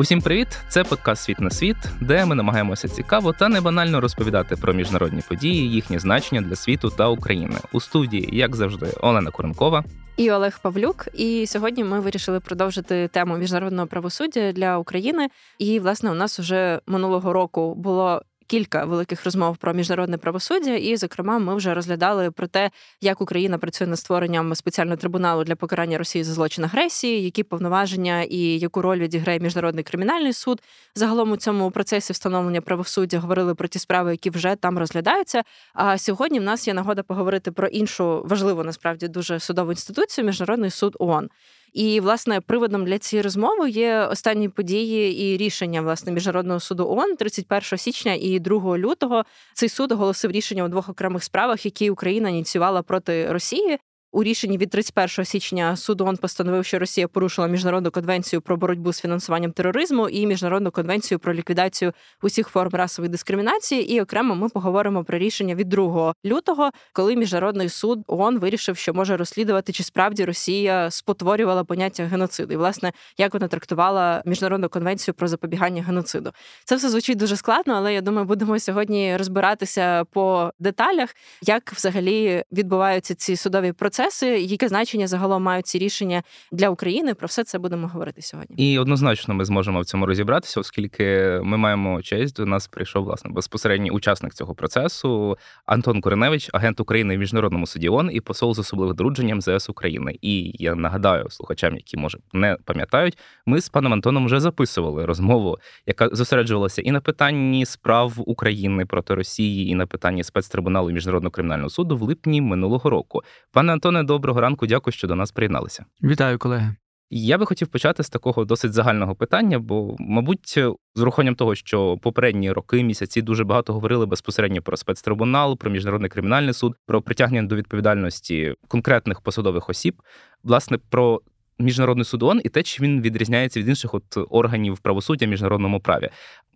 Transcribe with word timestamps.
Усім 0.00 0.20
привіт! 0.20 0.48
Це 0.68 0.84
подкаст 0.84 1.22
Світ 1.22 1.40
на 1.40 1.50
світ, 1.50 1.76
де 2.00 2.24
ми 2.24 2.34
намагаємося 2.34 2.88
цікаво 2.88 3.32
та 3.32 3.48
не 3.48 3.60
банально 3.60 4.00
розповідати 4.00 4.56
про 4.56 4.72
міжнародні 4.72 5.22
події, 5.28 5.70
їхнє 5.70 5.98
значення 5.98 6.40
для 6.40 6.56
світу 6.56 6.90
та 6.90 7.08
України. 7.08 7.56
У 7.72 7.80
студії, 7.80 8.28
як 8.32 8.56
завжди, 8.56 8.86
Олена 9.00 9.30
Коренкова 9.30 9.84
і 10.16 10.30
Олег 10.30 10.58
Павлюк. 10.62 11.08
І 11.14 11.46
сьогодні 11.46 11.84
ми 11.84 12.00
вирішили 12.00 12.40
продовжити 12.40 13.08
тему 13.08 13.36
міжнародного 13.36 13.86
правосуддя 13.86 14.52
для 14.52 14.78
України. 14.78 15.28
І 15.58 15.78
власне 15.80 16.10
у 16.10 16.14
нас 16.14 16.38
уже 16.40 16.80
минулого 16.86 17.32
року 17.32 17.74
було 17.74 18.22
кілька 18.50 18.84
великих 18.84 19.24
розмов 19.24 19.56
про 19.56 19.74
міжнародне 19.74 20.18
правосуддя, 20.18 20.74
і, 20.74 20.96
зокрема, 20.96 21.38
ми 21.38 21.54
вже 21.54 21.74
розглядали 21.74 22.30
про 22.30 22.46
те, 22.46 22.70
як 23.00 23.20
Україна 23.20 23.58
працює 23.58 23.86
над 23.86 23.98
створенням 23.98 24.54
спеціального 24.54 24.96
трибуналу 24.96 25.44
для 25.44 25.56
покарання 25.56 25.98
Росії 25.98 26.24
за 26.24 26.32
злочин 26.32 26.64
агресії, 26.64 27.22
які 27.24 27.42
повноваження 27.42 28.22
і 28.22 28.38
яку 28.38 28.82
роль 28.82 28.98
відіграє 28.98 29.38
міжнародний 29.38 29.84
кримінальний 29.84 30.32
суд. 30.32 30.62
Загалом 30.94 31.30
у 31.30 31.36
цьому 31.36 31.70
процесі 31.70 32.12
встановлення 32.12 32.60
правосуддя 32.60 33.18
говорили 33.18 33.54
про 33.54 33.68
ті 33.68 33.78
справи, 33.78 34.10
які 34.10 34.30
вже 34.30 34.56
там 34.56 34.78
розглядаються. 34.78 35.42
А 35.74 35.98
сьогодні 35.98 36.40
в 36.40 36.42
нас 36.42 36.68
є 36.68 36.74
нагода 36.74 37.02
поговорити 37.02 37.52
про 37.52 37.68
іншу 37.68 38.22
важливу 38.24 38.64
насправді 38.64 39.08
дуже 39.08 39.40
судову 39.40 39.70
інституцію 39.70 40.24
міжнародний 40.24 40.70
суд 40.70 40.96
ООН. 40.98 41.28
І 41.72 42.00
власне 42.00 42.40
приводом 42.40 42.84
для 42.84 42.98
цієї 42.98 43.22
розмови 43.22 43.70
є 43.70 44.00
останні 44.00 44.48
події 44.48 45.22
і 45.22 45.36
рішення 45.36 45.82
власне 45.82 46.12
міжнародного 46.12 46.60
суду 46.60 46.86
ООН 46.88 47.16
31 47.16 47.78
січня 47.78 48.16
і 48.20 48.38
2 48.38 48.78
лютого. 48.78 49.24
Цей 49.54 49.68
суд 49.68 49.92
оголосив 49.92 50.30
рішення 50.30 50.64
у 50.64 50.68
двох 50.68 50.88
окремих 50.88 51.24
справах, 51.24 51.64
які 51.64 51.90
Україна 51.90 52.28
ініціювала 52.28 52.82
проти 52.82 53.32
Росії. 53.32 53.78
У 54.12 54.22
рішенні 54.22 54.58
від 54.58 54.70
31 54.70 55.24
січня 55.24 55.76
суд 55.76 56.00
ООН 56.00 56.16
постановив, 56.16 56.64
що 56.64 56.78
Росія 56.78 57.08
порушила 57.08 57.48
міжнародну 57.48 57.90
конвенцію 57.90 58.40
про 58.40 58.56
боротьбу 58.56 58.92
з 58.92 59.00
фінансуванням 59.00 59.52
тероризму 59.52 60.08
і 60.08 60.26
міжнародну 60.26 60.70
конвенцію 60.70 61.18
про 61.18 61.34
ліквідацію 61.34 61.92
усіх 62.22 62.48
форм 62.48 62.70
расової 62.72 63.10
дискримінації. 63.10 63.92
І 63.92 64.00
окремо 64.00 64.34
ми 64.34 64.48
поговоримо 64.48 65.04
про 65.04 65.18
рішення 65.18 65.54
від 65.54 65.68
2 65.68 66.14
лютого, 66.24 66.70
коли 66.92 67.16
міжнародний 67.16 67.68
суд 67.68 68.04
ООН 68.06 68.38
вирішив, 68.38 68.76
що 68.76 68.94
може 68.94 69.16
розслідувати, 69.16 69.72
чи 69.72 69.82
справді 69.82 70.24
Росія 70.24 70.90
спотворювала 70.90 71.64
поняття 71.64 72.04
геноциду, 72.04 72.54
і 72.54 72.56
власне 72.56 72.92
як 73.18 73.34
вона 73.34 73.48
трактувала 73.48 74.22
міжнародну 74.26 74.68
конвенцію 74.68 75.14
про 75.14 75.28
запобігання 75.28 75.82
геноциду. 75.82 76.32
Це 76.64 76.76
все 76.76 76.88
звучить 76.88 77.18
дуже 77.18 77.36
складно, 77.36 77.74
але 77.74 77.94
я 77.94 78.00
думаю, 78.00 78.26
будемо 78.26 78.58
сьогодні 78.58 79.16
розбиратися 79.16 80.04
по 80.04 80.52
деталях, 80.58 81.14
як 81.42 81.72
взагалі 81.72 82.44
відбуваються 82.52 83.14
ці 83.14 83.36
судові 83.36 83.72
процеси 83.72 83.99
процеси, 84.00 84.26
яке 84.26 84.68
значення 84.68 85.06
загалом 85.06 85.42
мають 85.42 85.66
ці 85.66 85.78
рішення 85.78 86.22
для 86.52 86.68
України. 86.68 87.14
Про 87.14 87.26
все 87.26 87.44
це 87.44 87.58
будемо 87.58 87.88
говорити 87.88 88.22
сьогодні. 88.22 88.72
І 88.72 88.78
однозначно 88.78 89.34
ми 89.34 89.44
зможемо 89.44 89.80
в 89.80 89.84
цьому 89.84 90.06
розібратися, 90.06 90.60
оскільки 90.60 91.40
ми 91.42 91.56
маємо 91.56 92.02
честь. 92.02 92.36
До 92.36 92.46
нас 92.46 92.68
прийшов 92.68 93.04
власне 93.04 93.30
безпосередній 93.30 93.90
учасник 93.90 94.34
цього 94.34 94.54
процесу 94.54 95.38
Антон 95.66 96.00
Кореневич, 96.00 96.50
агент 96.52 96.80
України 96.80 97.16
в 97.16 97.18
міжнародному 97.18 97.66
суді 97.66 97.88
ООН 97.88 98.10
і 98.12 98.20
посол 98.20 98.54
з 98.54 98.58
особливим 98.58 98.96
друдженням 98.96 99.40
ЗС 99.42 99.68
України. 99.68 100.18
І 100.22 100.52
я 100.54 100.74
нагадаю 100.74 101.30
слухачам, 101.30 101.74
які 101.74 101.96
може 101.96 102.18
не 102.32 102.56
пам'ятають, 102.64 103.18
ми 103.46 103.60
з 103.60 103.68
паном 103.68 103.92
Антоном 103.92 104.26
вже 104.26 104.40
записували 104.40 105.06
розмову, 105.06 105.58
яка 105.86 106.08
зосереджувалася 106.12 106.82
і 106.82 106.90
на 106.90 107.00
питанні 107.00 107.66
справ 107.66 108.14
України 108.16 108.86
проти 108.86 109.14
Росії, 109.14 109.70
і 109.70 109.74
на 109.74 109.86
питанні 109.86 110.24
спецтрибуналу 110.24 110.90
міжнародного 110.90 111.30
кримінального 111.30 111.70
суду 111.70 111.96
в 111.96 112.02
липні 112.02 112.40
минулого 112.40 112.90
року. 112.90 113.22
Пане 113.52 113.72
Антон. 113.72 113.89
Антоне, 113.90 114.06
доброго 114.06 114.40
ранку, 114.40 114.66
дякую, 114.66 114.92
що 114.92 115.08
до 115.08 115.14
нас 115.14 115.32
приєдналися. 115.32 115.84
Вітаю, 116.02 116.38
колеги. 116.38 116.74
Я 117.10 117.38
би 117.38 117.46
хотів 117.46 117.68
почати 117.68 118.02
з 118.02 118.08
такого 118.10 118.44
досить 118.44 118.72
загального 118.72 119.14
питання, 119.14 119.58
бо, 119.58 119.96
мабуть, 119.98 120.58
з 120.94 121.02
урахуванням 121.02 121.34
того, 121.34 121.54
що 121.54 121.98
попередні 122.02 122.52
роки, 122.52 122.82
місяці 122.82 123.22
дуже 123.22 123.44
багато 123.44 123.72
говорили 123.72 124.06
безпосередньо 124.06 124.62
про 124.62 124.76
спецтрибунал, 124.76 125.58
про 125.58 125.70
міжнародний 125.70 126.10
кримінальний 126.10 126.54
суд, 126.54 126.76
про 126.86 127.02
притягнення 127.02 127.48
до 127.48 127.56
відповідальності 127.56 128.54
конкретних 128.68 129.20
посадових 129.20 129.70
осіб, 129.70 130.02
власне, 130.44 130.78
про 130.90 131.20
міжнародний 131.58 132.04
суд 132.04 132.22
ООН 132.22 132.40
і 132.44 132.48
те, 132.48 132.62
чи 132.62 132.82
він 132.82 133.00
відрізняється 133.00 133.60
від 133.60 133.68
інших 133.68 133.94
от 133.94 134.18
органів 134.30 134.78
правосуддя 134.78 135.26
в 135.26 135.28
міжнародному 135.28 135.80
праві. 135.80 136.10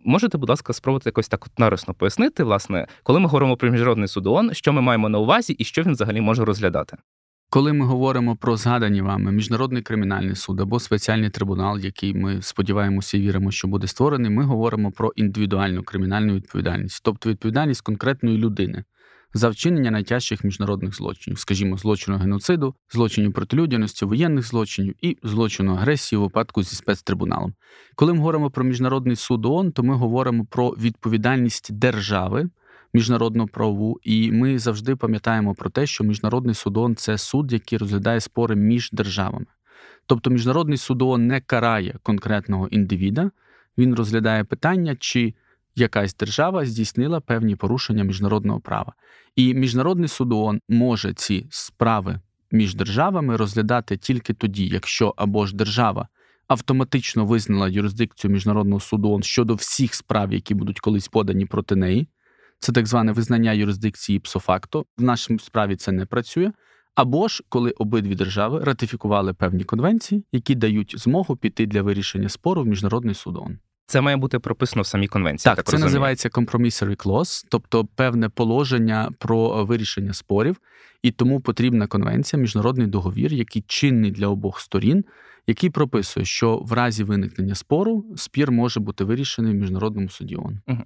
Можете, 0.05 0.39
будь 0.39 0.49
ласка, 0.51 0.73
спробувати 0.73 1.09
якось 1.09 1.29
так 1.29 1.47
от 1.47 1.59
нарисно 1.59 1.95
пояснити, 1.95 2.45
власне, 2.45 2.87
коли 3.03 3.21
ми 3.21 3.27
говоримо 3.27 3.57
про 3.57 3.71
міжнародний 3.71 4.09
суд 4.09 4.27
ООН, 4.27 4.55
що 4.55 4.73
ми 4.73 4.81
маємо 4.81 5.09
на 5.09 5.19
увазі 5.19 5.53
і 5.53 5.65
що 5.65 5.83
він 5.83 5.93
взагалі 5.93 6.21
може 6.21 6.45
розглядати? 6.45 6.97
Коли 7.51 7.73
ми 7.73 7.87
говоримо 7.87 8.37
про 8.37 8.57
згадані 8.57 9.03
вами 9.03 9.33
міжнародний 9.33 9.83
кримінальний 9.83 10.35
суд 10.35 10.61
або 10.61 10.81
спеціальний 10.81 11.31
трибунал, 11.31 11.79
який 11.79 12.15
ми 12.15 12.43
сподіваємося 12.43 13.17
і 13.17 13.21
віримо, 13.21 13.51
що 13.51 13.69
буде 13.69 13.87
створений, 13.87 14.31
ми 14.31 14.45
говоримо 14.45 14.91
про 14.91 15.13
індивідуальну 15.17 15.83
кримінальну 15.83 16.35
відповідальність, 16.35 17.01
тобто 17.05 17.31
відповідальність 17.31 17.81
конкретної 17.81 18.39
людини 18.39 18.85
за 19.35 19.49
вчинення 19.49 19.91
найтяжчих 19.91 20.45
міжнародних 20.45 20.97
злочинів, 20.97 21.39
скажімо, 21.39 21.77
злочину 21.77 22.19
геноциду, 22.19 22.75
злочинів 22.93 23.33
проти 23.33 23.57
людяності, 23.57 24.05
воєнних 24.05 24.47
злочинів 24.47 24.95
і 25.01 25.19
злочину 25.23 25.75
агресії 25.75 26.19
у 26.19 26.23
випадку 26.23 26.63
зі 26.63 26.77
спецтрибуналом. 26.77 27.55
Коли 27.95 28.13
ми 28.13 28.19
говоримо 28.19 28.51
про 28.51 28.65
міжнародний 28.65 29.17
суд 29.17 29.47
ООН, 29.47 29.73
то 29.73 29.83
ми 29.83 29.95
говоримо 29.95 30.45
про 30.45 30.71
відповідальність 30.71 31.73
держави 31.73 32.51
міжнародну 32.95 33.47
праву, 33.47 34.01
і 34.03 34.33
ми 34.33 34.59
завжди 34.59 34.97
пам'ятаємо 34.97 35.55
про 35.55 35.71
те, 35.71 35.87
що 35.87 36.05
міжнародний 36.05 36.55
судон 36.55 36.97
це 36.97 37.19
суд, 37.19 37.53
який 37.53 37.79
розглядає 37.79 38.21
спори 38.21 38.57
між 38.57 38.91
державами. 38.93 39.47
Тобто 40.07 40.31
міжнародний 40.31 40.79
судон 40.79 41.27
не 41.27 41.41
карає 41.41 41.95
конкретного 42.03 42.69
індивіда, 42.69 43.31
він 43.79 43.95
розглядає 43.95 44.45
питання, 44.45 44.97
чи 45.01 45.35
якась 45.77 46.17
держава 46.17 46.65
здійснила 46.65 47.21
певні 47.21 47.57
порушення 47.57 48.05
міжнародного 48.05 48.61
права. 48.61 48.93
І 49.37 49.55
міжнародний 49.55 50.09
судон 50.09 50.61
може 50.69 51.15
ці 51.15 51.47
справи 51.51 52.21
між 52.51 52.75
державами 52.75 53.37
розглядати 53.37 53.97
тільки 53.97 54.35
тоді, 54.35 54.67
якщо 54.67 55.15
або 55.17 55.47
ж 55.47 55.57
держава 55.57 56.09
автоматично 56.49 57.27
визнала 57.27 57.69
юрисдикцію 57.69 58.31
міжнародного 58.31 58.81
суду 58.81 59.21
щодо 59.23 59.55
всіх 59.55 59.95
справ, 59.95 60.33
які 60.33 60.55
будуть 60.55 60.81
колись 60.81 61.09
подані 61.09 61.47
проти 61.47 61.77
неї. 61.77 62.07
Це 62.65 62.73
так 62.73 62.87
зване 62.87 63.13
визнання 63.13 63.53
юрисдикції 63.53 64.19
псофакто. 64.19 64.85
В 64.99 65.03
нашій 65.03 65.39
справі 65.39 65.77
це 65.77 65.93
не 65.93 66.07
працює. 66.07 66.53
Або 66.95 67.29
ж 67.29 67.43
коли 67.49 67.71
обидві 67.71 68.15
держави 68.15 68.61
ратифікували 68.65 69.35
певні 69.35 69.65
конвенції, 69.65 70.25
які 70.33 70.55
дають 70.55 70.95
змогу 70.99 71.37
піти 71.37 71.67
для 71.67 71.83
вирішення 71.83 72.29
спору 72.29 72.63
в 72.63 72.67
міжнародний 72.67 73.15
суд 73.15 73.37
ООН. 73.37 73.59
Це 73.87 74.01
має 74.01 74.17
бути 74.17 74.39
прописано 74.39 74.83
в 74.83 74.87
самій 74.87 75.09
конвенції. 75.09 75.51
Так, 75.51 75.57
так 75.57 75.67
це 75.67 75.73
розумію. 75.73 75.87
називається 75.87 76.29
compromissory 76.29 76.97
clause, 76.97 77.47
тобто 77.49 77.85
певне 77.85 78.29
положення 78.29 79.11
про 79.19 79.65
вирішення 79.65 80.13
спорів, 80.13 80.57
і 81.03 81.11
тому 81.11 81.41
потрібна 81.41 81.87
конвенція, 81.87 82.43
міжнародний 82.43 82.87
договір, 82.87 83.33
який 83.33 83.65
чинний 83.67 84.11
для 84.11 84.29
обох 84.29 84.61
сторін, 84.61 85.05
який 85.47 85.71
прописує, 85.71 86.27
що 86.27 86.57
в 86.57 86.73
разі 86.73 87.05
виникнення 87.05 87.55
спору 87.55 88.05
спір 88.17 88.53
може 88.53 88.81
бути 88.81 89.05
вирішений 89.05 89.53
в 89.53 89.57
міжнародному 89.57 90.09
суді 90.09 90.37
ООН. 90.37 90.61
Угу. 90.67 90.83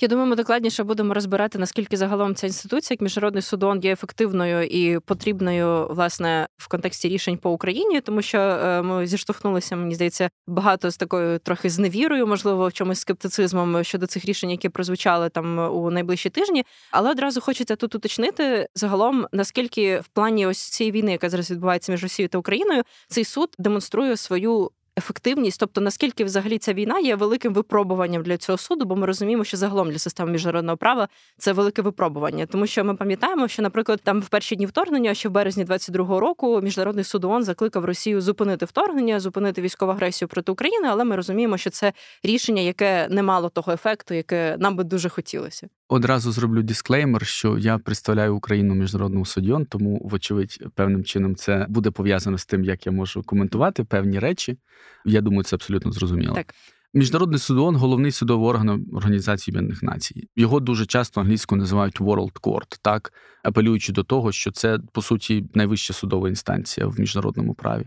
Я 0.00 0.08
думаю, 0.08 0.28
ми 0.28 0.36
докладніше 0.36 0.84
будемо 0.84 1.14
розбирати, 1.14 1.58
наскільки 1.58 1.96
загалом 1.96 2.34
ця 2.34 2.46
інституція, 2.46 2.94
як 2.94 3.00
міжнародний 3.00 3.42
судон, 3.42 3.80
є 3.80 3.92
ефективною 3.92 4.62
і 4.62 4.98
потрібною 4.98 5.88
власне 5.90 6.46
в 6.56 6.68
контексті 6.68 7.08
рішень 7.08 7.38
по 7.38 7.50
Україні, 7.50 8.00
тому 8.00 8.22
що 8.22 8.38
е, 8.38 8.82
ми 8.82 9.06
зіштовхнулися, 9.06 9.76
мені 9.76 9.94
здається, 9.94 10.30
багато 10.46 10.90
з 10.90 10.96
такою 10.96 11.38
трохи 11.38 11.70
зневірою, 11.70 12.26
можливо, 12.26 12.68
в 12.68 12.72
чомусь 12.72 13.00
скептицизмом 13.00 13.84
щодо 13.84 14.06
цих 14.06 14.24
рішень, 14.24 14.50
які 14.50 14.68
прозвучали 14.68 15.28
там 15.28 15.58
у 15.58 15.90
найближчі 15.90 16.30
тижні. 16.30 16.64
Але 16.90 17.10
одразу 17.10 17.40
хочеться 17.40 17.76
тут 17.76 17.94
уточнити 17.94 18.68
загалом, 18.74 19.26
наскільки 19.32 20.00
в 20.00 20.08
плані 20.08 20.46
ось 20.46 20.58
цієї 20.58 20.92
війни, 20.92 21.12
яка 21.12 21.30
зараз 21.30 21.50
відбувається 21.50 21.92
між 21.92 22.02
Росією 22.02 22.28
та 22.28 22.38
Україною, 22.38 22.82
цей 23.08 23.24
суд 23.24 23.54
демонструє 23.58 24.16
свою 24.16 24.70
ефективність, 24.98 25.60
тобто 25.60 25.80
наскільки 25.80 26.24
взагалі 26.24 26.58
ця 26.58 26.72
війна 26.72 26.98
є 26.98 27.16
великим 27.16 27.54
випробуванням 27.54 28.22
для 28.22 28.36
цього 28.36 28.58
суду, 28.58 28.84
бо 28.84 28.96
ми 28.96 29.06
розуміємо, 29.06 29.44
що 29.44 29.56
загалом 29.56 29.90
для 29.90 29.98
системи 29.98 30.32
міжнародного 30.32 30.76
права 30.76 31.08
це 31.38 31.52
велике 31.52 31.82
випробування, 31.82 32.46
тому 32.46 32.66
що 32.66 32.84
ми 32.84 32.94
пам'ятаємо, 32.94 33.48
що, 33.48 33.62
наприклад, 33.62 34.00
там 34.04 34.20
в 34.20 34.28
перші 34.28 34.56
дні 34.56 34.66
вторгнення, 34.66 35.14
ще 35.14 35.28
в 35.28 35.32
березні 35.32 35.64
22-го 35.64 36.20
року, 36.20 36.60
міжнародний 36.60 37.04
суд 37.04 37.24
ООН 37.24 37.42
закликав 37.42 37.84
Росію 37.84 38.20
зупинити 38.20 38.66
вторгнення, 38.66 39.20
зупинити 39.20 39.62
військову 39.62 39.92
агресію 39.92 40.28
проти 40.28 40.52
України, 40.52 40.88
але 40.90 41.04
ми 41.04 41.16
розуміємо, 41.16 41.56
що 41.56 41.70
це 41.70 41.92
рішення, 42.22 42.62
яке 42.62 43.08
не 43.10 43.22
мало 43.22 43.48
того 43.48 43.72
ефекту, 43.72 44.14
яке 44.14 44.56
нам 44.58 44.76
би 44.76 44.84
дуже 44.84 45.08
хотілося. 45.08 45.68
Одразу 45.90 46.32
зроблю 46.32 46.62
дисклеймер, 46.62 47.26
що 47.26 47.58
я 47.58 47.78
представляю 47.78 48.36
Україну 48.36 48.74
в 48.74 48.76
міжнародному 48.76 49.26
суді, 49.26 49.56
тому, 49.68 50.00
вочевидь, 50.04 50.64
певним 50.74 51.04
чином 51.04 51.36
це 51.36 51.66
буде 51.68 51.90
пов'язано 51.90 52.38
з 52.38 52.46
тим, 52.46 52.64
як 52.64 52.86
я 52.86 52.92
можу 52.92 53.22
коментувати 53.22 53.84
певні 53.84 54.18
речі. 54.18 54.58
Я 55.04 55.20
думаю, 55.20 55.42
це 55.42 55.56
абсолютно 55.56 55.92
зрозуміло. 55.92 56.34
Так. 56.34 56.54
Міжнародний 56.94 57.38
суд 57.38 57.58
ООН– 57.58 57.76
головний 57.76 58.10
судовий 58.10 58.48
орган 58.48 58.86
Організації 58.92 59.52
Об'єднаних 59.52 59.82
Націй. 59.82 60.28
Його 60.36 60.60
дуже 60.60 60.86
часто 60.86 61.20
англійською 61.20 61.60
називають 61.60 62.00
World 62.00 62.40
Court, 62.40 62.78
так 62.82 63.12
апелюючи 63.42 63.92
до 63.92 64.02
того, 64.02 64.32
що 64.32 64.50
це 64.50 64.78
по 64.92 65.02
суті 65.02 65.44
найвища 65.54 65.94
судова 65.94 66.28
інстанція 66.28 66.86
в 66.86 67.00
міжнародному 67.00 67.54
праві. 67.54 67.86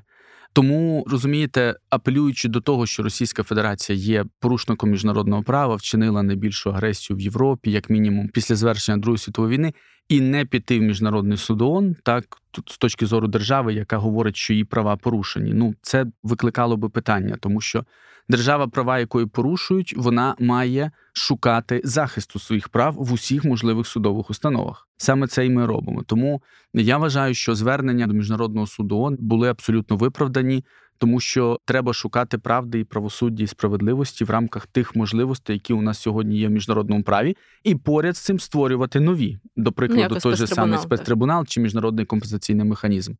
Тому 0.53 1.05
розумієте, 1.07 1.75
апелюючи 1.89 2.49
до 2.49 2.61
того, 2.61 2.85
що 2.85 3.03
Російська 3.03 3.43
Федерація 3.43 3.97
є 3.97 4.25
порушником 4.39 4.89
міжнародного 4.89 5.43
права, 5.43 5.75
вчинила 5.75 6.23
найбільшу 6.23 6.69
агресію 6.69 7.17
в 7.17 7.21
Європі, 7.21 7.71
як 7.71 7.89
мінімум, 7.89 8.29
після 8.29 8.55
звершення 8.55 8.97
Другої 8.97 9.17
світової 9.17 9.57
війни, 9.57 9.73
і 10.11 10.21
не 10.21 10.45
піти 10.45 10.79
в 10.79 10.81
міжнародний 10.81 11.37
суд 11.37 11.61
ООН, 11.61 11.95
так 12.03 12.37
тут 12.51 12.69
з 12.69 12.77
точки 12.77 13.05
зору 13.05 13.27
держави, 13.27 13.73
яка 13.73 13.97
говорить, 13.97 14.35
що 14.35 14.53
її 14.53 14.65
права 14.65 14.95
порушені. 14.95 15.53
Ну 15.53 15.75
це 15.81 16.05
викликало 16.23 16.77
би 16.77 16.89
питання, 16.89 17.37
тому 17.39 17.61
що 17.61 17.85
держава, 18.29 18.67
права 18.67 18.99
якої 18.99 19.25
порушують, 19.25 19.93
вона 19.97 20.35
має 20.39 20.91
шукати 21.13 21.81
захисту 21.83 22.39
своїх 22.39 22.69
прав 22.69 22.93
в 22.93 23.13
усіх 23.13 23.45
можливих 23.45 23.87
судових 23.87 24.29
установах. 24.29 24.87
Саме 24.97 25.27
це 25.27 25.45
і 25.45 25.49
ми 25.49 25.65
робимо. 25.65 26.03
Тому 26.03 26.41
я 26.73 26.97
вважаю, 26.97 27.33
що 27.33 27.55
звернення 27.55 28.07
до 28.07 28.13
міжнародного 28.13 28.67
суду 28.67 28.97
ООН 28.97 29.17
були 29.19 29.49
абсолютно 29.49 29.97
виправдані 29.97 30.65
тому 31.01 31.19
що 31.19 31.59
треба 31.65 31.93
шукати 31.93 32.37
правди 32.37 32.79
і 32.79 32.83
правосуддя 32.83 33.43
і 33.43 33.47
справедливості 33.47 34.23
в 34.23 34.29
рамках 34.29 34.67
тих 34.67 34.95
можливостей, 34.95 35.55
які 35.55 35.73
у 35.73 35.81
нас 35.81 35.99
сьогодні 35.99 36.39
є 36.39 36.47
в 36.47 36.51
міжнародному 36.51 37.03
праві, 37.03 37.37
і 37.63 37.75
поряд 37.75 38.17
з 38.17 38.19
цим 38.19 38.39
створювати 38.39 38.99
нові, 38.99 39.39
до 39.55 39.71
прикладу, 39.71 40.19
той 40.19 40.35
же 40.35 40.47
самий 40.47 40.79
спецтрибунал 40.79 41.45
чи 41.45 41.61
міжнародний 41.61 42.05
компенсаційний 42.05 42.65
механізм. 42.65 43.13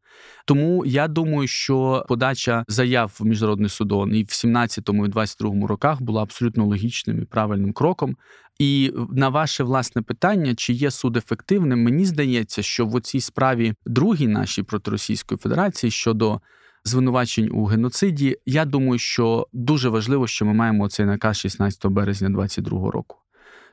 Тому 0.46 0.86
я 0.86 1.08
думаю, 1.08 1.48
що 1.48 2.06
подача 2.08 2.66
заяв 2.68 3.18
в 3.20 3.26
міжнародний 3.26 3.70
судон 3.70 4.16
і 4.16 4.24
в 4.24 4.28
17-му 4.28 5.06
і 5.06 5.10
22-му 5.10 5.68
роках 5.68 6.02
була 6.02 6.24
абсолютно 6.24 6.66
логічним 6.66 7.22
і 7.22 7.26
правильним 7.26 7.74
кроком. 7.74 8.16
І 8.60 8.94
на 9.12 9.30
ваше 9.30 9.64
власне 9.64 10.02
питання, 10.02 10.56
чи 10.56 10.74
є 10.74 10.92
суд 10.92 11.18
ефективним, 11.18 11.84
мені 11.84 12.06
здається, 12.06 12.62
що 12.62 12.86
в 12.86 13.02
цій 13.02 13.22
справі 13.22 13.74
другій 13.86 14.28
нашій 14.28 14.64
проти 14.64 14.92
Російської 14.92 15.38
Федерації 15.38 15.92
щодо 15.92 16.42
звинувачень 16.84 17.50
у 17.52 17.66
геноциді. 17.66 18.38
Я 18.46 18.66
думаю, 18.66 19.00
що 19.00 19.48
дуже 19.54 19.90
важливо, 19.90 20.28
що 20.28 20.46
ми 20.46 20.54
маємо 20.54 20.90
цей 20.90 21.06
наказ 21.06 21.38
16 21.38 21.88
березня 21.88 22.30
2022 22.30 22.92
року. 22.92 23.18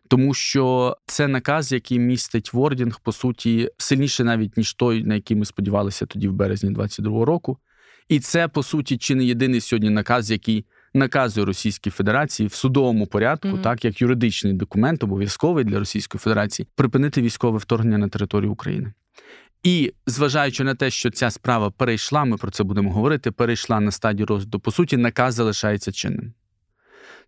Тому 0.09 0.35
що 0.35 0.97
це 1.07 1.29
наказ, 1.29 1.73
який 1.73 1.99
містить 1.99 2.53
вордінг, 2.53 3.01
по 3.01 3.13
суті, 3.13 3.71
сильніше 3.79 4.25
навіть 4.25 4.57
ніж 4.57 4.75
той, 4.75 5.05
на 5.05 5.15
який 5.15 5.37
ми 5.37 5.45
сподівалися 5.45 6.07
тоді 6.07 6.29
в 6.29 6.33
березні 6.33 6.71
22 6.71 7.25
року. 7.25 7.59
І 8.09 8.21
це 8.21 8.49
по 8.49 8.63
суті 8.63 8.97
чи 8.97 9.15
не 9.15 9.25
єдиний 9.25 9.61
сьогодні 9.61 9.91
наказ, 9.91 10.31
який 10.31 10.65
наказує 10.95 11.47
Російській 11.47 11.91
Федерації 11.91 12.47
в 12.47 12.55
судовому 12.55 13.07
порядку, 13.07 13.49
mm-hmm. 13.49 13.63
так 13.63 13.85
як 13.85 14.01
юридичний 14.01 14.53
документ, 14.53 15.05
обов'язковий 15.05 15.65
для 15.65 15.79
Російської 15.79 16.19
Федерації, 16.19 16.69
припинити 16.75 17.23
військове 17.23 17.59
вторгнення 17.59 17.99
на 17.99 18.09
територію 18.09 18.53
України. 18.53 18.93
І 19.63 19.93
зважаючи 20.07 20.65
на 20.65 20.75
те, 20.75 20.91
що 20.91 21.11
ця 21.11 21.31
справа 21.31 21.71
перейшла, 21.71 22.25
ми 22.25 22.37
про 22.37 22.51
це 22.51 22.65
будемо 22.65 22.93
говорити, 22.93 23.31
перейшла 23.31 23.81
на 23.81 23.91
стадію 23.91 24.27
розгляду, 24.27 24.61
по 24.61 24.71
суті, 24.71 24.97
наказ 24.97 25.35
залишається 25.35 25.93
чинним. 25.93 26.33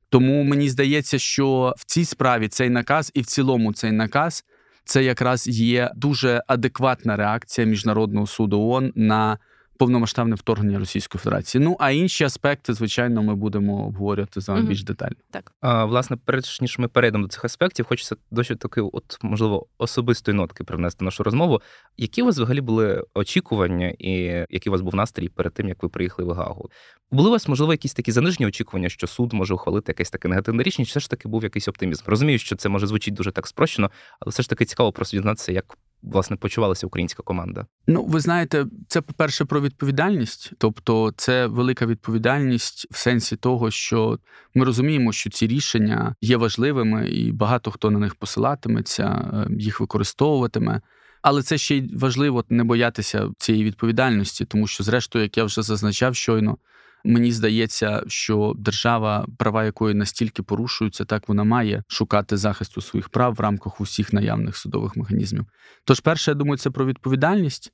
Тому 0.09 0.43
мені 0.43 0.69
здається, 0.69 1.19
що 1.19 1.75
в 1.79 1.85
цій 1.85 2.05
справі 2.05 2.49
цей 2.49 2.71
наказ, 2.71 3.11
і 3.15 3.21
в 3.21 3.27
цілому 3.27 3.73
цей 3.73 3.93
наказ 3.93 4.44
це 4.85 5.05
якраз 5.05 5.49
є 5.49 5.91
дуже 5.97 6.43
адекватна 6.47 7.17
реакція 7.17 7.67
Міжнародного 7.67 8.27
суду 8.27 8.61
ООН 8.61 8.93
на 8.94 9.38
повномасштабне 9.81 10.35
вторгнення 10.35 10.79
Російської 10.79 11.21
Федерації. 11.21 11.65
Ну 11.65 11.77
а 11.79 11.91
інші 11.91 12.25
аспекти, 12.25 12.75
звичайно, 12.75 13.23
ми 13.23 13.35
будемо 13.35 13.87
обговорювати 13.87 14.41
з 14.41 14.49
вами 14.49 14.61
mm-hmm. 14.61 14.69
більш 14.69 14.85
детально. 14.85 15.17
Так 15.31 15.53
а, 15.61 15.85
власне, 15.85 16.17
перш 16.25 16.61
ніж 16.61 16.79
ми 16.79 16.88
перейдемо 16.88 17.25
до 17.25 17.29
цих 17.29 17.44
аспектів, 17.44 17.87
хочеться 17.87 18.17
досі 18.31 18.56
таки, 18.56 18.81
от 18.81 19.19
можливо, 19.23 19.67
особистої 19.79 20.37
нотки 20.37 20.65
привнести 20.65 21.05
нашу 21.05 21.23
розмову. 21.23 21.61
Які 21.97 22.23
у 22.23 22.25
вас 22.25 22.35
взагалі 22.35 22.61
були 22.61 23.05
очікування, 23.15 23.94
і 23.99 24.12
який 24.50 24.71
у 24.71 24.73
вас 24.73 24.81
був 24.81 24.94
настрій 24.94 25.29
перед 25.29 25.55
тим, 25.55 25.69
як 25.69 25.82
ви 25.82 25.88
приїхали 25.88 26.29
в 26.29 26.37
Гагу? 26.37 26.71
Були 27.11 27.29
у 27.29 27.32
вас, 27.32 27.49
можливо, 27.49 27.73
якісь 27.73 27.94
такі 27.94 28.12
занижені 28.12 28.47
очікування, 28.47 28.88
що 28.88 29.06
суд 29.06 29.32
може 29.32 29.55
ухвалити 29.55 29.93
якесь 29.93 30.11
таке 30.11 30.29
негативне 30.29 30.62
рішення, 30.62 30.87
чи 30.87 30.91
все 30.91 31.00
ж 31.00 31.11
таки 31.11 31.29
був 31.29 31.43
якийсь 31.43 31.69
оптимізм? 31.69 32.05
Розумію, 32.06 32.38
що 32.38 32.56
це 32.56 32.69
може 32.69 32.87
звучить 32.87 33.15
дуже 33.15 33.32
так 33.32 33.47
спрощено, 33.47 33.91
але 34.21 34.31
все 34.31 34.43
ж 34.43 34.49
таки 34.49 34.65
цікаво 34.65 34.93
просто 34.93 35.17
дізнатися, 35.17 35.53
як 35.53 35.79
власне 36.02 36.37
почувалася 36.37 36.87
українська 36.87 37.23
команда? 37.23 37.67
Ну, 37.87 38.05
ви 38.05 38.20
знаєте, 38.20 38.67
це 38.88 39.00
по-перше 39.00 39.44
про 39.44 39.61
відповідальність, 39.61 40.52
тобто 40.58 41.12
це 41.17 41.47
велика 41.47 41.87
відповідальність 41.87 42.87
в 42.91 42.97
сенсі 42.97 43.37
того, 43.37 43.70
що 43.70 44.19
ми 44.55 44.64
розуміємо, 44.64 45.12
що 45.12 45.31
ці 45.31 45.47
рішення 45.47 46.14
є 46.20 46.37
важливими, 46.37 47.08
і 47.08 47.32
багато 47.32 47.70
хто 47.70 47.91
на 47.91 47.99
них 47.99 48.14
посилатиметься, 48.14 49.05
е, 49.05 49.55
їх 49.58 49.81
використовуватиме. 49.81 50.81
Але 51.23 51.43
це 51.43 51.58
ще 51.58 51.76
й 51.76 51.97
важливо 51.97 52.44
не 52.49 52.64
боятися 52.64 53.29
цієї 53.38 53.64
відповідальності, 53.64 54.44
тому 54.44 54.67
що, 54.67 54.85
зрештою, 54.85 55.23
як 55.23 55.37
я 55.37 55.44
вже 55.44 55.62
зазначав 55.62 56.17
щойно, 56.17 56.58
Мені 57.05 57.32
здається, 57.32 58.02
що 58.06 58.55
держава, 58.58 59.26
права 59.38 59.64
якої 59.64 59.94
настільки 59.94 60.43
порушуються, 60.43 61.05
так 61.05 61.29
вона 61.29 61.44
має 61.44 61.82
шукати 61.88 62.37
захисту 62.37 62.81
своїх 62.81 63.08
прав 63.08 63.35
в 63.35 63.41
рамках 63.41 63.81
усіх 63.81 64.12
наявних 64.12 64.56
судових 64.56 64.97
механізмів. 64.97 65.44
Тож, 65.85 66.00
перше, 66.00 66.31
я 66.31 66.35
думаю, 66.35 66.58
це 66.58 66.70
про 66.70 66.87
відповідальність. 66.87 67.73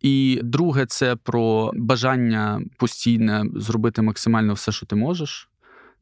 І 0.00 0.40
друге, 0.42 0.86
це 0.86 1.16
про 1.16 1.72
бажання 1.74 2.60
постійне 2.76 3.44
зробити 3.54 4.02
максимально 4.02 4.54
все, 4.54 4.72
що 4.72 4.86
ти 4.86 4.96
можеш. 4.96 5.50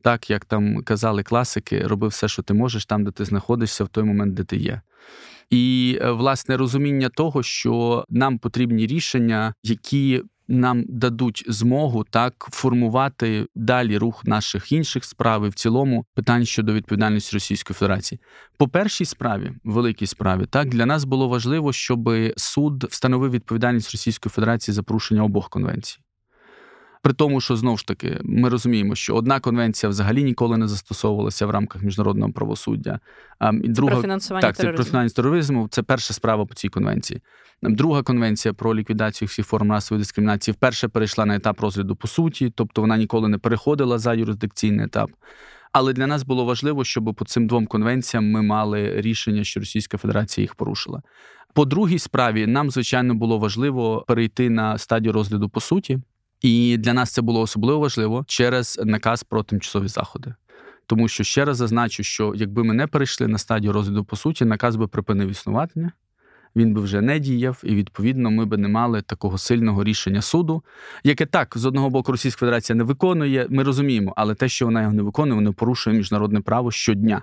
Так, 0.03 0.31
як 0.31 0.45
там 0.45 0.83
казали 0.83 1.23
класики, 1.23 1.87
роби 1.87 2.09
все, 2.09 2.29
що 2.29 2.43
ти 2.43 2.55
можеш, 2.55 2.87
там, 2.87 3.05
де 3.05 3.11
ти 3.11 3.25
знаходишся, 3.25 3.85
в 3.85 3.89
той 3.89 4.05
момент, 4.05 4.35
де 4.35 4.45
ти 4.45 4.57
є. 4.57 4.81
І 5.51 5.99
е, 6.03 6.11
власне 6.11 6.57
розуміння 6.57 7.09
того, 7.09 7.43
що 7.43 8.05
нам 8.09 8.39
потрібні 8.39 8.87
рішення, 8.87 9.55
які 9.63 10.23
нам 10.49 10.85
дадуть 10.89 11.45
змогу 11.49 12.05
так 12.11 12.49
формувати 12.51 13.47
далі 13.55 13.99
рух 13.99 14.25
наших 14.25 14.73
інших 14.73 15.05
справ 15.05 15.47
і 15.47 15.49
в 15.49 15.55
цілому 15.55 16.05
питань 16.15 16.45
щодо 16.47 16.73
відповідальності 16.73 17.37
Російської 17.37 17.75
Федерації. 17.75 18.21
По 18.57 18.69
першій 18.69 19.05
справі, 19.05 19.53
великій 19.65 20.07
справі, 20.07 20.47
так 20.51 20.69
для 20.69 20.87
нас 20.87 21.05
було 21.05 21.29
важливо, 21.29 21.73
щоб 21.73 22.11
суд 22.37 22.85
встановив 22.85 23.31
відповідальність 23.31 23.93
Російської 23.93 24.31
Федерації 24.31 24.75
за 24.75 24.83
порушення 24.83 25.25
обох 25.25 25.49
конвенцій. 25.49 26.04
При 27.05 27.13
тому, 27.13 27.41
що 27.41 27.57
знову 27.57 27.77
ж 27.77 27.87
таки 27.87 28.21
ми 28.23 28.49
розуміємо, 28.49 28.95
що 28.95 29.15
одна 29.15 29.41
конвенція 29.41 29.91
взагалі 29.91 30.25
ніколи 30.25 30.57
не 30.57 30.69
застосовувалася 30.69 31.47
в 31.47 31.51
рамках 31.51 31.83
міжнародного 31.83 32.33
правосуддя. 32.33 33.01
А 33.39 33.53
і 33.63 33.69
друга 33.69 33.93
про 33.93 34.03
фінансування 34.03 34.41
так, 34.49 34.57
тероризму. 34.57 34.85
це 34.85 34.91
про 34.91 34.91
фінансування 34.91 35.09
тероризму. 35.09 35.69
Це 35.71 35.83
перша 35.83 36.15
справа 36.15 36.47
по 36.47 36.55
цій 36.55 36.69
конвенції. 36.69 37.21
Друга 37.63 38.03
конвенція 38.03 38.55
про 38.55 38.75
ліквідацію 38.75 39.27
всіх 39.27 39.47
форм 39.47 39.73
расової 39.73 40.01
дискримінації 40.01 40.53
вперше 40.53 40.89
перейшла 40.89 41.27
на 41.27 41.37
етап 41.37 41.61
розгляду 41.61 41.97
по 41.97 42.09
суті, 42.09 42.53
тобто 42.55 42.81
вона 42.81 42.97
ніколи 42.97 43.29
не 43.29 43.39
переходила 43.39 43.99
за 43.99 44.15
юрисдикційний 44.15 44.87
етап. 44.87 45.11
Але 45.73 45.93
для 45.93 46.07
нас 46.07 46.23
було 46.23 46.45
важливо, 46.45 46.85
щоб 46.85 47.15
по 47.15 47.25
цим 47.25 47.47
двом 47.47 47.67
конвенціям 47.67 48.31
ми 48.31 48.43
мали 48.43 49.01
рішення, 49.01 49.45
що 49.45 49.61
Російська 49.61 49.99
Федерація 49.99 50.43
їх 50.43 50.55
порушила. 50.55 51.03
По 51.55 51.65
другій 51.65 51.99
справі 51.99 52.47
нам 52.47 52.71
звичайно 52.71 53.15
було 53.15 53.39
важливо 53.39 54.05
перейти 54.09 54.51
на 54.51 54.79
стадію 54.79 55.13
розгляду 55.13 55.49
по 55.49 55.61
суті. 55.61 55.99
І 56.45 56.77
для 56.77 56.93
нас 56.93 57.11
це 57.11 57.23
було 57.23 57.41
особливо 57.41 57.79
важливо 57.79 58.25
через 58.27 58.81
наказ 58.85 59.23
про 59.23 59.43
тимчасові 59.43 59.89
заходи. 59.89 60.35
Тому 60.87 61.09
що 61.09 61.25
ще 61.25 61.45
раз 61.45 61.57
зазначу, 61.57 62.03
що 62.03 62.33
якби 62.37 62.65
ми 62.65 62.75
не 62.75 62.87
перейшли 62.87 63.29
на 63.29 63.39
стадію 63.39 63.73
розгляду 63.73 64.05
по 64.05 64.17
суті, 64.17 64.45
наказ 64.45 64.77
би 64.77 64.87
припинив 64.87 65.29
існування, 65.29 65.93
він 66.57 66.75
би 66.75 66.81
вже 66.81 67.01
не 67.01 67.19
діяв, 67.19 67.63
і 67.65 67.75
відповідно 67.75 68.31
ми 68.31 68.45
би 68.45 68.57
не 68.57 68.69
мали 68.69 69.03
такого 69.03 69.39
сильного 69.39 69.85
рішення 69.85 70.23
суду, 70.23 70.63
яке 71.05 71.27
так 71.27 71.53
з 71.57 71.65
одного 71.65 71.91
боку 71.91 72.13
Російська 72.13 72.41
Федерація 72.41 72.77
не 72.77 72.85
виконує. 72.85 73.47
Ми 73.51 73.63
розуміємо, 73.63 74.13
але 74.17 74.35
те, 74.35 74.49
що 74.49 74.65
вона 74.67 74.83
його 74.83 74.95
не 74.95 75.03
виконує, 75.03 75.35
воно 75.35 75.53
порушує 75.53 75.97
міжнародне 75.97 76.41
право 76.41 76.71
щодня 76.71 77.23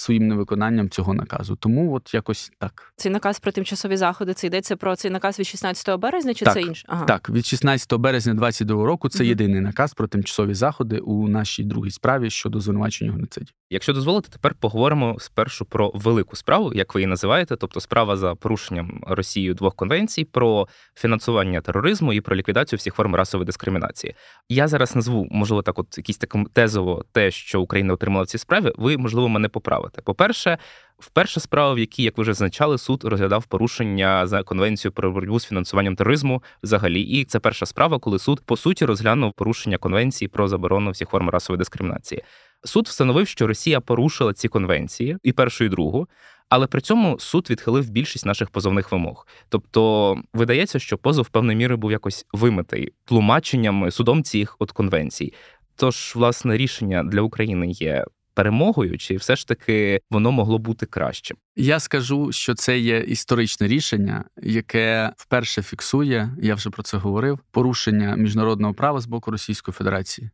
своїм 0.00 0.28
невиконанням 0.28 0.90
цього 0.90 1.14
наказу. 1.14 1.56
Тому 1.56 1.94
от 1.94 2.14
якось 2.14 2.52
так. 2.58 2.92
Цей 2.96 3.12
наказ 3.12 3.40
про 3.40 3.52
тимчасові 3.52 3.96
заходи 3.96 4.34
це 4.34 4.46
йдеться 4.46 4.76
про 4.76 4.96
цей 4.96 5.10
наказ 5.10 5.38
від 5.38 5.46
16 5.46 5.98
березня, 5.98 6.34
чи 6.34 6.44
так, 6.44 6.54
це 6.54 6.62
інше? 6.62 6.84
Ага. 6.88 7.04
Так, 7.04 7.30
від 7.30 7.46
16 7.46 7.94
березня 7.94 8.34
2022 8.34 8.86
року 8.86 9.08
це 9.08 9.18
угу. 9.18 9.28
єдиний 9.28 9.60
наказ 9.60 9.94
про 9.94 10.06
тимчасові 10.06 10.54
заходи 10.54 10.98
у 10.98 11.28
нашій 11.28 11.64
другій 11.64 11.90
справі 11.90 12.30
щодо 12.30 12.60
звинувачення 12.60 13.12
геноциді. 13.12 13.52
Якщо 13.72 13.92
дозволите, 13.92 14.28
тепер 14.28 14.54
поговоримо 14.60 15.16
спершу 15.18 15.64
про 15.64 15.90
велику 15.94 16.36
справу, 16.36 16.72
як 16.74 16.94
ви 16.94 17.00
її 17.00 17.06
називаєте, 17.06 17.56
тобто 17.56 17.80
справа 17.80 18.16
за 18.16 18.34
порушенням 18.34 19.04
Росією 19.06 19.54
двох 19.54 19.74
конвенцій 19.74 20.24
про 20.24 20.68
фінансування 20.94 21.60
тероризму 21.60 22.12
і 22.12 22.20
про 22.20 22.36
ліквідацію 22.36 22.76
всіх 22.76 22.94
форм 22.94 23.14
расової 23.14 23.46
дискримінації. 23.46 24.14
Я 24.48 24.68
зараз 24.68 24.96
назву, 24.96 25.28
можливо, 25.30 25.62
так, 25.62 25.78
от 25.78 25.98
якісь 25.98 26.18
таким 26.18 26.46
тезово 26.46 27.04
те, 27.12 27.30
що 27.30 27.60
Україна 27.60 27.94
отримала 27.94 28.22
в 28.22 28.26
цій 28.26 28.38
справі. 28.38 28.72
Ви 28.76 28.96
можливо 28.96 29.28
мене 29.28 29.48
поправите. 29.48 30.02
По 30.02 30.14
перше, 30.14 30.58
Вперше 31.00 31.40
справа, 31.40 31.74
в 31.74 31.78
якій, 31.78 32.02
як 32.02 32.18
ви 32.18 32.22
вже 32.22 32.32
зазначали, 32.32 32.78
суд 32.78 33.04
розглядав 33.04 33.44
порушення 33.44 34.26
за 34.26 34.42
конвенцію 34.42 34.92
про 34.92 35.12
боротьбу 35.12 35.40
з 35.40 35.46
фінансуванням 35.46 35.96
тероризму 35.96 36.42
взагалі. 36.62 37.02
І 37.02 37.24
це 37.24 37.38
перша 37.38 37.66
справа, 37.66 37.98
коли 37.98 38.18
суд 38.18 38.40
по 38.40 38.56
суті 38.56 38.84
розглянув 38.84 39.32
порушення 39.32 39.78
конвенції 39.78 40.28
про 40.28 40.48
заборону 40.48 40.90
всіх 40.90 41.08
форм 41.08 41.30
расової 41.30 41.58
дискримінації. 41.58 42.22
Суд 42.64 42.86
встановив, 42.88 43.28
що 43.28 43.46
Росія 43.46 43.80
порушила 43.80 44.32
ці 44.32 44.48
конвенції 44.48 45.16
і 45.22 45.32
першу, 45.32 45.64
і 45.64 45.68
другу. 45.68 46.08
Але 46.48 46.66
при 46.66 46.80
цьому 46.80 47.18
суд 47.18 47.50
відхилив 47.50 47.90
більшість 47.90 48.26
наших 48.26 48.50
позовних 48.50 48.92
вимог. 48.92 49.26
Тобто 49.48 50.16
видається, 50.32 50.78
що 50.78 50.98
позов 50.98 51.28
певною 51.28 51.58
мірою 51.58 51.78
був 51.78 51.92
якось 51.92 52.26
вимитий 52.32 52.92
тлумаченнями 53.04 53.90
судом 53.90 54.24
цих 54.24 54.56
от 54.58 54.72
конвенцій. 54.72 55.32
Тож, 55.76 56.12
власне, 56.16 56.56
рішення 56.56 57.04
для 57.04 57.20
України 57.20 57.70
є 57.70 58.04
перемогою, 58.40 58.98
чи 58.98 59.16
все 59.16 59.36
ж 59.36 59.48
таки 59.48 60.00
воно 60.10 60.32
могло 60.32 60.58
бути 60.58 60.86
кращим? 60.86 61.36
Я 61.56 61.80
скажу, 61.80 62.32
що 62.32 62.54
це 62.54 62.78
є 62.78 62.98
історичне 62.98 63.68
рішення, 63.68 64.24
яке 64.42 65.12
вперше 65.16 65.62
фіксує, 65.62 66.30
я 66.42 66.54
вже 66.54 66.70
про 66.70 66.82
це 66.82 66.96
говорив, 66.96 67.38
порушення 67.50 68.16
міжнародного 68.16 68.74
права 68.74 69.00
з 69.00 69.06
боку 69.06 69.30
Російської 69.30 69.72
Федерації. 69.72 70.30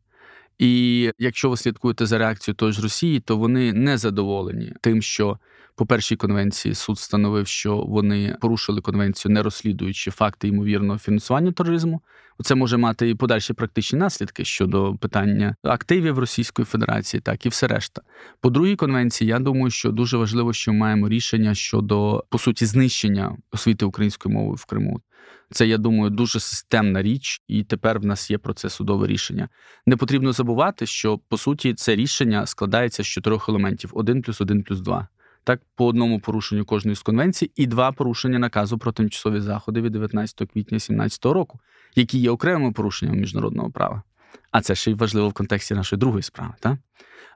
І 0.59 1.13
якщо 1.19 1.51
ви 1.51 1.57
слідкуєте 1.57 2.07
за 2.07 2.19
реакцією 2.19 2.57
той 2.57 2.73
ж 2.73 2.83
Росії, 2.83 3.21
то 3.21 3.37
вони 3.37 3.73
не 3.73 3.99
задоволені 3.99 4.73
тим, 4.81 5.03
що 5.03 5.39
по 5.77 5.87
першій 5.87 6.17
конвенції 6.17 6.75
суд 6.75 6.97
встановив, 6.97 7.47
що 7.47 7.77
вони 7.77 8.37
порушили 8.41 8.81
конвенцію, 8.81 9.33
не 9.33 9.43
розслідуючи 9.43 10.11
факти 10.11 10.49
ймовірного 10.49 10.99
фінансування 10.99 11.53
тероризму. 11.53 12.01
Це 12.43 12.55
може 12.55 12.77
мати 12.77 13.11
і 13.11 13.15
подальші 13.15 13.53
практичні 13.53 13.99
наслідки 13.99 14.45
щодо 14.45 14.95
питання 15.01 15.57
активів 15.63 16.19
Російської 16.19 16.67
Федерації, 16.67 17.21
так 17.21 17.47
і 17.47 17.49
все 17.49 17.67
решта. 17.67 18.03
По 18.41 18.51
другій 18.51 18.77
конвенції, 18.77 19.29
я 19.29 19.39
думаю, 19.39 19.71
що 19.71 19.91
дуже 19.91 20.17
важливо, 20.17 20.53
що 20.53 20.73
маємо 20.73 21.09
рішення 21.09 21.55
щодо 21.55 22.25
по 22.29 22.39
суті 22.39 22.67
знищення 22.67 23.37
освіти 23.53 23.85
української 23.85 24.35
мови 24.35 24.55
в 24.55 24.65
Криму. 24.65 25.01
Це, 25.50 25.66
я 25.66 25.78
думаю, 25.78 26.11
дуже 26.11 26.40
системна 26.40 27.02
річ, 27.02 27.42
і 27.49 27.64
тепер 27.64 27.99
в 27.99 28.04
нас 28.04 28.30
є 28.30 28.38
про 28.38 28.54
це 28.54 28.71
судове 28.71 29.06
рішення. 29.06 29.49
Не 29.87 29.97
потрібно 29.97 30.33
забувати, 30.33 30.87
що 30.87 31.18
по 31.18 31.38
суті 31.38 31.75
це 31.75 31.97
рішення 31.97 32.47
складається 32.47 33.02
з 33.02 33.06
чотирьох 33.06 33.49
елементів: 33.49 33.90
один 33.95 34.23
плюс 34.23 34.40
один 34.40 34.62
плюс 34.62 34.80
два 34.80 35.09
так 35.47 35.61
по 35.75 35.87
одному 35.87 36.21
порушенню 36.21 36.64
кожної 36.64 36.97
з 36.97 37.02
конвенцій, 37.02 37.50
і 37.56 37.66
два 37.66 37.92
порушення 37.92 38.38
наказу 38.38 38.78
про 38.78 38.92
тимчасові 38.92 39.40
заходи 39.40 39.80
від 39.80 39.92
19 39.92 40.38
квітня 40.38 40.71
2017 40.71 41.25
року, 41.25 41.59
які 41.97 42.18
є 42.18 42.30
окремим 42.30 42.73
порушенням 42.73 43.16
міжнародного 43.16 43.71
права. 43.71 44.02
А 44.50 44.61
це 44.61 44.75
ще 44.75 44.90
й 44.90 44.95
важливо 44.95 45.28
в 45.28 45.33
контексті 45.33 45.75
нашої 45.75 45.99
другої 46.00 46.23
справи. 46.23 46.54
Так? 46.61 46.76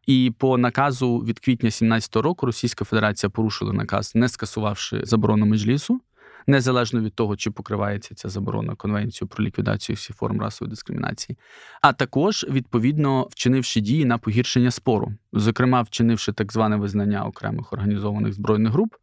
І 0.06 0.32
по 0.38 0.58
наказу 0.58 1.18
від 1.18 1.38
квітня 1.38 1.66
2017 1.66 2.16
року 2.16 2.46
Російська 2.46 2.84
Федерація 2.84 3.30
порушила 3.30 3.72
наказ, 3.72 4.14
не 4.14 4.28
скасувавши 4.28 5.00
заборону 5.04 5.46
межлісу, 5.46 6.00
незалежно 6.46 7.00
від 7.00 7.14
того, 7.14 7.36
чи 7.36 7.50
покривається 7.50 8.14
ця 8.14 8.28
заборона 8.28 8.74
конвенцію 8.74 9.28
про 9.28 9.44
ліквідацію 9.44 9.96
всіх 9.96 10.16
форм 10.16 10.40
расової 10.40 10.70
дискримінації, 10.70 11.38
а 11.82 11.92
також 11.92 12.46
відповідно 12.50 13.28
вчинивши 13.30 13.80
дії 13.80 14.04
на 14.04 14.18
погіршення 14.18 14.70
спору, 14.70 15.12
зокрема 15.32 15.82
вчинивши 15.82 16.32
так 16.32 16.52
зване 16.52 16.76
визнання 16.76 17.24
окремих 17.24 17.72
організованих 17.72 18.32
збройних 18.32 18.72
груп, 18.72 18.94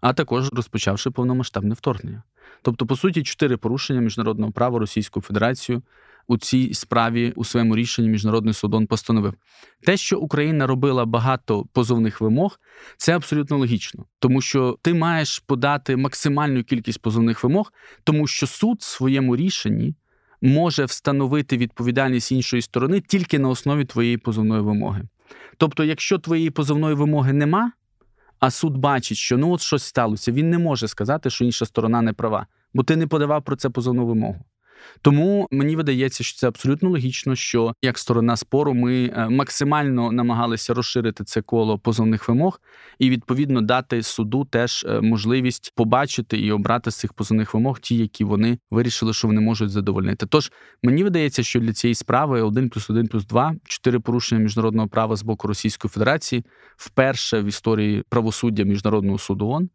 а 0.00 0.12
також 0.12 0.52
розпочавши 0.52 1.10
повномасштабне 1.10 1.74
вторгнення. 1.74 2.22
Тобто, 2.62 2.86
по 2.86 2.96
суті, 2.96 3.22
чотири 3.22 3.56
порушення 3.56 4.00
міжнародного 4.00 4.52
права 4.52 4.78
Російською 4.78 5.22
Федерацією 5.22 5.82
у 6.32 6.38
цій 6.38 6.74
справі 6.74 7.32
у 7.36 7.44
своєму 7.44 7.76
рішенні 7.76 8.08
міжнародний 8.08 8.54
судон 8.54 8.86
постановив. 8.86 9.34
Те, 9.86 9.96
що 9.96 10.18
Україна 10.18 10.66
робила 10.66 11.04
багато 11.04 11.64
позовних 11.72 12.20
вимог, 12.20 12.60
це 12.96 13.16
абсолютно 13.16 13.58
логічно, 13.58 14.04
тому 14.18 14.40
що 14.40 14.78
ти 14.82 14.94
маєш 14.94 15.38
подати 15.38 15.96
максимальну 15.96 16.64
кількість 16.64 17.02
позовних 17.02 17.44
вимог, 17.44 17.72
тому 18.04 18.26
що 18.26 18.46
суд 18.46 18.78
в 18.80 18.84
своєму 18.84 19.36
рішенні 19.36 19.94
може 20.42 20.84
встановити 20.84 21.56
відповідальність 21.56 22.32
іншої 22.32 22.62
сторони 22.62 23.00
тільки 23.00 23.38
на 23.38 23.48
основі 23.48 23.84
твоєї 23.84 24.16
позовної 24.16 24.62
вимоги. 24.62 25.02
Тобто, 25.56 25.84
якщо 25.84 26.18
твоєї 26.18 26.50
позовної 26.50 26.94
вимоги 26.94 27.32
нема, 27.32 27.72
а 28.40 28.50
суд 28.50 28.76
бачить, 28.76 29.18
що 29.18 29.38
ну 29.38 29.50
от 29.50 29.60
щось 29.60 29.84
сталося, 29.84 30.32
він 30.32 30.50
не 30.50 30.58
може 30.58 30.88
сказати, 30.88 31.30
що 31.30 31.44
інша 31.44 31.66
сторона 31.66 32.02
не 32.02 32.12
права, 32.12 32.46
бо 32.74 32.82
ти 32.82 32.96
не 32.96 33.06
подавав 33.06 33.44
про 33.44 33.56
це 33.56 33.70
позовну 33.70 34.06
вимогу. 34.06 34.44
Тому 35.02 35.48
мені 35.50 35.76
видається, 35.76 36.24
що 36.24 36.38
це 36.38 36.48
абсолютно 36.48 36.90
логічно, 36.90 37.36
що 37.36 37.74
як 37.82 37.98
сторона 37.98 38.36
спору 38.36 38.74
ми 38.74 39.04
е, 39.04 39.28
максимально 39.28 40.12
намагалися 40.12 40.74
розширити 40.74 41.24
це 41.24 41.42
коло 41.42 41.78
позовних 41.78 42.28
вимог 42.28 42.60
і 42.98 43.10
відповідно 43.10 43.60
дати 43.60 44.02
суду 44.02 44.44
теж 44.44 44.86
е, 44.88 45.00
можливість 45.00 45.72
побачити 45.74 46.38
і 46.38 46.52
обрати 46.52 46.90
з 46.90 46.96
цих 46.96 47.12
позовних 47.12 47.54
вимог 47.54 47.80
ті, 47.80 47.96
які 47.96 48.24
вони 48.24 48.58
вирішили, 48.70 49.12
що 49.12 49.28
вони 49.28 49.40
можуть 49.40 49.70
задовольнити. 49.70 50.26
Тож 50.26 50.52
мені 50.82 51.04
видається, 51.04 51.42
що 51.42 51.60
для 51.60 51.72
цієї 51.72 51.94
справи 51.94 52.42
1 52.42 52.68
плюс 52.68 52.90
1 52.90 53.06
плюс 53.06 53.26
2, 53.26 53.54
4 53.64 54.00
порушення 54.00 54.40
міжнародного 54.40 54.88
права 54.88 55.16
з 55.16 55.22
боку 55.22 55.48
Російської 55.48 55.90
Федерації 55.90 56.44
вперше 56.76 57.40
в 57.40 57.46
історії 57.46 58.04
правосуддя 58.08 58.62
міжнародного 58.62 59.18
суду 59.18 59.48
ООН, 59.48 59.68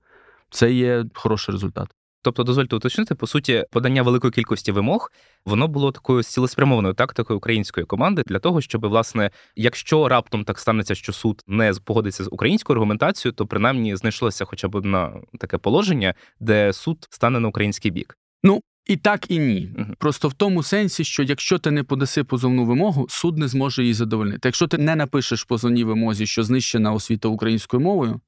це 0.49 0.73
є 0.73 1.05
хороший 1.13 1.53
результат. 1.53 1.96
Тобто, 2.27 2.43
дозвольте 2.43 2.75
уточнити, 2.75 3.15
по 3.15 3.27
суті, 3.27 3.65
подання 3.71 4.01
великої 4.01 4.31
кількості 4.31 4.71
вимог 4.71 5.11
воно 5.45 5.67
було 5.67 5.91
такою 5.91 6.23
цілеспрямованою 6.23 6.93
тактикою 6.93 7.37
української 7.37 7.85
команди 7.85 8.23
для 8.25 8.39
того, 8.39 8.61
щоб, 8.61 8.85
власне, 8.85 9.31
якщо 9.55 10.07
раптом 10.07 10.43
так 10.43 10.59
станеться, 10.59 10.95
що 10.95 11.13
суд 11.13 11.43
не 11.47 11.73
погодиться 11.85 12.23
з 12.23 12.27
українською 12.31 12.75
аргументацією, 12.75 13.33
то 13.33 13.47
принаймні 13.47 13.95
знайшлося 13.95 14.45
хоча 14.45 14.67
б 14.67 14.75
одне 14.75 15.11
таке 15.39 15.57
положення, 15.57 16.13
де 16.39 16.73
суд 16.73 17.07
стане 17.09 17.39
на 17.39 17.47
український 17.47 17.91
бік. 17.91 18.17
Ну. 18.43 18.61
І 18.87 18.95
так, 18.95 19.31
і 19.31 19.39
ні. 19.39 19.69
Просто 19.97 20.27
в 20.27 20.33
тому 20.33 20.63
сенсі, 20.63 21.03
що 21.03 21.23
якщо 21.23 21.59
ти 21.59 21.71
не 21.71 21.83
подаси 21.83 22.23
позовну 22.23 22.65
вимогу, 22.65 23.05
суд 23.09 23.37
не 23.37 23.47
зможе 23.47 23.81
її 23.81 23.93
задовольнити. 23.93 24.47
Якщо 24.47 24.67
ти 24.67 24.77
не 24.77 24.95
напишеш 24.95 25.43
позовній 25.43 25.83
вимозі, 25.83 26.25
що 26.25 26.43
знищена 26.43 26.93
освіта 26.93 27.27
українською 27.27 27.81
мовою, 27.81 28.19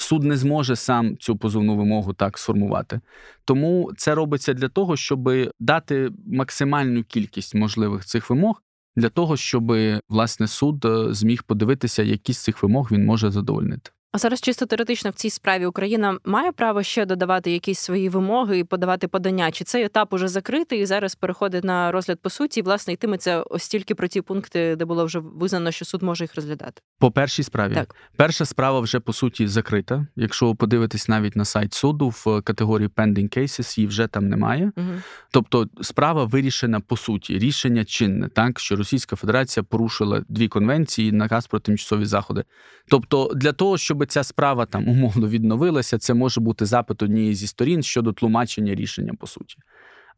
суд 0.00 0.24
не 0.24 0.36
зможе 0.36 0.76
сам 0.76 1.16
цю 1.18 1.36
позовну 1.36 1.76
вимогу 1.76 2.12
так 2.12 2.38
сформувати. 2.38 3.00
Тому 3.44 3.90
це 3.96 4.14
робиться 4.14 4.54
для 4.54 4.68
того, 4.68 4.96
щоб 4.96 5.30
дати 5.60 6.10
максимальну 6.26 7.04
кількість 7.04 7.54
можливих 7.54 8.04
цих 8.04 8.30
вимог. 8.30 8.62
Для 8.96 9.08
того 9.08 9.36
щоб 9.36 9.72
власне 10.08 10.46
суд 10.46 10.84
е, 10.84 11.12
зміг 11.12 11.42
подивитися, 11.42 12.02
які 12.02 12.32
з 12.32 12.38
цих 12.38 12.62
вимог 12.62 12.88
він 12.92 13.04
може 13.04 13.30
задовольнити. 13.30 13.90
А 14.12 14.18
зараз 14.18 14.40
чисто 14.40 14.66
теоретично 14.66 15.10
в 15.10 15.14
цій 15.14 15.30
справі 15.30 15.66
Україна 15.66 16.18
має 16.24 16.52
право 16.52 16.82
ще 16.82 17.06
додавати 17.06 17.50
якісь 17.50 17.78
свої 17.78 18.08
вимоги 18.08 18.58
і 18.58 18.64
подавати 18.64 19.08
подання. 19.08 19.50
Чи 19.50 19.64
цей 19.64 19.84
етап 19.84 20.12
уже 20.12 20.28
закритий 20.28 20.80
і 20.80 20.86
зараз 20.86 21.14
переходить 21.14 21.64
на 21.64 21.92
розгляд 21.92 22.20
по 22.20 22.30
суті? 22.30 22.60
І, 22.60 22.62
власне, 22.62 22.92
йтиметься 22.92 23.42
ось 23.42 23.68
тільки 23.68 23.94
про 23.94 24.08
ті 24.08 24.20
пункти, 24.20 24.76
де 24.76 24.84
було 24.84 25.04
вже 25.04 25.18
визнано, 25.18 25.70
що 25.70 25.84
суд 25.84 26.02
може 26.02 26.24
їх 26.24 26.34
розглядати. 26.34 26.82
По 26.98 27.10
першій 27.10 27.42
справі 27.42 27.74
так 27.74 27.94
перша 28.16 28.44
справа 28.44 28.80
вже 28.80 29.00
по 29.00 29.12
суті 29.12 29.46
закрита. 29.46 30.06
Якщо 30.16 30.46
ви 30.46 30.54
подивитесь 30.54 31.08
навіть 31.08 31.36
на 31.36 31.44
сайт 31.44 31.74
суду 31.74 32.08
в 32.08 32.42
категорії 32.42 32.88
Pending 32.88 33.38
Cases, 33.38 33.78
її 33.78 33.88
вже 33.88 34.06
там 34.06 34.28
немає. 34.28 34.72
Угу. 34.76 34.86
Тобто 35.30 35.66
справа 35.80 36.24
вирішена 36.24 36.80
по 36.80 36.96
суті, 36.96 37.38
рішення 37.38 37.84
чинне, 37.84 38.28
так 38.28 38.60
що 38.60 38.76
Російська 38.76 39.16
Федерація 39.16 39.64
порушила 39.64 40.24
дві 40.28 40.48
конвенції, 40.48 41.12
наказ 41.12 41.46
про 41.46 41.60
тимчасові 41.60 42.04
заходи. 42.04 42.44
Тобто, 42.90 43.30
для 43.34 43.52
того, 43.52 43.78
щоб 43.78 43.97
ця 44.06 44.24
справа 44.24 44.66
там 44.66 44.88
умовно 44.88 45.28
відновилася, 45.28 45.98
це 45.98 46.14
може 46.14 46.40
бути 46.40 46.66
запит 46.66 47.02
однієї 47.02 47.34
зі 47.34 47.46
сторін 47.46 47.82
щодо 47.82 48.12
тлумачення 48.12 48.74
рішення 48.74 49.12
по 49.20 49.26
суті. 49.26 49.56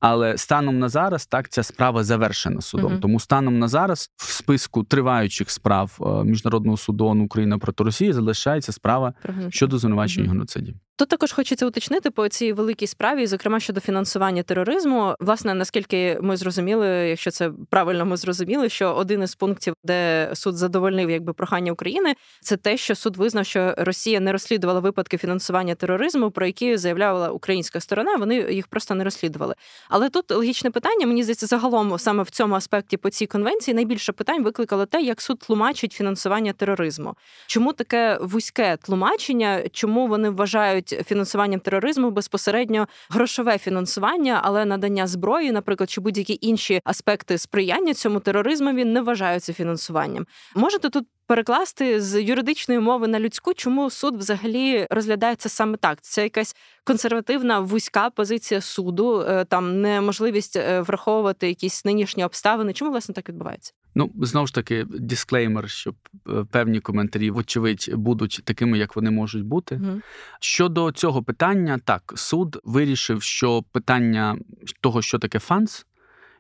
Але 0.00 0.38
станом 0.38 0.78
на 0.78 0.88
зараз 0.88 1.26
так 1.26 1.49
ця 1.49 1.62
справа 1.62 2.04
завершена 2.04 2.60
судом. 2.60 2.92
uh 2.92 3.00
Тому 3.00 3.20
станом 3.20 3.58
на 3.58 3.68
зараз 3.68 4.10
в 4.16 4.32
списку 4.32 4.84
триваючих 4.84 5.50
справ 5.50 5.99
е, 6.00 6.25
міжнародного 6.25 6.76
суду 6.76 7.06
Україна 7.06 7.58
проти 7.58 7.84
Росії 7.84 8.12
залишається 8.12 8.72
справа 8.72 9.14
щодо 9.50 9.78
звинувачення 9.78 10.26
uh 10.26 10.30
геноциді. 10.30 10.75
Тут 10.97 11.09
також 11.09 11.32
хочеться 11.32 11.66
уточнити 11.66 12.11
по 12.11 12.28
цій 12.28 12.52
великій 12.52 12.87
справі, 12.87 13.26
зокрема 13.26 13.61
щодо 13.61 13.80
фінансування 13.80 14.42
тероризму. 14.42 15.14
Власне, 15.20 15.54
наскільки 15.54 16.18
ми 16.23 16.37
зрозуміли, 16.37 16.88
якщо 16.88 17.30
це 17.30 17.50
правильно 17.70 18.06
ми 18.06 18.16
зрозуміли, 18.16 18.68
що 18.68 18.94
один 18.94 19.23
із 19.23 19.35
пунктів, 19.35 19.75
де 19.85 20.30
суд 20.35 20.56
задовольнив 20.56 21.11
якби 21.11 21.32
прохання 21.32 21.73
України, 21.73 22.14
це 22.40 22.56
те, 22.56 22.76
що 22.76 22.94
суд 22.94 23.16
визнав, 23.16 23.47
що 23.47 23.75
Росія 23.78 24.20
не 24.20 24.32
розслідувала 24.32 24.80
випадки 24.80 25.18
фінансування 25.18 25.75
тероризму, 25.75 26.30
про 26.30 26.47
які 26.47 26.76
заявляла 26.76 27.30
українська 27.30 27.80
сторона. 27.80 28.16
Вони 28.16 28.35
їх 28.37 28.66
просто 28.66 28.94
не 28.94 29.04
розслідували. 29.04 29.54
Але 29.88 30.09
тут 30.09 30.30
логічне 30.30 30.70
питання, 30.70 31.06
мені 31.06 31.23
здається, 31.23 31.47
загалом 31.47 31.99
саме 31.99 32.23
в 32.23 32.30
цьому 32.30 32.54
аспекті 32.54 32.97
по 32.97 33.11
цій 33.11 33.26
конвенції 33.26 33.75
найбільше 33.75 34.12
питань 34.12 34.44
викликало 34.44 34.87
те, 34.87 35.02
як 35.02 35.20
суд 35.20 35.38
тлумачить 35.38 35.92
фінансування 35.92 36.52
тероризму. 36.52 37.14
Чому 37.47 37.73
таке 37.73 38.18
вузьке 38.23 38.76
тлумачення? 38.76 39.62
Чому 39.73 40.06
вони 40.06 40.30
вважають? 40.30 40.89
Фінансуванням 41.06 41.61
тероризму 41.61 42.11
безпосередньо 42.11 42.88
грошове 43.11 43.59
фінансування, 43.59 44.40
але 44.44 44.64
надання 44.64 45.06
зброї, 45.06 45.52
наприклад, 45.52 45.90
чи 45.90 46.00
будь-які 46.00 46.38
інші 46.40 46.80
аспекти 46.85 47.38
сприяння 47.38 47.94
цьому 47.94 48.20
тероризму 48.20 48.73
він 48.73 48.92
не 48.92 49.02
вважаються 49.02 49.52
фінансуванням. 49.52 50.26
Можете 50.54 50.90
тут 50.90 51.04
перекласти 51.30 52.00
з 52.00 52.22
юридичної 52.22 52.80
мови 52.80 53.08
на 53.08 53.20
людську, 53.20 53.54
чому 53.54 53.90
суд 53.90 54.16
взагалі 54.16 54.87
розглядається 54.90 55.49
саме 55.49 55.76
так? 55.76 56.00
Це 56.00 56.22
якась 56.22 56.56
консервативна 56.84 57.60
вузька 57.60 58.10
позиція 58.10 58.60
суду, 58.60 59.20
е, 59.20 59.44
там 59.44 59.80
неможливість 59.80 60.56
е, 60.56 60.80
враховувати 60.80 61.49
якісь 61.49 61.84
нинішні 61.84 62.25
обставини. 62.25 62.72
Чому 62.72 62.90
власне 62.90 63.14
так 63.14 63.28
відбувається? 63.28 63.72
Ну, 63.94 64.10
знову 64.20 64.46
ж 64.46 64.54
таки, 64.54 64.87
дисклеймер, 64.88 65.70
що 65.70 65.94
е, 66.28 66.44
певні 66.50 66.80
коментарі, 66.80 67.30
вочевидь, 67.30 67.90
будуть 67.94 68.40
такими, 68.44 68.78
як 68.78 68.96
вони 68.96 69.10
можуть 69.10 69.44
бути. 69.44 69.75
Mm. 69.75 70.00
Щодо 70.40 70.92
цього 70.92 71.22
питання, 71.22 71.78
так, 71.84 72.12
суд 72.16 72.60
вирішив, 72.64 73.22
що 73.22 73.62
питання 73.72 74.38
того, 74.80 75.02
що 75.02 75.18
таке 75.18 75.38
фанс, 75.38 75.87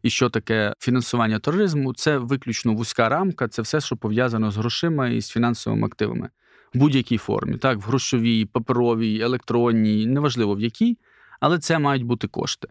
і 0.02 0.10
що 0.10 0.30
таке 0.30 0.74
фінансування 0.78 1.38
тероризму, 1.38 1.94
це 1.94 2.18
виключно 2.18 2.74
вузька 2.74 3.08
рамка, 3.08 3.48
це 3.48 3.62
все, 3.62 3.80
що 3.80 3.96
пов'язано 3.96 4.50
з 4.50 4.56
грошима 4.56 5.08
і 5.08 5.20
з 5.20 5.28
фінансовими 5.30 5.86
активами 5.86 6.28
в 6.74 6.78
будь-якій 6.78 7.18
формі, 7.18 7.56
так, 7.56 7.78
в 7.78 7.80
грошовій, 7.80 8.44
паперовій, 8.44 9.20
електронній, 9.20 10.06
неважливо 10.06 10.54
в 10.54 10.60
якій, 10.60 10.98
але 11.40 11.58
це 11.58 11.78
мають 11.78 12.02
бути 12.02 12.28
кошти. 12.28 12.68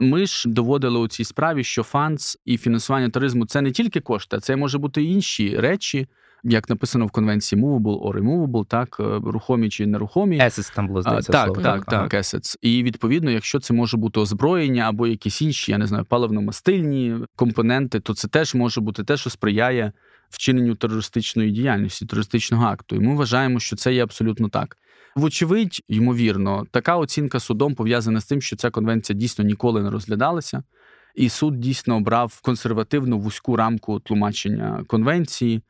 Ми 0.00 0.26
ж 0.26 0.48
доводили 0.48 0.98
у 0.98 1.08
цій 1.08 1.24
справі, 1.24 1.64
що 1.64 1.82
фанс 1.82 2.38
і 2.44 2.58
фінансування 2.58 3.08
туризму 3.08 3.46
це 3.46 3.60
не 3.60 3.70
тільки 3.70 4.00
кошти, 4.00 4.40
це 4.40 4.56
може 4.56 4.78
бути 4.78 5.02
інші 5.02 5.56
речі. 5.56 6.06
Як 6.44 6.68
написано 6.68 7.06
в 7.06 7.10
конвенції 7.10 7.62
Movable 7.62 8.02
or 8.02 8.22
Removable, 8.22 8.66
так, 8.66 8.96
е, 9.00 9.20
рухомі 9.24 9.68
чи 9.68 9.86
нерухомі. 9.86 10.40
Assets 10.40 10.74
там 10.74 10.86
було 10.86 11.02
здається. 11.02 11.32
Так, 11.32 11.46
слово. 11.46 11.62
так, 11.62 11.84
так, 11.84 11.94
ага. 11.94 12.22
assets. 12.22 12.56
І 12.62 12.82
відповідно, 12.82 13.30
якщо 13.30 13.60
це 13.60 13.74
може 13.74 13.96
бути 13.96 14.20
озброєння 14.20 14.82
або 14.82 15.06
якісь 15.06 15.42
інші, 15.42 15.72
я 15.72 15.78
не 15.78 15.86
знаю, 15.86 16.04
паливно-мастильні 16.04 17.24
компоненти, 17.36 18.00
то 18.00 18.14
це 18.14 18.28
теж 18.28 18.54
може 18.54 18.80
бути 18.80 19.04
те, 19.04 19.16
що 19.16 19.30
сприяє 19.30 19.92
вчиненню 20.30 20.74
терористичної 20.74 21.50
діяльності, 21.50 22.06
терористичного 22.06 22.66
акту. 22.66 22.96
І 22.96 23.00
ми 23.00 23.14
вважаємо, 23.14 23.60
що 23.60 23.76
це 23.76 23.94
є 23.94 24.02
абсолютно 24.02 24.48
так. 24.48 24.76
Вочевидь, 25.16 25.82
ймовірно, 25.88 26.66
така 26.70 26.96
оцінка 26.96 27.40
судом 27.40 27.74
пов'язана 27.74 28.20
з 28.20 28.26
тим, 28.26 28.42
що 28.42 28.56
ця 28.56 28.70
конвенція 28.70 29.18
дійсно 29.18 29.44
ніколи 29.44 29.82
не 29.82 29.90
розглядалася, 29.90 30.62
і 31.14 31.28
суд 31.28 31.60
дійсно 31.60 31.96
обрав 31.96 32.40
консервативну 32.42 33.18
вузьку 33.18 33.56
рамку 33.56 34.00
тлумачення 34.00 34.84
конвенції 34.86 35.62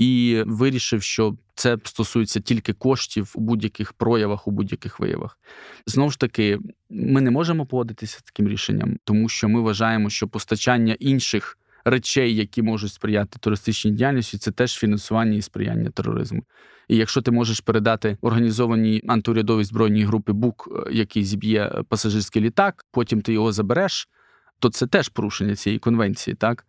і 0.00 0.42
вирішив, 0.46 1.02
що 1.02 1.36
це 1.54 1.78
стосується 1.84 2.40
тільки 2.40 2.72
коштів 2.72 3.32
у 3.34 3.40
будь-яких 3.40 3.92
проявах, 3.92 4.48
у 4.48 4.50
будь-яких 4.50 5.00
виявах. 5.00 5.38
Знову 5.86 6.10
ж 6.10 6.18
таки, 6.18 6.58
ми 6.90 7.20
не 7.20 7.30
можемо 7.30 7.66
погодитися 7.66 8.18
з 8.18 8.22
таким 8.22 8.48
рішенням, 8.48 8.96
тому 9.04 9.28
що 9.28 9.48
ми 9.48 9.60
вважаємо, 9.60 10.10
що 10.10 10.28
постачання 10.28 10.96
інших 11.00 11.58
речей, 11.84 12.36
які 12.36 12.62
можуть 12.62 12.92
сприяти 12.92 13.38
туристичній 13.38 13.90
діяльності, 13.90 14.38
це 14.38 14.50
теж 14.50 14.74
фінансування 14.74 15.36
і 15.36 15.42
сприяння 15.42 15.90
тероризму. 15.90 16.42
І 16.88 16.96
якщо 16.96 17.22
ти 17.22 17.30
можеш 17.30 17.60
передати 17.60 18.18
організованій 18.20 19.02
антиурядовій 19.08 19.64
збройній 19.64 20.04
групи 20.04 20.32
БУК, 20.32 20.68
е, 20.70 20.92
який 20.92 21.24
зіб'є 21.24 21.82
пасажирський 21.88 22.42
літак, 22.42 22.86
потім 22.90 23.20
ти 23.20 23.32
його 23.32 23.52
забереш, 23.52 24.08
то 24.58 24.70
це 24.70 24.86
теж 24.86 25.08
порушення 25.08 25.56
цієї 25.56 25.78
конвенції, 25.78 26.34
так. 26.34 26.66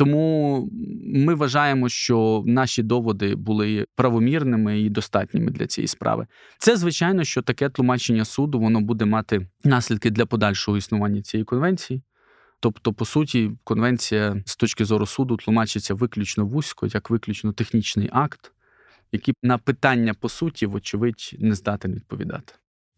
Тому 0.00 0.68
ми 1.04 1.34
вважаємо, 1.34 1.88
що 1.88 2.42
наші 2.46 2.82
доводи 2.82 3.34
були 3.34 3.86
правомірними 3.96 4.80
і 4.80 4.90
достатніми 4.90 5.50
для 5.50 5.66
цієї 5.66 5.88
справи. 5.88 6.26
Це 6.58 6.76
звичайно, 6.76 7.24
що 7.24 7.42
таке 7.42 7.68
тлумачення 7.68 8.24
суду 8.24 8.60
воно 8.60 8.80
буде 8.80 9.04
мати 9.04 9.46
наслідки 9.64 10.10
для 10.10 10.26
подальшого 10.26 10.78
існування 10.78 11.22
цієї 11.22 11.44
конвенції. 11.44 12.02
Тобто, 12.60 12.92
по 12.92 13.04
суті, 13.04 13.50
конвенція 13.64 14.42
з 14.46 14.56
точки 14.56 14.84
зору 14.84 15.06
суду 15.06 15.36
тлумачиться 15.36 15.94
виключно 15.94 16.46
вузько, 16.46 16.86
як 16.86 17.10
виключно 17.10 17.52
технічний 17.52 18.08
акт, 18.12 18.52
який 19.12 19.34
на 19.42 19.58
питання 19.58 20.14
по 20.14 20.28
суті, 20.28 20.66
вочевидь, 20.66 21.36
не 21.38 21.54
здатен 21.54 21.94
відповідати. 21.94 22.54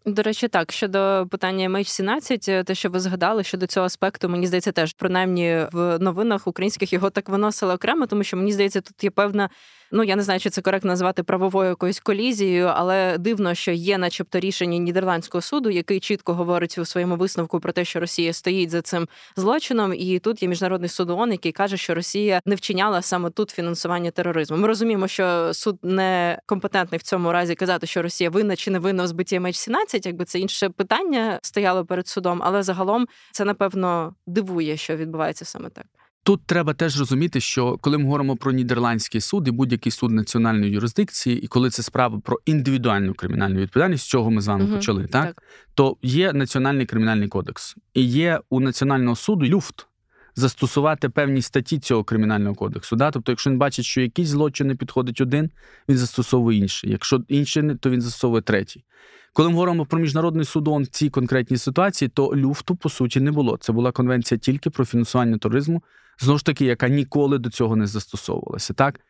До 0.06 0.23
речі, 0.23 0.49
так 0.49 0.73
щодо 0.73 1.26
питання 1.30 1.68
MH17, 1.68 2.64
те, 2.64 2.75
що 2.75 2.90
ви 2.90 3.00
згадали 3.00 3.44
щодо 3.44 3.66
цього 3.66 3.87
аспекту, 3.87 4.28
мені 4.28 4.47
здається, 4.47 4.73
теж 4.73 4.92
принаймні 4.92 5.66
в 5.73 5.99
новинах 5.99 6.47
українських 6.47 6.92
його 6.92 7.11
так 7.11 7.28
виносили 7.28 7.75
окремо, 7.75 8.06
тому 8.06 8.25
що 8.25 8.37
мені 8.37 8.52
здається, 8.52 8.80
тут 8.80 9.04
є 9.04 9.11
певна 9.11 9.50
ну 9.92 10.02
я 10.04 10.16
не 10.16 10.22
знаю, 10.22 10.40
чи 10.40 10.50
це 10.50 10.62
коректно 10.62 10.88
назвати 10.88 11.22
правовою 11.22 11.68
якоюсь 11.68 12.00
колізією, 12.00 12.66
але 12.66 13.18
дивно, 13.18 13.54
що 13.54 13.72
є, 13.72 13.99
начебто, 13.99 14.40
рішення 14.40 14.78
нідерландського 14.78 15.42
суду, 15.42 15.70
який 15.70 16.00
чітко 16.00 16.34
говорить 16.34 16.78
у 16.78 16.84
своєму 16.84 17.16
висновку 17.16 17.61
про 17.61 17.72
те, 17.72 17.84
що 17.84 18.00
Росія 18.00 18.32
стоїть 18.32 18.70
за 18.70 18.82
цим 18.82 19.08
злочином, 19.37 19.94
і 19.94 20.18
тут 20.18 20.42
є 20.42 20.49
міжнародний 20.49 20.88
суд 20.88 21.11
ООН, 21.11 21.32
який 21.32 21.52
каже, 21.52 21.76
що 21.76 21.94
Росія 21.94 22.40
не 22.46 22.54
вчиняла 22.54 23.02
саме 23.02 23.30
тут 23.30 23.50
фінансування 23.50 24.11
тероризму. 24.11 24.56
Ми 24.56 24.68
розуміємо, 24.68 25.09
що 25.09 25.55
суд 25.55 25.78
не 25.83 26.38
компетентний 26.46 26.98
в 26.98 27.02
цьому 27.02 27.33
разі 27.33 27.55
казати, 27.55 27.87
що 27.87 28.02
Росія 28.02 28.31
винна 28.31 28.57
чи 28.57 28.70
не 28.70 28.78
винна 28.78 29.02
в 29.02 29.07
збитті 29.07 29.38
MH17, 29.38 30.07
якби 30.07 30.24
це 30.24 30.38
інше 30.38 30.68
питання 30.68 31.38
стояло 31.42 31.85
перед 31.85 32.09
судом, 32.09 32.40
але 32.44 32.62
загалом 32.62 33.07
це 33.33 33.44
напевно 33.44 34.14
дивує, 34.26 34.76
що 34.76 34.96
відбувається 34.96 35.44
саме 35.44 35.70
так. 35.70 35.87
Тут 36.24 36.46
треба 36.46 36.74
теж 36.74 36.98
розуміти, 36.98 37.40
що 37.40 37.78
коли 37.80 37.98
ми 37.98 38.04
говоримо 38.04 38.37
про 38.37 38.52
нідерландський 38.52 39.20
суд 39.20 39.48
і 39.48 39.50
будь-який 39.50 39.92
суд 39.92 40.11
національної 40.11 40.72
юрисдикції, 40.72 41.40
і 41.40 41.46
коли 41.46 41.70
це 41.70 41.82
справа 41.82 42.20
про 42.24 42.40
індивідуальну 42.46 43.14
кримінальну 43.14 43.61
відповідальність, 43.61 44.04
з 44.04 44.08
чого 44.08 44.30
ми 44.30 44.40
з 44.40 44.46
вами 44.46 44.64
угу, 44.64 44.74
почали, 44.74 45.06
так? 45.06 45.24
так 45.24 45.42
то 45.74 45.96
є 46.02 46.32
національний 46.32 46.87
кримінальний 46.87 47.28
кодекс, 47.28 47.76
і 47.94 48.02
є 48.02 48.40
у 48.50 48.61
національного 48.61 49.16
суду 49.16 49.46
люфт 49.46 49.87
застосувати 50.35 51.08
певні 51.08 51.42
статті 51.42 51.78
цього 51.78 52.04
кримінального 52.04 52.54
кодексу. 52.54 52.96
Да? 52.96 53.11
Тобто, 53.11 53.32
якщо 53.32 53.50
він 53.50 53.58
бачить, 53.58 53.85
що 53.85 54.00
якийсь 54.00 54.28
злочин 54.28 54.66
не 54.66 54.74
підходить 54.74 55.20
один, 55.20 55.50
він 55.88 55.96
застосовує 55.96 56.58
інший. 56.58 56.90
Якщо 56.90 57.20
інший 57.28 57.74
то 57.74 57.90
він 57.90 58.00
застосовує 58.00 58.42
третій. 58.42 58.85
Коли 59.33 59.49
ми 59.49 59.55
говоримо 59.55 59.87
про 59.87 59.99
міжнародний 59.99 60.45
суд 60.45 60.68
ООН 60.68 60.83
в 60.83 60.87
цій 60.87 61.11
конкретній 61.11 61.57
ситуації, 61.57 62.09
то 62.09 62.37
люфту 62.37 62.77
по 62.77 62.88
суті 62.88 63.21
не 63.21 63.33
було. 63.33 63.57
Це 63.57 63.73
була 63.73 63.92
конвенція 63.92 64.38
тільки 64.38 64.71
про 64.71 64.85
фінансування 64.85 65.38
туризму 65.38 65.83
знову 66.23 66.38
ж 66.38 66.45
таки, 66.45 66.64
яка 66.64 66.88
ніколи 66.88 67.38
до 67.38 67.51
цього 67.51 67.77
не 67.77 67.87
застосовувалася, 67.87 68.75
так 68.75 69.01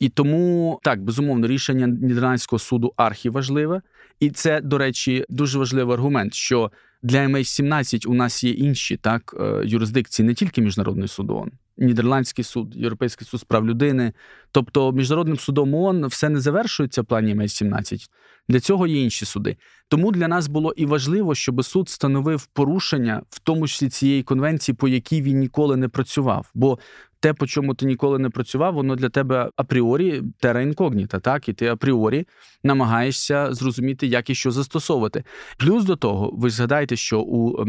і 0.00 0.08
тому 0.08 0.80
так 0.82 1.02
безумовно 1.02 1.46
рішення 1.46 1.86
Нідерландського 1.86 2.58
суду 2.58 2.92
архіважливе, 2.96 3.82
і 4.20 4.30
це, 4.30 4.60
до 4.60 4.78
речі, 4.78 5.24
дуже 5.28 5.58
важливий 5.58 5.94
аргумент, 5.94 6.34
що 6.34 6.70
для 7.02 7.18
MH17 7.18 8.06
у 8.06 8.14
нас 8.14 8.44
є 8.44 8.50
інші 8.50 8.96
так 8.96 9.34
е, 9.40 9.62
юрисдикції, 9.64 10.26
не 10.26 10.34
тільки 10.34 10.62
міжнародний 10.62 11.08
суд 11.08 11.30
ООН. 11.30 11.50
Нідерландський 11.80 12.44
суд, 12.44 12.76
Європейський 12.76 13.26
суд 13.26 13.40
з 13.40 13.44
прав 13.44 13.66
людини. 13.66 14.12
Тобто, 14.52 14.92
міжнародним 14.92 15.38
судом 15.38 15.74
ООН 15.74 16.06
все 16.06 16.28
не 16.28 16.40
завершується 16.40 17.02
в 17.02 17.04
плані 17.04 17.34
МС-17. 17.34 18.08
Для 18.48 18.60
цього 18.60 18.86
є 18.86 19.02
інші 19.02 19.24
суди. 19.24 19.56
Тому 19.88 20.12
для 20.12 20.28
нас 20.28 20.48
було 20.48 20.72
і 20.76 20.86
важливо, 20.86 21.34
щоб 21.34 21.64
суд 21.64 21.86
встановив 21.86 22.46
порушення, 22.46 23.22
в 23.30 23.38
тому 23.38 23.68
числі 23.68 23.88
цієї 23.88 24.22
конвенції, 24.22 24.76
по 24.76 24.88
якій 24.88 25.22
він 25.22 25.38
ніколи 25.38 25.76
не 25.76 25.88
працював. 25.88 26.50
Бо 26.54 26.78
те, 27.20 27.32
по 27.32 27.46
чому 27.46 27.74
ти 27.74 27.86
ніколи 27.86 28.18
не 28.18 28.30
працював, 28.30 28.74
воно 28.74 28.96
для 28.96 29.08
тебе 29.08 29.50
апріорі 29.56 30.22
тера 30.38 30.60
інкогніта, 30.60 31.18
так 31.18 31.48
і 31.48 31.52
ти 31.52 31.66
апріорі 31.66 32.26
намагаєшся 32.62 33.52
зрозуміти, 33.52 34.06
як 34.06 34.30
і 34.30 34.34
що 34.34 34.50
застосовувати. 34.50 35.24
Плюс 35.58 35.84
до 35.84 35.96
того, 35.96 36.30
ви 36.34 36.50
згадаєте, 36.50 36.96
що 36.96 37.20
у 37.20 37.60
е, 37.60 37.64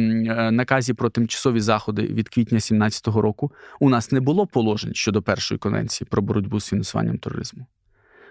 наказі 0.51 0.93
про 0.93 1.09
тимчасові 1.09 1.59
заходи 1.59 2.01
від 2.01 2.29
квітня 2.29 2.55
2017 2.55 3.07
року 3.07 3.51
у 3.79 3.89
нас 3.89 4.11
не 4.11 4.19
було 4.19 4.47
положень 4.47 4.93
щодо 4.93 5.21
першої 5.21 5.59
конвенції 5.59 6.07
про 6.11 6.21
боротьбу 6.21 6.59
з 6.59 6.67
фінансуванням 6.67 7.17
тероризму. 7.17 7.65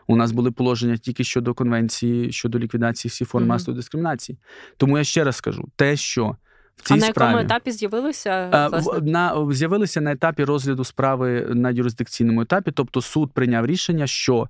У 0.06 0.16
нас 0.16 0.33
були 0.33 0.50
положення 0.50 0.96
тільки 0.96 1.24
щодо 1.24 1.54
конвенції 1.54 2.33
щодо 2.33 2.59
ліквідації 2.59 3.11
всіх 3.11 3.28
форм 3.28 3.44
mm-hmm. 3.44 3.48
масової 3.48 3.76
дискримінації. 3.76 4.38
Тому 4.76 4.98
я 4.98 5.04
ще 5.04 5.24
раз 5.24 5.37
скажу: 5.37 5.68
те, 5.76 5.96
що 5.96 6.37
в 6.81 6.88
цій 6.88 6.95
а 6.95 6.97
на 6.97 7.07
справі, 7.07 7.29
якому 7.29 7.45
етапі 7.45 7.73
з'явилися 7.73 8.69
власне? 8.69 9.01
на 9.01 9.47
з'явилися 9.51 10.01
на 10.01 10.12
етапі 10.12 10.45
розгляду 10.45 10.85
справи 10.85 11.47
на 11.51 11.71
юрисдикційному 11.71 12.40
етапі, 12.40 12.71
тобто 12.71 13.03
суд 13.03 13.33
прийняв 13.33 13.66
рішення, 13.66 14.07
що 14.07 14.49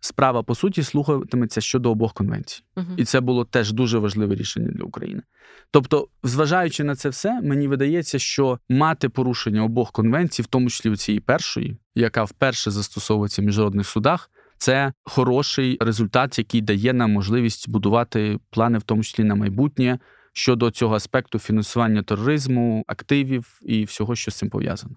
справа 0.00 0.42
по 0.42 0.54
суті 0.54 0.82
слухатиметься 0.82 1.60
щодо 1.60 1.90
обох 1.90 2.12
конвенцій, 2.12 2.62
uh 2.76 2.84
і 2.96 3.04
це 3.04 3.20
було 3.20 3.44
теж 3.44 3.72
дуже 3.72 3.98
важливе 3.98 4.34
рішення 4.34 4.70
для 4.70 4.84
України. 4.84 5.22
Тобто, 5.70 6.08
зважаючи 6.22 6.84
на 6.84 6.96
це 6.96 7.08
все, 7.08 7.40
мені 7.40 7.68
видається, 7.68 8.18
що 8.18 8.58
мати 8.68 9.08
порушення 9.08 9.64
обох 9.64 9.92
конвенцій, 9.92 10.42
в 10.42 10.46
тому 10.46 10.70
числі 10.70 10.90
у 10.90 10.96
цієї 10.96 11.20
першої, 11.20 11.76
яка 11.94 12.24
вперше 12.24 12.70
застосовується 12.70 13.42
в 13.42 13.44
міжнародних 13.44 13.88
судах. 13.88 14.30
Це 14.58 14.92
хороший 15.04 15.78
результат, 15.80 16.38
який 16.38 16.60
дає 16.60 16.92
нам 16.92 17.12
можливість 17.12 17.70
будувати 17.70 18.38
плани, 18.50 18.78
в 18.78 18.82
тому 18.82 19.02
числі 19.02 19.24
на 19.24 19.34
майбутнє, 19.34 19.98
щодо 20.40 20.70
цього 20.70 20.94
аспекту 20.94 21.38
фінансування 21.38 22.02
тероризму, 22.02 22.84
активів 22.86 23.60
і 23.62 23.84
всього, 23.84 24.16
що 24.16 24.30
з 24.30 24.34
цим 24.34 24.50
пов'язано. 24.50 24.96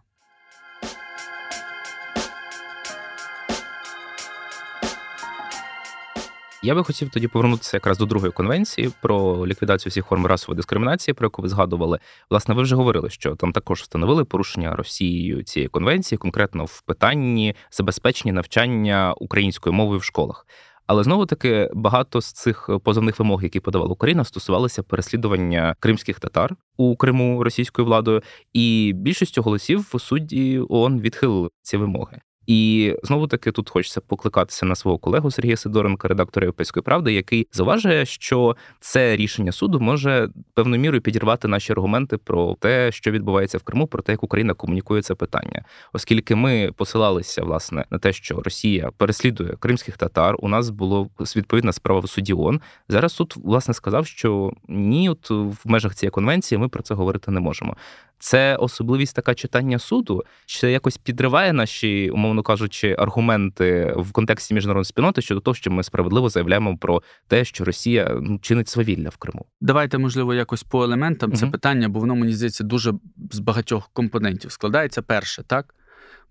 Я 6.65 6.75
би 6.75 6.83
хотів 6.83 7.09
тоді 7.09 7.27
повернутися 7.27 7.77
якраз 7.77 7.97
до 7.97 8.05
другої 8.05 8.31
конвенції 8.31 8.91
про 9.01 9.47
ліквідацію 9.47 9.89
всіх 9.89 10.05
форм 10.05 10.25
расової 10.25 10.55
дискримінації, 10.55 11.15
про 11.15 11.25
яку 11.25 11.41
ви 11.41 11.49
згадували. 11.49 11.99
Власне, 12.29 12.55
ви 12.55 12.63
вже 12.63 12.75
говорили, 12.75 13.09
що 13.09 13.35
там 13.35 13.51
також 13.51 13.81
встановили 13.81 14.25
порушення 14.25 14.75
Росією 14.75 15.43
цієї 15.43 15.69
конвенції, 15.69 16.19
конкретно 16.19 16.65
в 16.65 16.81
питанні 16.81 17.55
забезпечення 17.71 18.33
навчання 18.33 19.13
українською 19.17 19.73
мовою 19.73 19.99
в 19.99 20.03
школах. 20.03 20.45
Але 20.87 21.03
знову 21.03 21.25
таки 21.25 21.69
багато 21.73 22.21
з 22.21 22.31
цих 22.31 22.69
позовних 22.83 23.19
вимог, 23.19 23.43
які 23.43 23.59
подавала 23.59 23.91
Україна, 23.91 24.23
стосувалися 24.23 24.83
переслідування 24.83 25.75
кримських 25.79 26.19
татар 26.19 26.55
у 26.77 26.95
Криму 26.95 27.43
російською 27.43 27.85
владою, 27.85 28.21
і 28.53 28.93
більшістю 28.95 29.41
голосів 29.41 29.95
судді 29.99 30.59
ООН 30.69 30.99
відхилили 31.01 31.49
ці 31.61 31.77
вимоги. 31.77 32.21
І 32.47 32.93
знову 33.03 33.27
таки 33.27 33.51
тут 33.51 33.69
хочеться 33.69 34.01
покликатися 34.01 34.65
на 34.65 34.75
свого 34.75 34.97
колегу 34.97 35.31
Сергія 35.31 35.57
Сидоренка, 35.57 36.07
редактора 36.07 36.45
Європейської 36.45 36.83
правди, 36.83 37.13
який 37.13 37.47
заважає, 37.51 38.05
що 38.05 38.55
це 38.79 39.15
рішення 39.15 39.51
суду 39.51 39.79
може 39.79 40.29
певною 40.53 40.81
мірою 40.81 41.01
підірвати 41.01 41.47
наші 41.47 41.71
аргументи 41.71 42.17
про 42.17 42.55
те, 42.59 42.91
що 42.91 43.11
відбувається 43.11 43.57
в 43.57 43.63
Криму, 43.63 43.87
про 43.87 44.01
те, 44.01 44.11
як 44.11 44.23
Україна 44.23 44.53
комунікує 44.53 45.01
це 45.01 45.15
питання, 45.15 45.63
оскільки 45.93 46.35
ми 46.35 46.71
посилалися 46.75 47.43
власне 47.43 47.85
на 47.89 47.99
те, 47.99 48.13
що 48.13 48.41
Росія 48.41 48.91
переслідує 48.97 49.55
кримських 49.59 49.97
татар. 49.97 50.35
У 50.39 50.47
нас 50.47 50.69
було 50.69 51.09
відповідна 51.35 51.73
справа 51.73 51.99
в 51.99 52.09
суді 52.09 52.33
ООН. 52.33 52.61
Зараз 52.89 53.13
суд 53.13 53.33
власне 53.37 53.73
сказав, 53.73 54.07
що 54.07 54.53
ні, 54.67 55.09
от 55.09 55.29
в 55.29 55.57
межах 55.65 55.95
цієї 55.95 56.11
конвенції 56.11 56.59
ми 56.59 56.69
про 56.69 56.83
це 56.83 56.93
говорити 56.93 57.31
не 57.31 57.39
можемо. 57.39 57.75
Це 58.23 58.55
особливість 58.55 59.15
така 59.15 59.35
читання 59.35 59.79
суду, 59.79 60.23
чи 60.45 60.71
якось 60.71 60.97
підриває 60.97 61.53
наші, 61.53 62.09
умовно 62.09 62.43
кажучи, 62.43 62.95
аргументи 62.99 63.93
в 63.97 64.11
контексті 64.11 64.53
міжнародної 64.53 64.85
спільноти 64.85 65.21
щодо 65.21 65.41
того, 65.41 65.55
що 65.55 65.71
ми 65.71 65.83
справедливо 65.83 66.29
заявляємо 66.29 66.77
про 66.77 67.01
те, 67.27 67.45
що 67.45 67.65
Росія 67.65 68.17
ну, 68.21 68.39
чинить 68.39 68.69
свавілля 68.69 69.09
в 69.09 69.17
Криму. 69.17 69.45
Давайте, 69.61 69.97
можливо, 69.97 70.33
якось 70.33 70.63
по 70.63 70.83
елементам 70.83 71.29
угу. 71.29 71.39
це 71.39 71.47
питання, 71.47 71.89
бо 71.89 71.99
воно 71.99 72.15
мені 72.15 72.33
здається 72.33 72.63
дуже 72.63 72.93
з 73.31 73.39
багатьох 73.39 73.89
компонентів 73.93 74.51
складається. 74.51 75.01
Перше, 75.01 75.43
так 75.43 75.75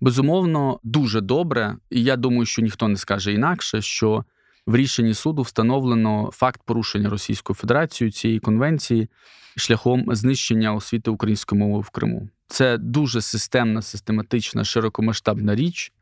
безумовно, 0.01 0.81
дуже 0.83 1.21
добре, 1.21 1.77
і 1.91 2.03
я 2.03 2.17
думаю, 2.17 2.47
що 2.47 2.63
ніхто 2.63 2.89
не 2.89 2.97
скаже 2.97 3.33
інакше, 3.33 3.83
що 3.83 4.25
в 4.67 4.77
рішенні 4.77 5.15
суду 5.15 5.43
встановлено 5.43 6.31
факт 6.33 6.61
порушення 6.65 7.11
Російською 7.11 7.55
Федерацією 7.55 8.13
цієї 8.13 8.41
конвенції 8.41 9.09
шляхом 9.57 10.05
знищення 10.09 10.75
освіти 10.75 11.11
української 11.11 11.59
мови 11.59 11.81
в 11.81 11.91
Криму. 11.91 12.29
Це 12.47 12.79
дуже 12.79 13.21
системна, 13.21 13.83
систематична, 13.83 14.65
широкомасштабна 14.65 15.55
річ, 15.55 15.93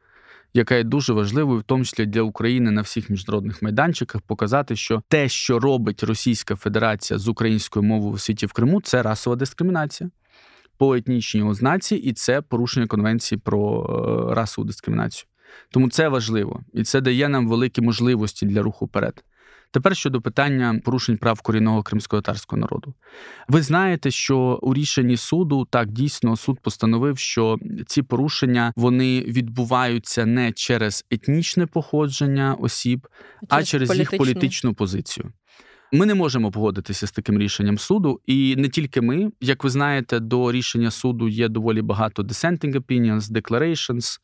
яка 0.55 0.75
є 0.75 0.85
дуже 0.85 1.13
важливою, 1.13 1.61
в 1.61 1.63
тому 1.63 1.85
числі 1.85 2.07
для 2.07 2.23
України 2.23 2.71
на 2.71 2.83
всіх 2.83 3.11
міжнародних 3.11 3.63
майданчиках, 3.63 4.21
показати, 4.21 4.77
що 4.77 5.03
те, 5.09 5.29
що 5.29 5.59
робить 5.59 6.03
Російська 6.03 6.57
Федерація 6.57 7.19
з 7.19 7.29
українською 7.29 7.83
мовою 7.83 8.13
в 8.13 8.15
освіті 8.15 8.47
в 8.47 8.53
Криму, 8.53 8.81
це 8.81 9.03
расова 9.03 9.37
дискримінація 9.37 10.11
по 10.79 10.95
етнічній 10.95 11.43
ознаці, 11.43 11.97
і 11.97 12.13
це 12.13 12.43
порушення 12.43 12.87
конвенції 12.87 13.39
про 13.45 13.87
е, 14.31 14.35
расову 14.35 14.67
дискримінацію. 14.67 15.30
Тому 15.71 15.91
це 15.91 16.09
важливо 16.09 16.61
і 16.73 16.83
це 16.83 17.01
дає 17.01 17.29
нам 17.29 17.49
великі 17.49 17.83
можливості 17.83 18.47
для 18.47 18.63
руху 18.63 18.85
вперед. 18.85 19.25
Тепер 19.73 19.97
щодо 19.97 20.21
питання 20.21 20.81
порушень 20.85 21.17
прав 21.17 21.41
корінного 21.41 21.83
кримсько-татарського 21.83 22.61
народу. 22.61 22.95
Ви 23.49 23.63
знаєте, 23.63 24.11
що 24.11 24.59
у 24.63 24.75
рішенні 24.75 25.17
суду 25.17 25.67
так 25.71 25.91
дійсно 25.91 26.37
суд 26.37 26.61
постановив, 26.63 27.19
що 27.19 27.59
ці 27.87 28.03
порушення 28.03 28.73
вони 28.77 29.21
відбуваються 29.21 30.27
не 30.27 30.53
через 30.53 31.05
етнічне 31.11 31.67
походження 31.67 32.57
осіб, 32.61 33.07
а 33.49 33.63
через 33.63 33.99
їх 33.99 34.17
політичну 34.17 34.75
позицію. 34.75 35.33
Ми 35.93 36.07
не 36.07 36.15
можемо 36.15 36.51
погодитися 36.51 37.07
з 37.07 37.13
таким 37.13 37.39
рішенням 37.39 37.79
суду, 37.79 38.21
і 38.27 38.57
не 38.57 38.69
тільки 38.69 39.01
ми, 39.01 39.33
як 39.41 39.65
ви 39.65 39.71
знаєте, 39.71 40.21
до 40.21 40.53
рішення 40.53 40.91
суду 40.91 41.29
є 41.29 41.49
доволі 41.49 41.83
багато 41.83 42.23
dissenting 42.23 42.75
opinions, 42.75 43.21
declarations, 43.21 44.19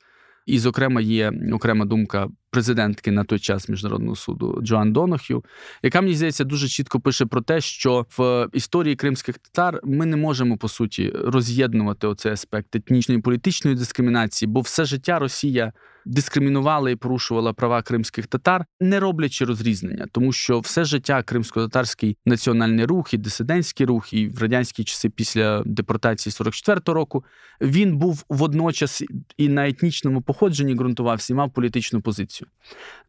і, 0.47 0.59
зокрема, 0.59 1.01
є 1.01 1.33
окрема 1.53 1.85
думка 1.85 2.29
президентки 2.57 3.11
на 3.11 3.25
той 3.25 3.39
час 3.39 3.69
міжнародного 3.69 4.17
суду 4.17 4.59
Джоан 4.63 4.93
Донохю, 4.93 5.45
яка 5.83 6.01
мені 6.01 6.15
здається 6.15 6.45
дуже 6.45 6.69
чітко 6.69 7.01
пише 7.01 7.27
про 7.27 7.41
те, 7.41 7.61
що 7.61 8.07
в 8.19 8.49
історії 8.53 8.97
кримських 8.97 9.39
татар 9.39 9.81
ми 9.85 10.07
не 10.07 10.17
можемо 10.17 10.57
по 10.57 10.69
суті 10.69 11.13
роз'єднувати 11.25 12.07
оцей 12.07 12.33
аспект 12.33 12.77
етнічної 12.77 13.19
і 13.19 13.23
політичної 13.23 13.77
дискримінації, 13.77 14.49
бо 14.49 14.61
все 14.61 14.85
життя 14.85 15.19
Росія 15.19 15.73
дискримінувала 16.07 16.91
і 16.91 16.97
порушувала 16.97 17.53
права 17.53 17.83
кримських 17.83 18.27
татар, 18.27 18.65
не 18.81 19.01
роблячи 19.01 19.45
розрізнення, 19.45 20.07
тому 20.13 20.33
що 20.33 20.61
все 20.61 20.85
життя 20.85 21.23
кримсько-татарський 21.23 22.17
національний 22.27 22.85
рух 22.85 23.15
і 23.15 23.19
дисидентський 23.19 23.87
рух, 23.87 24.13
і 24.13 24.29
в 24.29 24.43
радянські 24.43 24.85
часи 24.85 25.11
після 25.11 25.63
депортації 25.67 26.33
44-го 26.33 26.95
року 26.95 27.25
він 27.61 27.97
був 27.97 28.25
водночас 28.29 29.03
і 29.37 29.49
на 29.49 29.69
етнічному 29.69 30.23
походженні 30.23 30.75
ґрунтувався 30.75 31.33
і 31.33 31.37
мав 31.37 31.53
політичну 31.53 32.01
позицію. 32.01 32.46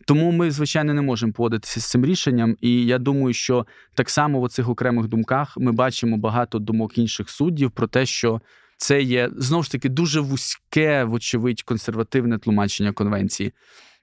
Тому 0.05 0.31
ми, 0.31 0.51
звичайно, 0.51 0.93
не 0.93 1.01
можемо 1.01 1.33
погодитися 1.33 1.79
з 1.79 1.85
цим 1.85 2.05
рішенням. 2.05 2.57
І 2.61 2.85
я 2.85 2.99
думаю, 2.99 3.33
що 3.33 3.65
так 3.93 4.09
само 4.09 4.41
в 4.41 4.49
цих 4.49 4.69
окремих 4.69 5.07
думках 5.07 5.57
ми 5.57 5.71
бачимо 5.71 6.17
багато 6.17 6.59
думок 6.59 6.97
інших 6.97 7.29
суддів 7.29 7.71
про 7.71 7.87
те, 7.87 8.05
що 8.05 8.41
це 8.77 9.01
є 9.01 9.29
знову 9.37 9.63
ж 9.63 9.71
таки 9.71 9.89
дуже 9.89 10.19
вузьке, 10.19 11.03
вочевидь, 11.03 11.61
консервативне 11.61 12.37
тлумачення 12.37 12.91
конвенції. 12.91 13.53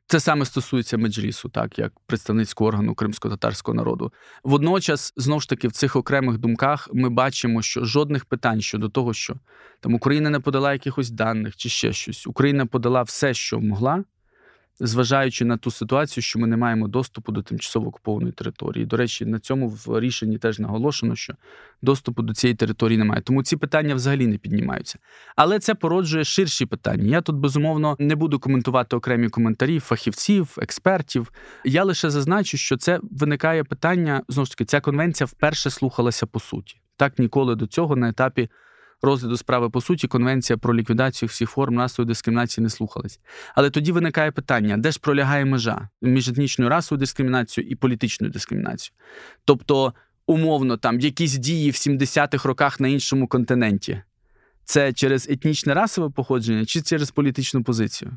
Це 0.07 0.21
саме 0.21 0.45
стосується 0.45 0.99
меджлісу, 0.99 1.49
так 1.49 1.79
як 1.79 1.93
представницького 2.07 2.69
органу 2.69 2.95
кримсько-татарського 2.95 3.75
народу. 3.75 4.13
Водночас, 4.43 5.13
знову 5.17 5.41
ж 5.41 5.49
таки, 5.49 5.69
в 5.69 5.73
цих 5.73 5.97
окремих 5.97 6.39
думках 6.39 6.89
ми 6.93 7.11
бачимо, 7.11 7.63
що 7.63 7.85
жодних 7.85 8.25
питань 8.25 8.61
щодо 8.61 8.89
того, 8.89 9.15
що 9.15 9.35
там 9.81 9.95
Україна 9.95 10.31
не 10.31 10.41
подала 10.41 10.73
якихось 10.73 11.11
даних 11.11 11.57
чи 11.57 11.69
ще 11.69 11.93
щось. 11.93 12.27
Україна 12.27 12.67
подала 12.67 13.03
все, 13.03 13.35
що 13.35 13.61
могла, 13.61 14.05
зважаючи 14.81 15.45
на 15.45 15.57
ту 15.57 15.71
ситуацію, 15.71 16.25
що 16.25 16.39
ми 16.39 16.47
не 16.47 16.57
маємо 16.57 16.89
доступу 16.89 17.33
до 17.33 17.43
тимчасово 17.43 17.89
окупованої 17.89 18.33
території. 18.33 18.87
До 18.87 18.97
речі, 18.97 19.27
на 19.27 19.39
цьому 19.39 19.69
в 19.69 20.01
рішенні 20.01 20.39
теж 20.39 20.59
наголошено, 20.59 21.17
що 21.17 21.35
доступу 21.83 22.23
до 22.23 22.35
цієї 22.35 22.57
території 22.57 22.99
немає. 22.99 23.23
Тому 23.23 23.43
ці 23.43 23.57
питання 23.57 23.95
взагалі 23.95 24.27
не 24.27 24.39
піднімаються. 24.39 24.99
Але 25.37 25.59
це 25.59 25.75
породжує 25.75 26.25
ширші 26.25 26.67
питання. 26.67 27.11
Я 27.11 27.21
тут 27.21 27.37
безумовно 27.37 27.97
не 27.99 28.15
буду 28.15 28.39
коментувати 28.39 28.97
окремі 28.97 29.29
коментарі 29.29 29.81
фахівців, 29.81 30.57
експертів. 30.59 31.33
Я 31.65 31.85
лише 31.85 32.11
зазначу, 32.11 32.57
що 32.57 32.77
це 32.77 33.01
виникає 33.03 33.65
питання 33.65 34.23
знову 34.29 34.47
ж 34.47 34.51
таки. 34.51 34.65
Ця 34.65 34.81
конвенція 34.81 35.27
вперше 35.27 35.71
слухалася 35.71 36.27
по 36.27 36.41
суті. 36.41 36.81
Так 36.97 37.19
ніколи 37.19 37.55
до 37.55 37.67
цього 37.67 37.97
на 37.97 38.09
етапі 38.09 38.49
розгляду 39.03 39.37
справи 39.37 39.71
по 39.71 39.81
суті 39.81 40.09
конвенція 40.09 40.57
про 40.57 40.75
ліквідацію 40.75 41.29
всіх 41.29 41.51
форм 41.51 41.79
расової 41.79 42.09
дискримінації 42.09 42.63
не 42.63 42.71
слухалась. 42.71 43.21
Але 43.55 43.71
тоді 43.71 43.93
виникає 43.93 44.33
питання, 44.33 44.77
де 44.77 44.91
ж 44.91 45.01
пролягає 45.01 45.45
межа 45.45 45.89
між 46.03 46.29
етнічною 46.29 46.71
расовою 46.71 47.01
дискримінацією 47.01 47.71
і 47.71 47.75
політичною 47.75 48.33
дискримінацією? 48.33 48.93
Тобто, 49.45 49.95
умовно, 50.27 50.77
там 50.77 51.01
якісь 51.01 51.35
дії 51.35 51.71
в 51.71 51.75
70-х 51.75 52.49
роках 52.49 52.81
на 52.81 52.89
іншому 52.89 53.29
континенті. 53.29 54.03
Це 54.65 54.93
через 54.93 55.29
етнічне 55.31 55.75
расове 55.75 56.11
походження 56.11 56.65
чи 56.65 56.83
через 56.83 57.11
політичну 57.11 57.65
позицію? 57.65 58.17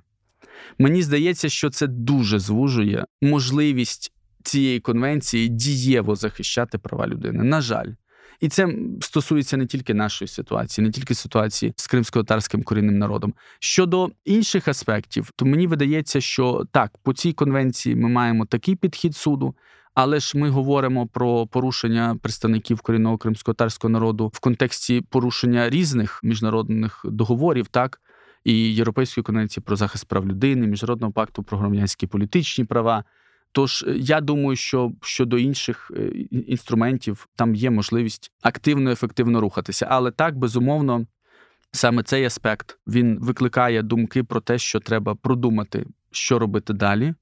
Мені 0.77 1.03
здається, 1.03 1.49
що 1.49 1.69
це 1.69 1.87
дуже 1.87 2.39
звужує 2.39 3.05
можливість 3.21 4.13
цієї 4.43 4.79
конвенції 4.79 5.47
дієво 5.47 6.15
захищати 6.15 6.77
права 6.77 7.07
людини. 7.07 7.43
На 7.43 7.61
жаль. 7.61 7.91
І 8.39 8.49
це 8.49 8.75
стосується 9.01 9.57
не 9.57 9.65
тільки 9.65 9.93
нашої 9.93 10.27
ситуації, 10.27 10.85
не 10.85 10.91
тільки 10.91 11.15
ситуації 11.15 11.73
з 11.75 11.87
кримсько-татарським 11.87 12.63
корінним 12.63 12.97
народом. 12.97 13.33
Щодо 13.59 14.09
інших 14.25 14.67
аспектів, 14.67 15.31
то 15.35 15.45
мені 15.45 15.67
видається, 15.67 16.21
що 16.21 16.65
так, 16.71 16.91
по 17.03 17.13
цій 17.13 17.33
конвенції 17.33 17.95
ми 17.95 18.09
маємо 18.09 18.45
такий 18.45 18.75
підхід 18.75 19.15
суду. 19.15 19.55
Але 19.99 20.19
ж 20.19 20.37
ми 20.37 20.49
говоримо 20.49 21.07
про 21.07 21.47
порушення 21.47 22.17
представників 22.21 22.81
корінного 22.81 23.17
кримсько-татарського 23.17 23.91
народу 23.91 24.31
в 24.33 24.39
контексті 24.39 25.01
порушення 25.01 25.69
різних 25.69 26.19
міжнародних 26.23 27.01
договорів, 27.09 27.67
так 27.67 28.01
і 28.43 28.75
Європейської 28.75 29.23
конвенції 29.23 29.63
про 29.67 29.75
захист 29.75 30.05
прав 30.07 30.27
людини, 30.27 30.67
міжнародного 30.67 31.13
пакту 31.13 31.43
про 31.43 31.57
громадянські 31.57 32.07
політичні 32.07 32.65
права. 32.65 33.03
Тож 33.57 33.85
е, 33.87 33.95
я 33.97 34.21
думаю, 34.21 34.55
що 34.55 34.91
щодо 35.01 35.37
інших 35.37 35.91
е, 35.95 36.07
інструментів 36.31 37.27
там 37.35 37.55
є 37.55 37.69
можливість 37.69 38.31
активно 38.41 38.91
ефективно 38.91 39.41
рухатися. 39.41 39.87
Але 39.89 40.11
так 40.11 40.37
безумовно, 40.37 41.05
саме 41.71 42.03
цей 42.03 42.25
аспект 42.25 42.79
він 42.87 43.19
викликає 43.19 43.83
думки 43.83 44.23
про 44.23 44.41
те, 44.41 44.57
що 44.57 44.79
треба 44.79 45.15
продумати, 45.15 45.85
що 46.11 46.39
робити 46.39 46.73
далі, 46.73 47.13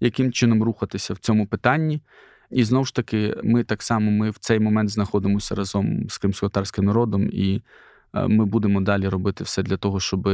яким 0.00 0.32
чином 0.32 0.62
рухатися 0.62 1.14
в 1.14 1.18
цьому 1.18 1.46
питанні. 1.46 2.02
І 2.50 2.64
знову 2.64 2.84
ж 2.84 2.94
таки, 2.94 3.36
ми 3.44 3.64
так 3.64 3.82
само 3.82 4.10
ми 4.10 4.30
в 4.30 4.38
цей 4.38 4.60
момент 4.60 4.90
знаходимося 4.90 5.54
разом 5.54 6.08
з 6.08 6.18
кримсько-татарським 6.18 6.84
народом, 6.84 7.28
і 7.32 7.62
е, 8.14 8.28
ми 8.28 8.44
будемо 8.44 8.80
далі 8.80 9.08
робити 9.08 9.44
все 9.44 9.62
для 9.62 9.76
того, 9.76 10.00
щоб 10.00 10.28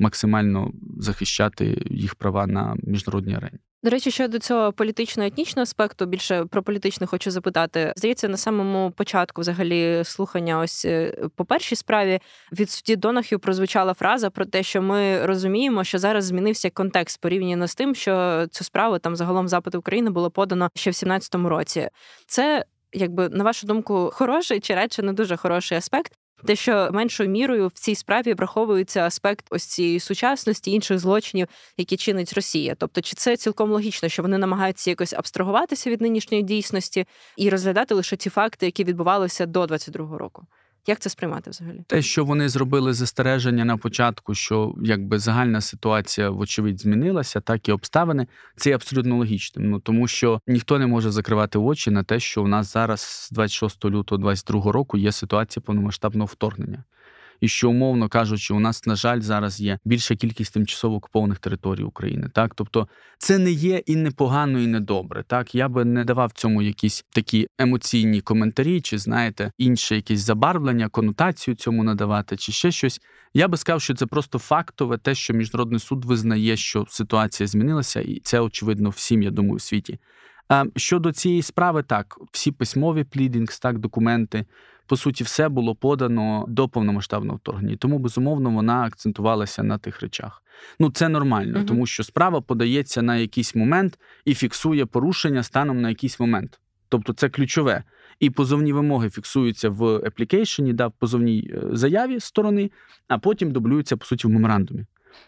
максимально 0.00 0.72
захищати 0.98 1.82
їх 1.90 2.14
права 2.14 2.46
на 2.46 2.76
міжнародній 2.82 3.34
арені. 3.34 3.58
До 3.84 3.90
речі, 3.90 4.10
щодо 4.10 4.38
цього 4.38 4.72
політично-етнічного 4.72 5.62
аспекту, 5.62 6.06
більше 6.06 6.44
про 6.44 6.62
політичне 6.62 7.06
хочу 7.06 7.30
запитати. 7.30 7.92
Здається, 7.96 8.28
на 8.28 8.36
самому 8.36 8.90
початку, 8.90 9.40
взагалі, 9.40 10.02
слухання, 10.04 10.58
ось 10.58 10.84
е, 10.84 11.16
по 11.36 11.44
першій 11.44 11.76
справі 11.76 12.20
від 12.52 12.70
судді 12.70 12.96
Донахів 12.96 13.40
прозвучала 13.40 13.94
фраза 13.94 14.30
про 14.30 14.44
те, 14.44 14.62
що 14.62 14.82
ми 14.82 15.26
розуміємо, 15.26 15.84
що 15.84 15.98
зараз 15.98 16.24
змінився 16.24 16.70
контекст 16.70 17.20
порівняно 17.20 17.66
з 17.66 17.74
тим, 17.74 17.94
що 17.94 18.46
цю 18.50 18.64
справу 18.64 18.98
там 18.98 19.16
загалом 19.16 19.48
запити 19.48 19.78
України 19.78 20.10
було 20.10 20.30
подано 20.30 20.70
ще 20.74 20.90
в 20.90 20.94
17-му 20.94 21.48
році. 21.48 21.88
Це 22.26 22.64
якби 22.92 23.28
на 23.28 23.44
вашу 23.44 23.66
думку 23.66 24.10
хороший 24.12 24.60
чи 24.60 24.74
радше 24.74 25.02
не 25.02 25.12
дуже 25.12 25.36
хороший 25.36 25.78
аспект, 25.78 26.12
те, 26.46 26.56
що 26.56 26.90
меншою 26.92 27.28
мірою 27.28 27.68
в 27.68 27.72
цій 27.72 27.94
справі 27.94 28.34
враховується 28.34 29.06
аспект 29.06 29.46
ось 29.50 29.64
цієї 29.64 30.00
сучасності 30.00 30.70
інших 30.70 30.98
злочинів, 30.98 31.48
які 31.76 31.96
чинить 31.96 32.32
Росія. 32.32 32.74
Тобто, 32.78 33.00
чи 33.00 33.14
це 33.14 33.36
цілком 33.36 33.70
логічно, 33.70 34.08
що 34.08 34.22
вони 34.22 34.38
намагаються 34.38 34.90
якось 34.90 35.12
абстрагуватися 35.12 35.90
від 35.90 36.00
нинішньої 36.00 36.42
дійсності 36.42 37.06
і 37.36 37.50
розглядати 37.50 37.94
лише 37.94 38.16
ті 38.16 38.30
факти, 38.30 38.66
які 38.66 38.84
відбувалися 38.84 39.46
до 39.46 39.64
22-го 39.64 40.18
року? 40.18 40.46
Як 40.86 40.98
це 40.98 41.10
сприймати 41.10 41.50
взагалі? 41.50 41.84
Те, 41.86 42.02
що 42.02 42.24
вони 42.24 42.48
зробили 42.48 42.92
застереження 42.92 43.64
на 43.64 43.76
початку, 43.76 44.34
що 44.34 44.74
якби 44.82 45.18
загальна 45.18 45.60
ситуація, 45.60 46.30
вочевидь, 46.30 46.80
змінилася, 46.80 47.40
так 47.40 47.68
і 47.68 47.72
обставини, 47.72 48.26
це 48.56 48.70
є 48.70 48.74
абсолютно 48.74 49.16
логічним. 49.16 49.70
Ну 49.70 49.80
тому 49.80 50.08
що 50.08 50.40
ніхто 50.46 50.78
не 50.78 50.86
може 50.86 51.10
закривати 51.10 51.58
очі 51.58 51.90
на 51.90 52.02
те, 52.02 52.20
що 52.20 52.42
у 52.42 52.46
нас 52.46 52.72
зараз 52.72 53.00
з 53.00 53.30
26 53.30 53.84
лютого 53.84 54.18
2022 54.18 54.72
року 54.72 54.98
є 54.98 55.12
ситуація 55.12 55.62
повномасштабного 55.66 56.26
вторгнення 56.26 56.84
і 57.44 57.48
що, 57.48 57.70
умовно 57.70 58.08
кажучи, 58.08 58.54
у 58.54 58.60
нас, 58.60 58.86
на 58.86 58.96
жаль, 58.96 59.20
зараз 59.20 59.60
є 59.60 59.78
більша 59.84 60.16
кількість 60.16 60.54
тимчасово 60.54 60.96
окупованих 60.96 61.38
територій 61.38 61.82
України. 61.82 62.28
Так, 62.34 62.54
тобто 62.54 62.88
це 63.18 63.38
не 63.38 63.50
є 63.50 63.82
і 63.86 63.96
не 63.96 64.10
погано, 64.10 64.60
і 64.60 64.66
не 64.66 64.80
добре. 64.80 65.24
Так, 65.26 65.54
я 65.54 65.68
би 65.68 65.84
не 65.84 66.04
давав 66.04 66.32
цьому 66.32 66.62
якісь 66.62 67.04
такі 67.10 67.48
емоційні 67.58 68.20
коментарі, 68.20 68.80
чи 68.80 68.98
знаєте, 68.98 69.52
інше 69.58 69.96
якесь 69.96 70.20
забарвлення, 70.20 70.88
конотацію 70.88 71.54
цьому 71.54 71.84
надавати, 71.84 72.36
чи 72.36 72.52
ще 72.52 72.70
щось. 72.70 73.00
Я 73.34 73.48
би 73.48 73.56
сказав, 73.56 73.82
що 73.82 73.94
це 73.94 74.06
просто 74.06 74.38
фактове, 74.38 74.98
те, 74.98 75.14
що 75.14 75.34
міжнародний 75.34 75.80
суд 75.80 76.04
визнає, 76.04 76.56
що 76.56 76.86
ситуація 76.88 77.46
змінилася, 77.46 78.00
і 78.00 78.20
це 78.20 78.40
очевидно 78.40 78.90
всім, 78.90 79.22
я 79.22 79.30
думаю, 79.30 79.54
у 79.54 79.58
світі. 79.58 79.98
Щодо 80.76 81.12
цієї 81.12 81.42
справи, 81.42 81.82
так, 81.82 82.18
всі 82.32 82.52
письмові 82.52 83.04
плідінгс, 83.04 83.58
так, 83.58 83.78
документи, 83.78 84.44
по 84.86 84.96
суті, 84.96 85.24
все 85.24 85.48
було 85.48 85.74
подано 85.74 86.44
до 86.48 86.68
повномасштабного 86.68 87.36
вторгнення. 87.36 87.76
Тому, 87.76 87.98
безумовно, 87.98 88.50
вона 88.50 88.82
акцентувалася 88.82 89.62
на 89.62 89.78
тих 89.78 90.00
речах. 90.00 90.42
Ну, 90.78 90.90
це 90.90 91.08
нормально, 91.08 91.58
угу. 91.58 91.68
тому 91.68 91.86
що 91.86 92.04
справа 92.04 92.40
подається 92.40 93.02
на 93.02 93.16
якийсь 93.16 93.54
момент 93.54 93.98
і 94.24 94.34
фіксує 94.34 94.86
порушення 94.86 95.42
станом 95.42 95.80
на 95.80 95.88
якийсь 95.88 96.20
момент. 96.20 96.60
Тобто 96.88 97.12
це 97.12 97.28
ключове. 97.28 97.82
І 98.20 98.30
позовні 98.30 98.72
вимоги 98.72 99.10
фіксуються 99.10 99.68
в 99.68 99.96
еплікейшені, 99.96 100.72
да, 100.72 100.86
в 100.86 100.92
позовній 100.92 101.50
е, 101.54 101.60
заяві 101.72 102.20
сторони, 102.20 102.70
а 103.08 103.18
потім 103.18 103.50
дублюються, 103.50 103.96
по 103.96 104.04
суті, 104.04 104.26
в 104.26 104.30
меморандумі. 104.30 104.86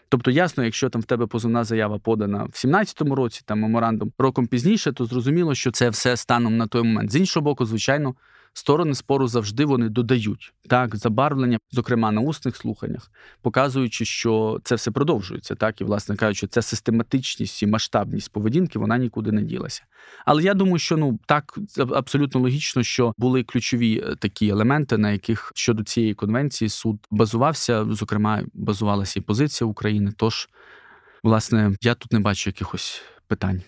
Тобто, 0.09 0.31
ясно, 0.31 0.63
якщо 0.63 0.89
там 0.89 1.01
в 1.01 1.05
тебе 1.05 1.27
позовна 1.27 1.63
заява 1.63 1.99
подана 1.99 2.43
в 2.43 2.49
17-му 2.49 3.15
році, 3.15 3.41
там 3.45 3.59
меморандум 3.59 4.11
роком 4.17 4.47
пізніше, 4.47 4.91
то 4.91 5.05
зрозуміло, 5.05 5.55
що 5.55 5.71
це 5.71 5.89
все 5.89 6.17
станом 6.17 6.57
на 6.57 6.67
той 6.67 6.83
момент. 6.83 7.11
З 7.11 7.15
іншого 7.15 7.43
боку, 7.43 7.65
звичайно, 7.65 8.15
сторони 8.57 8.95
спору 8.95 9.27
завжди 9.27 9.65
вони 9.65 9.89
додають 9.89 10.53
так 10.69 10.95
забарвлення, 10.95 11.59
зокрема 11.71 12.11
на 12.11 12.21
усних 12.21 12.55
слуханнях, 12.55 13.11
показуючи, 13.41 14.05
що 14.05 14.59
це 14.63 14.75
все 14.75 14.91
продовжується, 14.91 15.55
так 15.55 15.81
і 15.81 15.83
власне 15.83 16.15
кажучи, 16.15 16.47
ця 16.47 16.61
систематичність 16.61 17.63
і 17.63 17.67
масштабність 17.67 18.31
поведінки 18.31 18.79
вона 18.79 18.97
нікуди 18.97 19.31
не 19.31 19.41
ділася. 19.41 19.83
Але 20.25 20.43
я 20.43 20.53
думаю, 20.53 20.79
що 20.79 20.97
ну 20.97 21.19
так 21.25 21.57
абсолютно 21.77 22.41
логічно, 22.41 22.83
що 22.83 23.13
були 23.17 23.43
ключові 23.43 24.03
е, 24.05 24.15
такі 24.15 24.47
елементи, 24.47 24.97
на 24.97 25.11
яких 25.11 25.51
щодо 25.55 25.83
цієї 25.83 26.13
конвенції 26.13 26.69
суд 26.69 26.99
базувався. 27.11 27.85
Зокрема, 27.89 28.43
базувалася 28.53 29.19
і 29.19 29.23
позиція 29.23 29.67
України. 29.67 30.13
Тож, 30.17 30.49
власне, 31.23 31.75
я 31.81 31.95
тут 31.95 32.13
не 32.13 32.19
бачу 32.19 32.49
якихось 32.49 33.01
питань. 33.27 33.61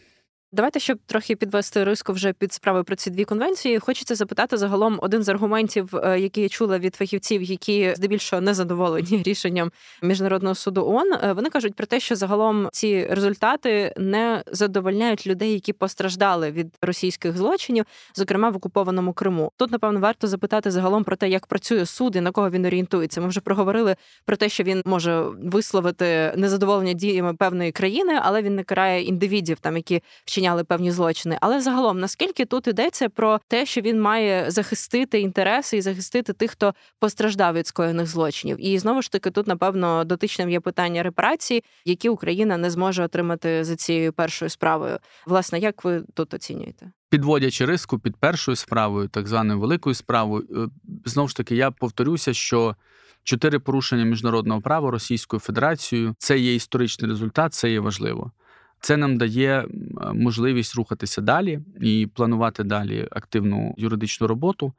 Давайте, 0.52 0.80
щоб 0.80 1.00
трохи 1.06 1.36
підвести 1.36 1.84
риску 1.84 2.14
вже 2.14 2.34
під 2.34 2.54
справи 2.54 2.84
про 2.84 2.96
ці 2.96 3.10
дві 3.10 3.26
конвенції, 3.26 3.80
хочеться 3.80 4.16
запитати 4.16 4.58
загалом 4.58 5.00
один 5.02 5.24
з 5.24 5.30
аргументів, 5.30 5.96
е, 5.96 6.20
який 6.20 6.44
я 6.44 6.50
чула 6.50 6.80
від 6.80 6.96
фахівців, 6.96 7.42
які 7.44 7.94
здебільшого 7.96 8.42
не 8.42 8.54
задоволені 8.54 9.24
рішенням 9.26 9.72
міжнародного 10.02 10.56
суду 10.56 10.86
ООН. 10.86 11.14
Е, 11.14 11.34
вони 11.34 11.50
кажуть 11.50 11.76
про 11.76 11.86
те, 11.86 12.00
що 12.00 12.16
загалом 12.16 12.70
ці 12.72 13.06
результати 13.06 13.94
не 13.98 14.44
задовольняють 14.52 15.28
людей, 15.28 15.54
які 15.54 15.74
постраждали 15.74 16.52
від 16.52 16.68
російських 16.82 17.38
злочинів, 17.38 17.86
зокрема 18.16 18.50
в 18.50 18.56
окупованому 18.56 19.14
Криму. 19.14 19.52
Тут 19.58 19.72
напевно 19.72 20.00
варто 20.00 20.28
запитати 20.28 20.72
загалом 20.72 21.04
про 21.04 21.16
те, 21.16 21.30
як 21.30 21.48
працює 21.48 21.86
суд 21.86 22.16
і 22.16 22.22
на 22.22 22.32
кого 22.32 22.50
він 22.50 22.66
орієнтується. 22.66 23.22
Ми 23.22 23.28
вже 23.28 23.42
проговорили 23.42 23.96
про 24.26 24.36
те, 24.36 24.50
що 24.50 24.64
він 24.64 24.82
може 24.86 25.22
висловити 25.44 26.34
незадоволення 26.36 26.94
діями 26.94 27.34
певної 27.34 27.72
країни, 27.72 28.20
але 28.22 28.42
він 28.42 28.56
не 28.56 28.64
карає 28.64 29.04
індивідів, 29.04 29.60
там 29.60 29.76
які 29.78 30.02
вчиняли 30.40 30.64
певні 30.64 30.92
злочини. 30.92 31.38
Але 31.42 31.62
загалом, 31.62 32.00
наскільки 32.00 32.46
тут 32.46 32.68
йдеться 32.68 33.10
про 33.10 33.40
те, 33.48 33.66
що 33.66 33.82
він 33.82 34.02
має 34.02 34.52
захистити 34.52 35.20
інтереси 35.20 35.78
і 35.78 35.82
захистити 35.82 36.34
тих, 36.34 36.52
хто 36.52 36.74
постраждав 37.00 37.54
від 37.54 37.68
скоєних 37.68 38.08
злочинів, 38.08 38.66
і 38.66 38.80
знову 38.80 39.02
ж 39.02 39.12
таки 39.12 39.32
тут, 39.32 39.48
напевно, 39.48 40.04
дотичним 40.04 40.50
є 40.50 40.60
питання 40.60 41.04
репарації, 41.04 41.64
які 41.86 42.10
Україна 42.10 42.58
не 42.58 42.70
зможе 42.70 43.04
отримати 43.04 43.64
за 43.64 43.76
цією 43.76 44.14
першою 44.14 44.50
справою. 44.50 44.98
Власне, 45.28 45.60
як 45.60 45.84
ви 45.84 46.04
тут 46.14 46.34
оцінюєте? 46.34 46.92
Підводячи 47.10 47.66
риску 47.66 48.00
під 48.00 48.16
першою 48.16 48.56
справою, 48.56 49.08
так 49.08 49.28
званою 49.28 49.60
великою 49.60 49.94
справою, 49.96 50.48
е, 50.52 50.90
знову 51.06 51.28
ж 51.28 51.36
таки, 51.36 51.56
я 51.56 51.72
повторюся, 51.72 52.34
що 52.34 52.76
чотири 53.24 53.60
порушення 53.60 54.04
міжнародного 54.04 54.62
права 54.62 54.92
Російською 54.92 55.40
Федерацією 55.40 56.16
це 56.18 56.40
є 56.40 56.56
історичний 56.56 57.12
результат, 57.12 57.54
це 57.54 57.72
є 57.72 57.80
важливо. 57.80 58.32
Це 58.82 58.98
нам 58.98 59.18
дає 59.18 59.66
можливість 60.14 60.76
рухатися 60.76 61.22
далі 61.22 61.60
і 61.82 62.08
планувати 62.14 62.64
далі 62.64 63.08
активну 63.12 63.76
юридичну 63.78 64.28
роботу. 64.28 64.74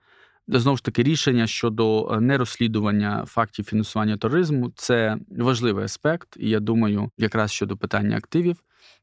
Знову 0.48 0.76
ж 0.76 0.84
таки, 0.84 1.02
рішення 1.02 1.46
щодо 1.46 2.12
е, 2.12 2.20
нерозслідування 2.20 3.24
фактів 3.26 3.64
фінансування 3.64 4.16
тероризму 4.16 4.72
це 4.76 5.16
важливий 5.38 5.84
аспект, 5.84 6.36
і 6.40 6.48
я 6.48 6.60
думаю, 6.60 7.10
якраз 7.18 7.52
щодо 7.52 7.76
питання 7.76 8.16
активів. 8.16 8.56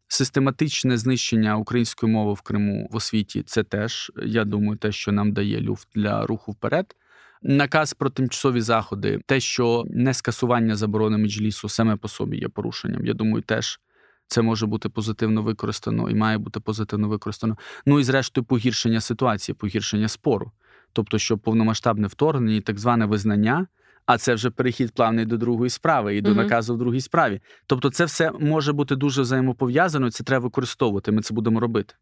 Систематичне 0.07 0.97
знищення 0.97 1.57
української 1.57 2.11
мови 2.11 2.33
в 2.33 2.41
Криму 2.41 2.87
в 2.91 2.95
освіті 2.95 3.43
це 3.43 3.63
теж, 3.63 4.11
я 4.23 4.45
думаю, 4.45 4.77
те, 4.77 4.91
що 4.91 5.11
нам 5.11 5.31
дає 5.31 5.61
люфт 5.61 5.87
для 5.95 6.25
руху 6.25 6.51
вперед. 6.51 6.95
Наказ 7.41 7.93
про 7.93 8.09
тимчасові 8.09 8.61
заходи, 8.61 9.19
те, 9.25 9.39
що 9.39 9.85
не 9.89 10.13
скасування 10.13 10.75
заборони 10.75 11.17
меджлісу 11.17 11.69
саме 11.69 11.95
по 11.95 12.07
собі 12.07 12.37
є 12.37 12.47
порушенням. 12.47 13.05
Я 13.05 13.13
думаю, 13.13 13.43
теж 13.43 13.79
це 14.27 14.41
може 14.41 14.65
бути 14.65 14.89
позитивно 14.89 15.41
використано 15.41 16.09
і 16.09 16.15
має 16.15 16.37
бути 16.37 16.59
позитивно 16.59 17.07
використано. 17.07 17.57
Ну 17.85 17.99
і 17.99 18.03
зрештою, 18.03 18.45
погіршення 18.45 19.01
ситуації, 19.01 19.55
погіршення 19.55 20.07
спору. 20.07 20.51
Тобто, 20.93 21.17
що 21.17 21.37
повномасштабне 21.37 22.07
вторгнення 22.07 22.55
і 22.55 22.61
так 22.61 22.79
зване 22.79 23.05
визнання, 23.05 23.67
а 24.05 24.17
це 24.17 24.33
вже 24.33 24.49
перехід 24.49 24.91
плавний 24.91 25.25
до 25.25 25.37
другої 25.37 25.69
справи 25.69 26.15
і 26.15 26.21
до 26.21 26.29
угу. 26.29 26.41
наказу 26.41 26.75
в 26.75 26.77
другій 26.77 27.01
справі. 27.01 27.41
Тобто, 27.67 27.89
це 27.89 28.05
все 28.05 28.31
може 28.39 28.73
бути 28.73 28.95
дуже 28.95 29.21
взаємопов'язано, 29.21 30.07
і 30.07 30.11
це 30.11 30.23
треба 30.23 30.43
використовувати. 30.43 31.11
Ми 31.11 31.21
це 31.21 31.33
будемо 31.33 31.59
робити. 31.59 31.93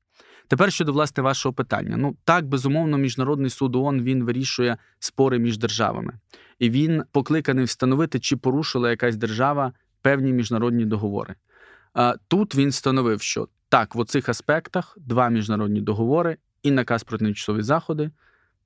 Тепер 0.48 0.72
щодо 0.74 0.94
власне 0.94 1.24
вашого 1.24 1.54
питання. 1.54 1.98
Ну 1.98 2.18
так, 2.24 2.46
безумовно, 2.46 2.98
міжнародний 2.98 3.50
суд 3.50 3.76
ООН 3.76 4.02
він 4.02 4.24
вирішує 4.24 4.78
спори 5.00 5.40
між 5.40 5.58
державами, 5.58 6.14
і 6.60 6.70
він 6.70 7.04
покликаний 7.12 7.66
встановити, 7.66 8.20
чи 8.20 8.38
порушила 8.38 8.90
якась 8.90 9.16
держава 9.16 9.74
певні 10.02 10.34
міжнародні 10.34 10.86
договори. 10.86 11.36
Тут 12.28 12.56
він 12.56 12.70
встановив, 12.70 13.22
що 13.22 13.48
так, 13.70 13.96
в 13.96 14.00
оцих 14.00 14.30
аспектах 14.30 14.98
два 15.02 15.30
міжнародні 15.30 15.82
договори 15.82 16.38
і 16.64 16.72
наказ 16.72 17.04
про 17.04 17.18
тимчасові 17.18 17.62
заходи. 17.62 18.12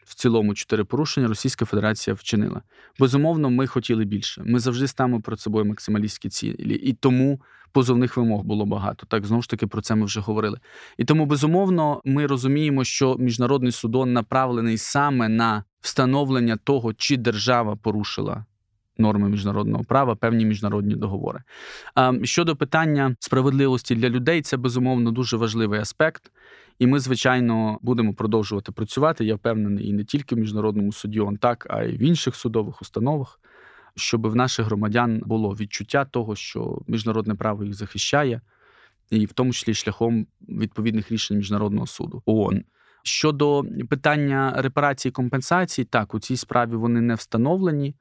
В 0.05 0.15
цілому 0.15 0.53
чотири 0.53 0.83
порушення 0.83 1.27
Російська 1.27 1.65
Федерація 1.65 2.13
вчинила. 2.13 2.61
Безумовно, 2.99 3.49
ми 3.49 3.67
хотіли 3.67 4.05
більше. 4.05 4.43
Ми 4.45 4.59
завжди 4.59 4.87
ставимо 4.87 5.21
перед 5.21 5.39
собою 5.39 5.65
максималістські 5.65 6.29
цілі, 6.29 6.75
і 6.75 6.93
тому 6.93 7.41
позовних 7.71 8.17
вимог 8.17 8.43
було 8.43 8.65
багато. 8.65 9.05
Так 9.05 9.25
знову 9.25 9.41
ж 9.41 9.49
таки 9.49 9.67
про 9.67 9.81
це 9.81 9.95
ми 9.95 10.05
вже 10.05 10.19
говорили. 10.19 10.59
І 10.97 11.05
тому, 11.05 11.25
безумовно, 11.25 12.01
ми 12.05 12.27
розуміємо, 12.27 12.83
що 12.83 13.15
міжнародний 13.19 13.71
судон 13.71 14.13
направлений 14.13 14.77
саме 14.77 15.29
на 15.29 15.63
встановлення 15.81 16.57
того, 16.57 16.93
чи 16.93 17.17
держава 17.17 17.75
порушила 17.75 18.45
норми 18.99 19.29
міжнародного 19.29 19.83
права, 19.83 20.15
певні 20.15 20.45
міжнародні 20.45 20.95
договори. 20.95 21.39
Щодо 22.23 22.55
питання 22.55 23.15
справедливості 23.19 23.95
для 23.95 24.09
людей, 24.09 24.41
це 24.41 24.57
безумовно 24.57 25.11
дуже 25.11 25.37
важливий 25.37 25.79
аспект. 25.79 26.31
І 26.79 26.87
ми, 26.87 26.99
звичайно, 26.99 27.79
будемо 27.81 28.13
продовжувати 28.13 28.71
працювати. 28.71 29.25
Я 29.25 29.35
впевнений, 29.35 29.87
і 29.87 29.93
не 29.93 30.03
тільки 30.03 30.35
в 30.35 30.37
міжнародному 30.37 30.91
суді, 30.91 31.19
он 31.19 31.37
так, 31.37 31.67
а 31.69 31.83
й 31.83 31.97
в 31.97 32.01
інших 32.01 32.35
судових 32.35 32.81
установах, 32.81 33.39
щоб 33.95 34.27
в 34.27 34.35
наших 34.35 34.65
громадян 34.65 35.21
було 35.25 35.49
відчуття 35.49 36.05
того, 36.05 36.35
що 36.35 36.81
міжнародне 36.87 37.35
право 37.35 37.63
їх 37.63 37.73
захищає, 37.73 38.41
і 39.09 39.25
в 39.25 39.33
тому 39.33 39.53
числі 39.53 39.73
шляхом 39.73 40.27
відповідних 40.41 41.11
рішень 41.11 41.37
міжнародного 41.37 41.87
суду 41.87 42.23
ООН. 42.25 42.63
Щодо 43.03 43.65
питання 43.89 44.53
репарації 44.57 45.09
і 45.09 45.13
компенсацій, 45.13 45.83
так 45.83 46.13
у 46.13 46.19
цій 46.19 46.37
справі 46.37 46.75
вони 46.75 47.01
не 47.01 47.15
встановлені, 47.15 47.95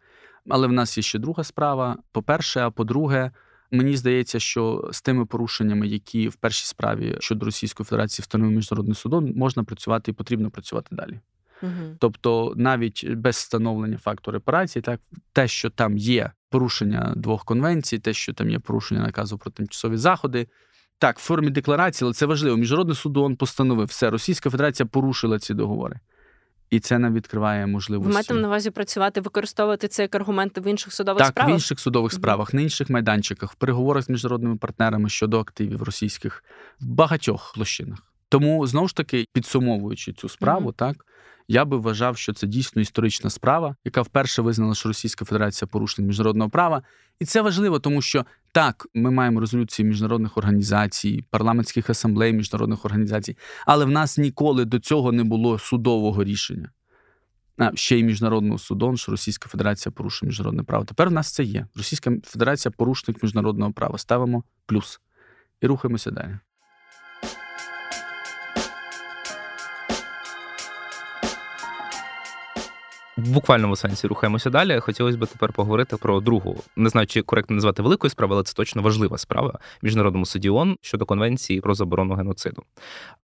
але 0.48 0.66
в 0.66 0.72
нас 0.72 0.96
є 0.96 1.02
ще 1.02 1.18
друга 1.18 1.44
справа. 1.44 1.96
По-перше, 2.12 2.60
а 2.60 2.70
по-друге, 2.70 3.30
мені 3.70 3.96
здається, 3.96 4.40
що 4.40 4.88
з 4.92 5.02
тими 5.02 5.26
порушеннями, 5.26 5.88
які 5.88 6.28
в 6.28 6.34
першій 6.34 6.66
справі 6.66 7.16
щодо 7.20 7.46
Російської 7.46 7.84
Федерації 7.84 8.22
встановив 8.22 8.56
міжнародний 8.56 8.94
судом, 8.94 9.32
можна 9.36 9.64
працювати 9.64 10.10
і 10.10 10.14
потрібно 10.14 10.50
працювати 10.50 10.96
далі. 10.96 11.20
Угу. 11.62 11.96
Тобто, 11.98 12.54
навіть 12.56 13.10
без 13.10 13.36
встановлення 13.36 13.98
факту 13.98 14.30
репарації, 14.30 14.82
так 14.82 15.00
те, 15.32 15.48
що 15.48 15.70
там 15.70 15.98
є 15.98 16.32
порушення 16.50 17.12
двох 17.16 17.44
конвенцій, 17.44 17.98
те, 17.98 18.12
що 18.12 18.32
там 18.32 18.50
є 18.50 18.58
порушення 18.58 19.02
наказу 19.02 19.38
про 19.38 19.50
тимчасові 19.50 19.96
заходи. 19.96 20.48
Так, 20.98 21.18
в 21.18 21.22
формі 21.22 21.50
декларації, 21.50 22.06
але 22.06 22.14
це 22.14 22.26
важливо. 22.26 22.56
Міжнародний 22.56 22.96
суд 22.96 23.16
ООН 23.16 23.36
постановив 23.36 23.86
все. 23.86 24.10
Російська 24.10 24.50
Федерація 24.50 24.86
порушила 24.86 25.38
ці 25.38 25.54
договори. 25.54 26.00
І 26.70 26.80
це 26.80 26.98
нам 26.98 27.14
відкриває 27.14 27.66
можливості. 27.66 28.08
Ви 28.08 28.14
маєте 28.14 28.34
на 28.34 28.48
увазі 28.48 28.70
працювати, 28.70 29.20
використовувати 29.20 29.88
це 29.88 30.02
як 30.02 30.14
аргументи 30.14 30.60
в 30.60 30.66
інших 30.66 30.92
судових 30.92 31.18
так, 31.18 31.28
справах? 31.28 31.52
в 31.52 31.54
інших 31.54 31.80
судових 31.80 32.12
справах, 32.12 32.54
на 32.54 32.60
інших 32.60 32.90
майданчиках, 32.90 33.52
в 33.52 33.54
переговорах 33.54 34.04
з 34.04 34.08
міжнародними 34.08 34.56
партнерами 34.56 35.08
щодо 35.08 35.40
активів 35.40 35.82
російських 35.82 36.44
в 36.80 36.86
багатьох 36.86 37.52
площинах. 37.54 37.98
Тому 38.28 38.66
знову 38.66 38.88
ж 38.88 38.96
таки, 38.96 39.24
підсумовуючи 39.32 40.12
цю 40.12 40.28
справу, 40.28 40.64
Мгм. 40.64 40.72
так 40.76 41.06
я 41.48 41.64
би 41.64 41.76
вважав, 41.76 42.16
що 42.16 42.32
це 42.32 42.46
дійсно 42.46 42.82
історична 42.82 43.30
справа, 43.30 43.76
яка 43.84 44.02
вперше 44.02 44.42
визнала, 44.42 44.74
що 44.74 44.88
Російська 44.88 45.24
Федерація 45.24 45.68
порушник 45.72 46.06
міжнародного 46.06 46.50
права. 46.50 46.82
І 47.20 47.24
це 47.24 47.42
важливо, 47.42 47.78
тому 47.78 48.02
що 48.02 48.24
так, 48.52 48.86
ми 48.94 49.10
маємо 49.10 49.40
резолюції 49.40 49.88
міжнародних 49.88 50.38
організацій, 50.38 51.24
парламентських 51.30 51.90
асамблей 51.90 52.32
міжнародних 52.32 52.84
організацій, 52.84 53.36
але 53.66 53.84
в 53.84 53.90
нас 53.90 54.18
ніколи 54.18 54.64
до 54.64 54.78
цього 54.78 55.12
не 55.12 55.24
було 55.24 55.58
судового 55.58 56.24
рішення. 56.24 56.70
А 57.58 57.70
ще 57.74 57.98
й 57.98 58.04
міжнародного 58.04 58.58
суду, 58.58 58.96
що 58.96 59.12
Російська 59.12 59.48
Федерація 59.48 59.92
порушує 59.92 60.28
міжнародне 60.28 60.62
право. 60.62 60.84
Тепер 60.84 61.08
в 61.08 61.12
нас 61.12 61.32
це 61.32 61.44
є. 61.44 61.66
Російська 61.76 62.12
Федерація 62.24 62.72
порушник 62.76 63.22
міжнародного 63.22 63.72
права. 63.72 63.98
Ставимо 63.98 64.44
плюс 64.66 65.00
і 65.60 65.66
рухаємося 65.66 66.10
далі. 66.10 66.38
В 73.18 73.30
буквальному 73.30 73.76
сенсі 73.76 74.06
рухаємося 74.06 74.50
далі. 74.50 74.80
Хотілося 74.80 75.18
б 75.18 75.26
тепер 75.26 75.52
поговорити 75.52 75.96
про 75.96 76.20
другу, 76.20 76.56
не 76.76 76.88
знаю, 76.88 77.06
чи 77.06 77.22
коректно 77.22 77.54
назвати 77.54 77.82
великою 77.82 78.10
справою, 78.10 78.36
але 78.36 78.44
це 78.44 78.54
точно 78.54 78.82
важлива 78.82 79.18
справа 79.18 79.58
в 79.82 79.84
міжнародному 79.84 80.26
суді 80.26 80.50
ООН 80.50 80.76
щодо 80.80 81.06
конвенції 81.06 81.60
про 81.60 81.74
заборону 81.74 82.14
геноциду. 82.14 82.62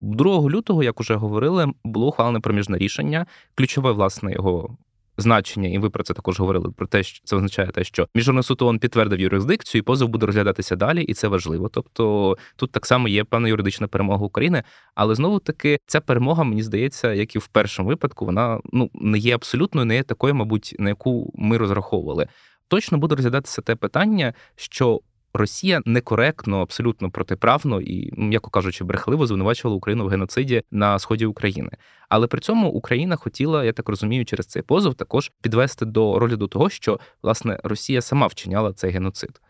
2 0.01 0.41
лютого, 0.41 0.83
як 0.83 1.01
уже 1.01 1.15
говорили, 1.15 1.73
було 1.85 2.07
ухвалене 2.09 2.41
проміжне 2.41 2.79
рішення. 2.79 3.27
Ключове 3.55 3.93
власне 3.93 4.33
його 4.33 4.77
значення, 5.23 5.69
і 5.69 5.79
ви 5.79 5.91
про 5.91 6.03
це 6.05 6.15
також 6.15 6.41
говорили. 6.41 6.71
Про 6.71 6.87
те, 6.87 7.03
що 7.03 7.21
це 7.25 7.37
означає 7.37 7.69
те, 7.69 7.85
що 7.85 8.09
міжнародний 8.15 8.43
суд 8.43 8.63
ООН 8.63 8.79
підтвердив 8.79 9.21
юрисдикцію, 9.21 9.79
і 9.79 9.83
позов 9.83 10.09
буде 10.09 10.27
розглядатися 10.27 10.77
далі, 10.77 11.03
і 11.03 11.15
це 11.15 11.29
важливо. 11.29 11.69
Тобто 11.69 12.37
тут 12.57 12.73
так 12.73 12.87
само 12.87 13.09
є 13.09 13.25
певна 13.25 13.49
юридична 13.49 13.87
перемога 13.87 14.25
України, 14.25 14.63
але 14.95 15.15
знову 15.15 15.39
таки 15.39 15.79
ця 15.87 16.01
перемога, 16.01 16.45
мені 16.45 16.63
здається, 16.63 17.13
як 17.13 17.37
і 17.37 17.39
в 17.39 17.47
першому 17.47 17.89
випадку, 17.89 18.27
вона 18.27 18.61
ну 18.73 18.91
не 18.95 19.19
є 19.19 19.35
абсолютною, 19.35 19.85
не 19.85 19.95
є 19.95 20.03
такою, 20.03 20.35
мабуть, 20.35 20.77
на 20.79 20.89
яку 20.89 21.33
ми 21.35 21.59
розраховували. 21.59 22.27
Точно 22.69 22.99
буде 22.99 23.15
розглядатися 23.15 23.63
те 23.63 23.77
питання, 23.77 24.35
що 24.57 25.01
Росія 25.35 25.83
некоректно, 25.85 26.61
абсолютно 26.61 27.11
протиправно 27.11 27.81
і, 27.81 28.13
м'яко 28.17 28.51
кажучи, 28.51 28.85
брехливо 28.85 29.27
звинувачувала 29.27 29.77
Україну 29.77 30.05
в 30.05 30.09
геноциді 30.09 30.63
на 30.71 30.99
сході 30.99 31.27
України. 31.27 31.71
Але 32.09 32.27
при 32.27 32.41
цьому 32.41 32.69
Україна 32.69 33.17
хотіла, 33.17 33.65
я 33.65 33.73
так 33.73 33.89
розумію, 33.89 34.25
через 34.25 34.47
цей 34.47 34.63
позов 34.63 34.95
також 34.95 35.33
підвести 35.43 35.85
до 35.85 36.19
розгляду 36.19 36.47
того, 36.47 36.71
що 36.71 37.01
власне 37.23 37.61
Росія 37.65 38.01
сама 38.01 38.27
вчиняла 38.27 38.73
цей 38.73 38.91
геноцид. 38.91 39.41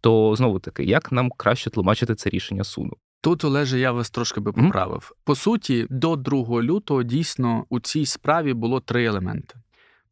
То 0.00 0.34
знову 0.36 0.58
таки, 0.58 0.84
як 0.84 1.12
нам 1.12 1.30
краще 1.36 1.70
тлумачити 1.70 2.14
це 2.14 2.30
рішення 2.30 2.64
суду? 2.64 2.96
Тут, 3.20 3.44
Олеже, 3.44 3.78
я 3.78 3.92
вас 3.92 4.10
трошки 4.10 4.40
би 4.40 4.52
поправив. 4.52 5.12
По 5.24 5.34
суті, 5.34 5.86
до 5.90 6.16
2 6.16 6.62
лютого 6.62 7.02
дійсно 7.02 7.64
у 7.68 7.80
цій 7.80 8.06
справі 8.06 8.54
було 8.54 8.80
три 8.80 9.04
елементи. 9.04 9.54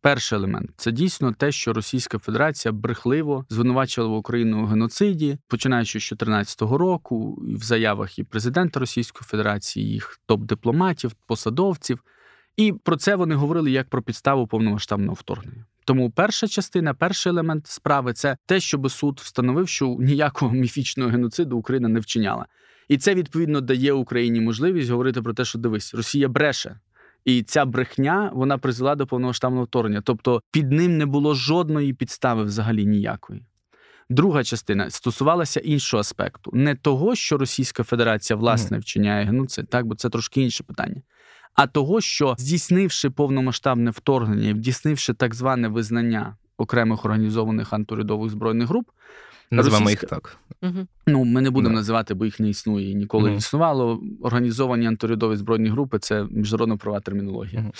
Перший 0.06 0.38
елемент 0.38 0.70
це 0.76 0.92
дійсно 0.92 1.32
те, 1.32 1.52
що 1.52 1.72
Російська 1.72 2.18
Федерація 2.18 2.72
брехливо 2.72 3.44
звинувачувала 3.48 4.16
Україну 4.16 4.62
у 4.62 4.66
геноциді, 4.66 5.38
починаючи 5.48 6.00
з 6.00 6.02
2014 6.02 6.62
року, 6.62 7.38
в 7.42 7.62
заявах 7.62 8.18
і 8.18 8.24
президента 8.24 8.80
Російської 8.80 9.26
Федерації, 9.26 9.92
їх 9.92 10.20
топ-дипломатів, 10.28 11.12
посадовців. 11.26 12.04
І 12.56 12.72
про 12.72 12.96
це 12.96 13.16
вони 13.16 13.34
говорили 13.34 13.70
як 13.70 13.88
про 13.88 14.02
підставу 14.02 14.46
повномасштабного 14.46 15.14
вторгнення. 15.14 15.64
Тому 15.84 16.10
перша 16.10 16.48
частина, 16.48 16.94
перший 16.94 17.30
елемент 17.30 17.66
справи 17.66 18.12
це 18.12 18.36
те, 18.46 18.60
щоб 18.60 18.90
суд 18.90 19.20
встановив, 19.24 19.68
що 19.68 19.96
ніякого 20.00 20.52
міфічного 20.52 21.10
геноциду 21.10 21.56
Україна 21.58 21.88
не 21.88 22.00
вчиняла. 22.00 22.46
І 22.88 22.98
це 22.98 23.14
відповідно 23.14 23.60
дає 23.60 23.92
Україні 23.92 24.40
можливість 24.40 24.90
говорити 24.90 25.22
про 25.22 25.34
те, 25.34 25.44
що 25.44 25.58
дивись, 25.58 25.94
Росія 25.94 26.28
бреше. 26.28 26.78
І 27.26 27.42
ця 27.42 27.64
брехня 27.64 28.30
вона 28.34 28.58
призвела 28.58 28.94
до 28.94 29.06
повномасштабного 29.06 29.64
вторгнення. 29.64 30.02
Тобто 30.04 30.40
під 30.50 30.72
ним 30.72 30.98
не 30.98 31.06
було 31.06 31.34
жодної 31.34 31.92
підстави 31.92 32.44
взагалі 32.44 32.86
ніякої. 32.86 33.42
Друга 34.10 34.44
частина 34.44 34.90
стосувалася 34.90 35.60
іншого 35.60 36.00
аспекту, 36.00 36.50
не 36.54 36.74
того, 36.74 37.14
що 37.14 37.38
Російська 37.38 37.82
Федерація 37.82 38.36
власне 38.36 38.78
вчиняє 38.78 39.24
геноцид, 39.24 39.68
так 39.68 39.86
бо 39.86 39.94
це 39.94 40.08
трошки 40.08 40.42
інше 40.42 40.64
питання. 40.64 41.02
А 41.54 41.66
того, 41.66 42.00
що 42.00 42.34
здійснивши 42.38 43.10
повномасштабне 43.10 43.90
вторгнення 43.90 44.54
здійснивши 44.54 45.14
так 45.14 45.34
зване 45.34 45.68
визнання 45.68 46.36
окремих 46.56 47.04
організованих 47.04 47.72
антиурядових 47.72 48.30
збройних 48.30 48.68
груп, 48.68 48.90
Назвемо 49.50 49.90
їх 49.90 50.00
так. 50.04 50.36
Угу. 50.62 50.86
Ну, 51.06 51.24
ми 51.24 51.40
не 51.40 51.50
будемо 51.50 51.74
називати, 51.74 52.14
бо 52.14 52.24
їх 52.24 52.40
не 52.40 52.48
існує 52.48 52.90
і 52.90 52.94
ніколи 52.94 53.30
не 53.30 53.36
існувало. 53.36 54.00
Організовані 54.22 54.86
антиурядові 54.86 55.36
збройні 55.36 55.68
групи 55.68 55.98
це 55.98 56.26
міжнародно 56.30 56.78
права 56.78 57.00
термінологія. 57.00 57.72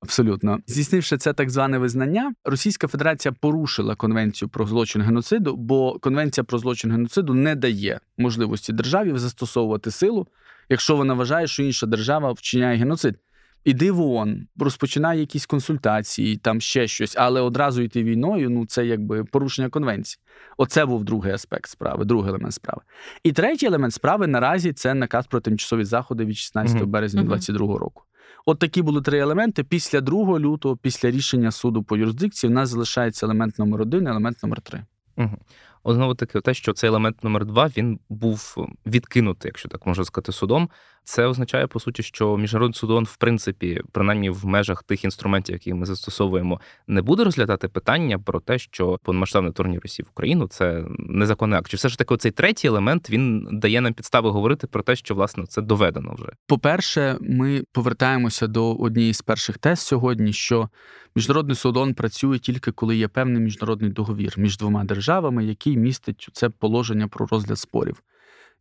Абсолютно. 0.00 0.58
Здійснивши 0.66 1.16
це 1.16 1.32
так 1.32 1.50
зване 1.50 1.78
визнання, 1.78 2.32
Російська 2.44 2.88
Федерація 2.88 3.34
порушила 3.40 3.94
конвенцію 3.94 4.48
про 4.48 4.66
злочин 4.66 5.02
геноциду, 5.02 5.56
бо 5.56 5.98
конвенція 5.98 6.44
про 6.44 6.58
злочин 6.58 6.92
геноциду 6.92 7.34
не 7.34 7.54
дає 7.54 8.00
можливості 8.18 8.72
державі 8.72 9.18
застосовувати 9.18 9.90
силу, 9.90 10.26
якщо 10.68 10.96
вона 10.96 11.14
вважає, 11.14 11.46
що 11.46 11.62
інша 11.62 11.86
держава 11.86 12.32
вчиняє 12.32 12.78
геноцид. 12.78 13.16
Іди 13.64 13.90
в 13.90 14.00
ООН, 14.00 14.46
розпочинає 14.58 15.20
якісь 15.20 15.46
консультації, 15.46 16.36
там 16.36 16.60
ще 16.60 16.86
щось, 16.86 17.16
але 17.18 17.40
одразу 17.40 17.82
йти 17.82 18.04
війною 18.04 18.50
ну 18.50 18.66
це 18.66 18.86
якби 18.86 19.24
порушення 19.24 19.68
конвенції. 19.68 20.20
Оце 20.56 20.86
був 20.86 21.04
другий 21.04 21.32
аспект 21.32 21.70
справи, 21.70 22.04
другий 22.04 22.28
елемент 22.28 22.54
справи. 22.54 22.80
І 23.22 23.32
третій 23.32 23.66
елемент 23.66 23.94
справи 23.94 24.26
наразі 24.26 24.72
це 24.72 24.94
наказ 24.94 25.26
про 25.26 25.40
тимчасові 25.40 25.84
заходи 25.84 26.24
від 26.24 26.36
16 26.36 26.76
Мгм. 26.76 26.90
березня 26.90 27.20
Мгм. 27.20 27.28
2022 27.28 27.78
року. 27.78 28.02
От 28.46 28.58
такі 28.58 28.82
були 28.82 29.02
три 29.02 29.18
елементи. 29.18 29.64
Після 29.64 30.00
2 30.00 30.38
лютого, 30.38 30.76
після 30.76 31.10
рішення 31.10 31.50
суду 31.50 31.82
по 31.82 31.96
юрисдикції, 31.96 32.50
в 32.50 32.54
нас 32.54 32.68
залишається 32.68 33.26
елемент 33.26 33.58
номер 33.58 33.82
один, 33.82 34.06
елемент 34.06 34.42
номер 34.42 34.60
три. 34.60 34.84
Угу. 35.16 35.36
От 35.82 35.94
знову 35.94 36.14
таки, 36.14 36.40
те, 36.40 36.54
що 36.54 36.72
цей 36.72 36.88
елемент 36.88 37.24
номер 37.24 37.44
два 37.44 37.70
він 37.76 37.98
був 38.08 38.66
відкинутий, 38.86 39.48
якщо 39.48 39.68
так 39.68 39.86
можна 39.86 40.04
сказати, 40.04 40.32
судом. 40.32 40.68
Це 41.04 41.26
означає 41.26 41.66
по 41.66 41.80
суті, 41.80 42.02
що 42.02 42.36
міжнародний 42.36 42.74
суд 42.74 42.90
ООН, 42.90 43.04
в 43.04 43.16
принципі, 43.16 43.82
принаймні 43.92 44.30
в 44.30 44.46
межах 44.46 44.82
тих 44.82 45.04
інструментів, 45.04 45.52
які 45.52 45.74
ми 45.74 45.86
застосовуємо, 45.86 46.60
не 46.86 47.02
буде 47.02 47.24
розглядати 47.24 47.68
питання 47.68 48.18
про 48.18 48.40
те, 48.40 48.58
що 48.58 48.98
повномасштабне 49.02 49.50
вторгнення 49.50 49.80
Росії 49.82 50.06
в 50.06 50.10
Україну 50.10 50.48
це 50.48 50.84
незаконний 50.98 51.58
акт. 51.58 51.70
Чи 51.70 51.76
все 51.76 51.88
ж 51.88 51.98
таки 51.98 52.16
цей 52.16 52.30
третій 52.30 52.68
елемент 52.68 53.10
він 53.10 53.48
дає 53.52 53.80
нам 53.80 53.94
підстави 53.94 54.30
говорити 54.30 54.66
про 54.66 54.82
те, 54.82 54.96
що 54.96 55.14
власне 55.14 55.46
це 55.46 55.62
доведено 55.62 56.14
вже. 56.14 56.28
По-перше, 56.46 57.18
ми 57.20 57.64
повертаємося 57.72 58.46
до 58.46 58.74
однієї 58.74 59.14
з 59.14 59.22
перших 59.22 59.58
тез 59.58 59.80
сьогодні, 59.80 60.32
що 60.32 60.68
міжнародний 61.16 61.56
суд 61.56 61.76
ООН 61.76 61.94
працює 61.94 62.38
тільки 62.38 62.72
коли 62.72 62.96
є 62.96 63.08
певний 63.08 63.42
міжнародний 63.42 63.90
договір 63.90 64.34
між 64.36 64.58
двома 64.58 64.84
державами, 64.84 65.44
який 65.44 65.76
містить 65.76 66.28
це 66.32 66.48
положення 66.48 67.08
про 67.08 67.26
розгляд 67.26 67.58
спорів. 67.58 68.02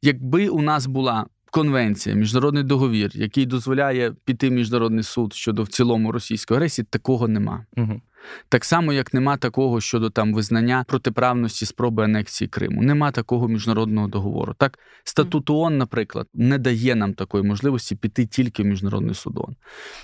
Якби 0.01 0.47
у 0.47 0.61
нас 0.61 0.87
була 0.87 1.25
конвенція, 1.53 2.15
міжнародний 2.15 2.63
договір, 2.63 3.11
який 3.13 3.45
дозволяє 3.45 4.13
піти 4.25 4.49
в 4.49 4.51
міжнародний 4.51 5.03
суд 5.03 5.33
щодо 5.33 5.63
в 5.63 5.67
цілому 5.67 6.11
російської 6.11 6.55
агресії, 6.55 6.85
такого 6.89 7.27
нема. 7.27 7.65
Угу. 7.77 8.01
Так 8.49 8.65
само, 8.65 8.93
як 8.93 9.13
нема 9.13 9.37
такого 9.37 9.81
щодо 9.81 10.09
там 10.09 10.33
визнання 10.33 10.85
протиправності 10.87 11.65
спроби 11.65 12.03
анексії 12.03 12.47
Криму. 12.47 12.81
Нема 12.81 13.11
такого 13.11 13.47
міжнародного 13.47 14.07
договору. 14.07 14.55
Так, 14.57 14.79
статут 15.03 15.49
ООН, 15.49 15.77
наприклад, 15.77 16.27
не 16.33 16.57
дає 16.57 16.95
нам 16.95 17.13
такої 17.13 17.43
можливості 17.43 17.95
піти 17.95 18.25
тільки 18.25 18.63
в 18.63 18.65
міжнародний 18.65 19.15
суд 19.15 19.37
ООН. 19.37 19.55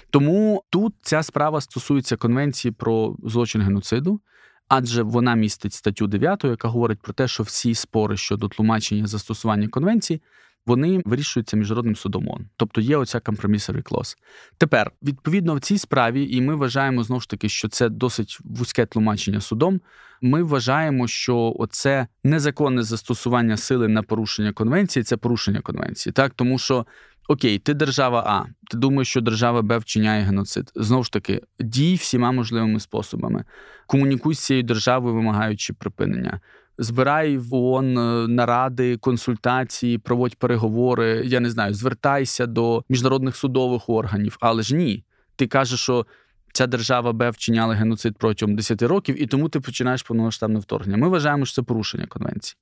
Тому 0.09 0.63
тут 0.69 0.93
ця 1.01 1.23
справа 1.23 1.61
стосується 1.61 2.15
конвенції 2.15 2.71
про 2.71 3.15
злочин 3.23 3.61
геноциду. 3.61 4.19
Адже 4.67 5.03
вона 5.03 5.35
містить 5.35 5.73
статтю 5.73 6.07
9, 6.07 6.43
яка 6.43 6.67
говорить 6.67 6.99
про 7.01 7.13
те, 7.13 7.27
що 7.27 7.43
всі 7.43 7.75
спори 7.75 8.17
щодо 8.17 8.47
тлумачення 8.47 9.07
застосування 9.07 9.67
конвенції 9.67 10.21
вони 10.65 11.01
вирішуються 11.05 11.57
міжнародним 11.57 11.95
судом 11.95 12.27
ООН. 12.27 12.45
Тобто 12.57 12.81
є 12.81 12.97
оця 12.97 13.19
компромісовий 13.19 13.81
клос. 13.81 14.17
Тепер, 14.57 14.91
відповідно, 15.03 15.55
в 15.55 15.59
цій 15.59 15.77
справі, 15.77 16.35
і 16.35 16.41
ми 16.41 16.55
вважаємо 16.55 17.03
знову 17.03 17.21
ж 17.21 17.29
таки, 17.29 17.49
що 17.49 17.67
це 17.67 17.89
досить 17.89 18.37
вузьке 18.43 18.85
тлумачення 18.85 19.41
судом. 19.41 19.81
Ми 20.21 20.43
вважаємо, 20.43 21.07
що 21.07 21.55
оце 21.59 22.07
незаконне 22.23 22.83
застосування 22.83 23.57
сили 23.57 23.87
на 23.87 24.03
порушення 24.03 24.53
конвенції 24.53 25.03
це 25.03 25.17
порушення 25.17 25.61
конвенції, 25.61 26.13
так 26.13 26.33
тому 26.35 26.57
що. 26.57 26.85
Окей, 27.31 27.59
ти 27.59 27.73
держава 27.73 28.23
А, 28.27 28.45
ти 28.71 28.77
думаєш, 28.77 29.09
що 29.09 29.21
держава 29.21 29.61
Б 29.61 29.77
вчиняє 29.77 30.23
геноцид. 30.23 30.71
Знову 30.75 31.03
ж 31.03 31.11
таки, 31.11 31.41
дій 31.59 31.95
всіма 31.95 32.31
можливими 32.31 32.79
способами. 32.79 33.43
Комунікуй 33.87 34.35
з 34.35 34.39
цією 34.39 34.63
державою, 34.63 35.15
вимагаючи 35.15 35.73
припинення. 35.73 36.41
Збирай 36.81 37.37
в 37.37 37.55
ООН 37.55 37.97
е, 37.97 38.27
наради, 38.27 38.97
консультації, 38.97 39.97
проводь 39.97 40.35
переговори. 40.35 41.21
Я 41.25 41.39
не 41.39 41.49
знаю, 41.49 41.73
звертайся 41.73 42.45
до 42.45 42.83
міжнародних 42.89 43.35
судових 43.35 43.89
органів, 43.89 44.37
але 44.39 44.63
ж 44.63 44.75
ні. 44.75 45.03
Ти 45.35 45.47
кажеш, 45.47 45.79
що 45.79 46.05
ця 46.53 46.67
держава 46.67 47.13
Б 47.13 47.29
вчиняла 47.29 47.75
геноцид 47.75 48.17
протягом 48.17 48.55
10 48.55 48.81
років, 48.81 49.23
і 49.23 49.27
тому 49.27 49.49
ти 49.49 49.59
починаєш 49.59 50.03
повномасштабне 50.03 50.59
вторгнення. 50.59 50.97
Ми 50.97 51.09
вважаємо, 51.09 51.45
що 51.45 51.55
це 51.55 51.61
порушення 51.61 52.05
конвенції. 52.05 52.57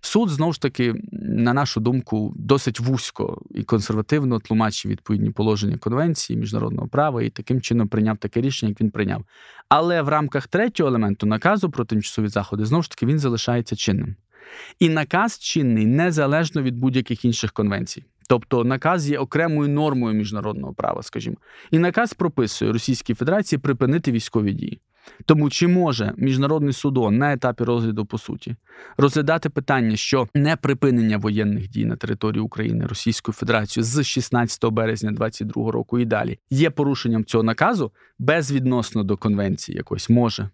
Суд 0.00 0.28
знову 0.28 0.52
ж 0.52 0.60
таки, 0.60 0.94
на 1.12 1.52
нашу 1.52 1.80
думку, 1.80 2.32
досить 2.36 2.80
вузько 2.80 3.42
і 3.50 3.62
консервативно 3.62 4.38
тлумачив 4.38 4.90
відповідні 4.90 5.30
положення 5.30 5.78
конвенції 5.78 6.38
міжнародного 6.38 6.88
права 6.88 7.22
і 7.22 7.30
таким 7.30 7.60
чином 7.60 7.88
прийняв 7.88 8.18
таке 8.18 8.40
рішення, 8.40 8.70
як 8.70 8.80
він 8.80 8.90
прийняв. 8.90 9.24
Але 9.70 10.02
в 10.02 10.08
рамках 10.08 10.46
третього 10.46 10.88
елементу 10.88 11.26
наказу 11.26 11.70
про 11.70 11.84
тимчасові 11.84 12.28
заходи 12.28 12.64
знову 12.64 12.82
ж 12.82 12.90
таки 12.90 13.06
він 13.06 13.18
залишається 13.18 13.76
чинним. 13.76 14.16
І 14.78 14.88
наказ 14.88 15.38
чинний 15.38 15.86
незалежно 15.86 16.62
від 16.62 16.76
будь-яких 16.76 17.24
інших 17.24 17.52
конвенцій. 17.52 18.04
Тобто 18.28 18.64
наказ 18.64 19.10
є 19.10 19.18
окремою 19.18 19.68
нормою 19.68 20.14
міжнародного 20.14 20.74
права, 20.74 21.02
скажімо, 21.02 21.36
і 21.70 21.78
наказ 21.78 22.14
прописує 22.14 22.72
Російській 22.72 23.14
Федерації 23.14 23.58
припинити 23.58 24.12
військові 24.12 24.52
дії. 24.52 24.80
Тому 25.26 25.50
чи 25.50 25.68
може 25.68 26.12
міжнародний 26.16 26.72
суд 26.72 26.98
ООН 26.98 27.18
на 27.18 27.32
етапі 27.32 27.64
розгляду 27.64 28.06
по 28.06 28.18
суті 28.18 28.56
розглядати 28.96 29.50
питання, 29.50 29.96
що 29.96 30.28
не 30.34 30.56
припинення 30.56 31.16
воєнних 31.16 31.68
дій 31.68 31.84
на 31.84 31.96
території 31.96 32.42
України 32.42 32.86
Російською 32.86 33.34
Федерацією 33.34 33.84
з 33.84 34.04
16 34.04 34.64
березня 34.64 35.10
2022 35.10 35.72
року 35.72 35.98
і 35.98 36.04
далі 36.04 36.38
є 36.50 36.70
порушенням 36.70 37.24
цього 37.24 37.44
наказу 37.44 37.92
безвідносно 38.18 39.02
до 39.04 39.16
конвенції 39.16 39.76
якось 39.76 40.10
може. 40.10 40.50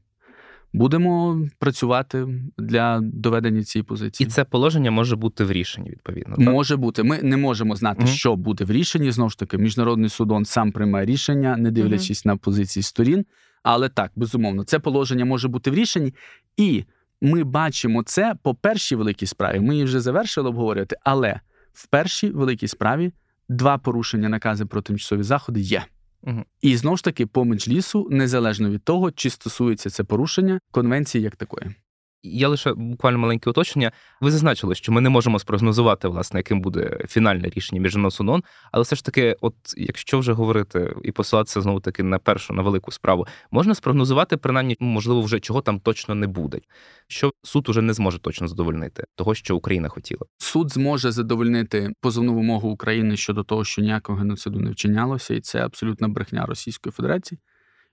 Будемо 0.73 1.43
працювати 1.59 2.29
для 2.59 3.01
доведення 3.03 3.65
цієї 3.65 3.85
позиції, 3.85 4.27
і 4.27 4.31
це 4.31 4.45
положення 4.45 4.91
може 4.91 5.17
бути 5.17 5.45
в 5.45 5.53
рішенні. 5.53 5.91
Відповідно, 5.91 6.37
так? 6.37 6.45
може 6.45 6.77
бути. 6.77 7.03
Ми 7.03 7.23
не 7.23 7.37
можемо 7.37 7.77
знати, 7.77 8.05
mm 8.05 8.07
що 8.07 8.37
буде 8.37 8.65
в 8.65 8.71
рішенні. 8.71 9.11
Знову 9.11 9.31
ж 9.31 9.39
таки, 9.39 9.59
міжнародний 9.59 10.09
судон 10.09 10.45
сам 10.45 10.73
приймає 10.73 11.07
рішення, 11.07 11.57
не 11.57 11.71
дивлячись 11.71 12.25
mm 12.25 12.27
на 12.27 12.37
позиції 12.37 12.83
сторін. 12.83 13.25
Але 13.69 13.89
так, 13.89 14.13
безумовно, 14.17 14.65
це 14.65 14.79
положення 14.79 15.25
може 15.25 15.49
бути 15.49 15.71
в 15.71 15.75
рішенні, 15.75 16.15
і 16.57 16.85
ми 17.21 17.45
бачимо 17.45 18.03
це 18.03 18.35
по 18.43 18.55
першій 18.55 18.97
великій 18.97 19.27
справі. 19.27 19.61
Ми 19.61 19.75
її 19.75 19.85
вже 19.85 20.01
завершили 20.01 20.49
обговорювати, 20.49 20.97
але 21.05 21.41
в 21.73 21.87
першій 21.87 22.31
великій 22.31 22.69
справі 22.69 23.13
два 23.49 23.79
порушення 23.79 24.29
накази 24.29 24.67
про 24.67 24.83
тимчасові 24.83 25.23
заходи 25.23 25.61
є. 25.61 25.85
Угу. 26.23 26.45
І 26.61 26.77
знову 26.77 26.97
ж 26.97 27.05
таки, 27.05 27.27
по 27.27 27.45
меджлісу, 27.45 28.09
незалежно 28.11 28.71
від 28.71 28.85
того, 28.85 29.11
чи 29.11 29.31
стосується 29.31 29.91
це 29.91 30.05
порушення 30.05 30.61
конвенції 30.71 31.25
як 31.25 31.37
такої. 31.37 31.75
Я 32.33 32.49
лише 32.49 32.73
буквально 32.75 33.19
маленьке 33.19 33.51
уточнення. 33.51 33.93
Ви 34.21 34.31
зазначили, 34.31 34.75
що 34.75 34.93
ми 34.93 35.01
не 35.01 35.09
можемо 35.09 35.39
спрогнозувати, 35.39 36.09
власне, 36.09 36.39
яким 36.39 36.61
буде 36.61 36.99
фінальне 37.09 37.49
рішення 37.49 37.81
міжнародного 37.81 38.11
суду, 38.11 38.45
але 38.73 38.83
все 38.83 38.97
ж 38.97 39.05
таки, 39.05 39.37
от 39.41 39.55
якщо 39.77 40.19
вже 40.19 40.33
говорити 40.33 40.97
і 41.03 41.13
посилатися 41.13 41.61
знову 41.61 41.81
таки 41.81 42.03
на 42.03 42.19
першу 42.19 42.55
на 42.55 42.63
велику 42.63 42.93
справу, 42.93 43.27
можна 43.51 43.75
спрогнозувати, 43.75 44.37
принаймні, 44.37 44.77
можливо, 44.81 45.21
вже 45.21 45.41
чого 45.41 45.61
там 45.61 45.81
точно 45.81 46.15
не 46.15 46.27
буде. 46.27 46.61
Що 47.09 47.33
суд 47.43 47.69
уже 47.69 47.83
не 47.83 47.93
зможе 47.93 48.19
точно 48.19 48.49
задовольнити 48.49 49.05
того, 49.15 49.35
що 49.35 49.57
Україна 49.57 49.89
хотіла. 49.89 50.23
Суд 50.39 50.73
зможе 50.73 51.13
задовольнити 51.13 51.93
позовну 52.01 52.35
вимогу 52.35 52.69
України 52.69 53.17
щодо 53.17 53.43
того, 53.43 53.65
що 53.65 53.83
ніякого 53.83 54.19
геноциду 54.19 54.61
не 54.61 54.71
вчинялося, 54.71 55.35
і 55.35 55.41
це 55.41 55.65
абсолютна 55.65 56.09
брехня 56.09 56.47
Російської 56.47 56.93
Федерації. 56.93 57.41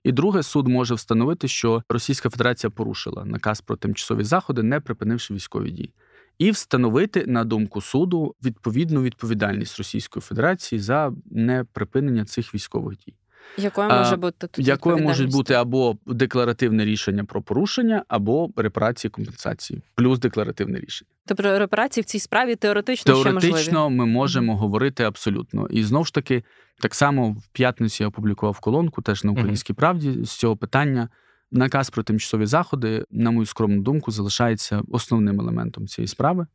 І 0.04 0.12
друге, 0.12 0.42
суд 0.42 0.68
може 0.68 0.94
встановити, 0.94 1.48
що 1.48 1.82
Російська 1.88 2.30
Федерація 2.30 2.70
порушила 2.70 3.24
наказ 3.24 3.60
про 3.60 3.76
тимчасові 3.76 4.24
заходи, 4.24 4.62
не 4.62 4.80
припинивши 4.80 5.34
військові 5.34 5.70
дії, 5.70 5.90
і 6.38 6.50
встановити 6.50 7.24
на 7.26 7.44
думку 7.44 7.80
суду 7.80 8.34
відповідну 8.44 9.02
відповідальність 9.02 9.78
Російської 9.78 10.20
Федерації 10.20 10.78
за 10.78 11.12
неприпинення 11.30 12.24
цих 12.24 12.54
військових 12.54 12.98
дій. 12.98 13.14
Якою 13.58 13.88
може 13.88 14.16
бути 14.16 14.46
тут 14.46 14.66
якою 14.66 14.96
можуть 14.98 15.30
бути 15.32 15.54
або 15.54 15.96
декларативне 16.06 16.84
рішення 16.84 17.24
про 17.24 17.42
порушення, 17.42 18.04
або 18.08 18.50
репарації 18.56 19.10
компенсації, 19.10 19.82
плюс 19.94 20.18
декларативне 20.18 20.80
рішення. 20.80 21.10
Тобто 21.26 21.58
репарації 21.58 22.02
в 22.02 22.04
цій 22.04 22.18
справі 22.18 22.56
теоретично 22.56 23.14
теоретично 23.14 23.58
ще 23.58 23.72
можливі? 23.72 23.96
ми 23.96 24.06
можемо 24.06 24.52
mm-hmm. 24.52 24.56
говорити 24.56 25.04
абсолютно. 25.04 25.66
І 25.66 25.82
знову 25.82 26.04
ж 26.04 26.14
таки, 26.14 26.44
так 26.80 26.94
само 26.94 27.30
в 27.30 27.46
п'ятницю 27.52 28.04
я 28.04 28.08
опублікував 28.08 28.60
колонку 28.60 29.02
теж 29.02 29.24
на 29.24 29.32
українській 29.32 29.72
mm-hmm. 29.72 29.76
правді 29.76 30.24
з 30.24 30.30
цього 30.30 30.56
питання. 30.56 31.08
Наказ 31.50 31.90
про 31.90 32.02
тимчасові 32.02 32.46
заходи, 32.46 33.04
на 33.10 33.30
мою 33.30 33.46
скромну 33.46 33.82
думку, 33.82 34.10
залишається 34.10 34.82
основним 34.88 35.40
елементом 35.40 35.86
цієї 35.86 36.08
справи. 36.08 36.46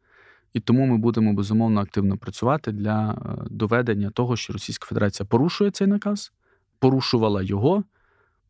І 0.54 0.60
тому 0.60 0.86
ми 0.86 0.98
будемо 0.98 1.34
безумовно 1.34 1.82
активно 1.82 2.18
працювати 2.18 2.72
для 2.72 3.12
е, 3.12 3.48
доведення 3.50 4.10
того, 4.10 4.36
що 4.36 4.54
Російська 4.54 4.86
Федерація 4.86 5.28
порушує 5.28 5.72
цей 5.72 5.88
наказ, 5.88 6.32
порушувала 6.80 7.42
його, 7.42 7.84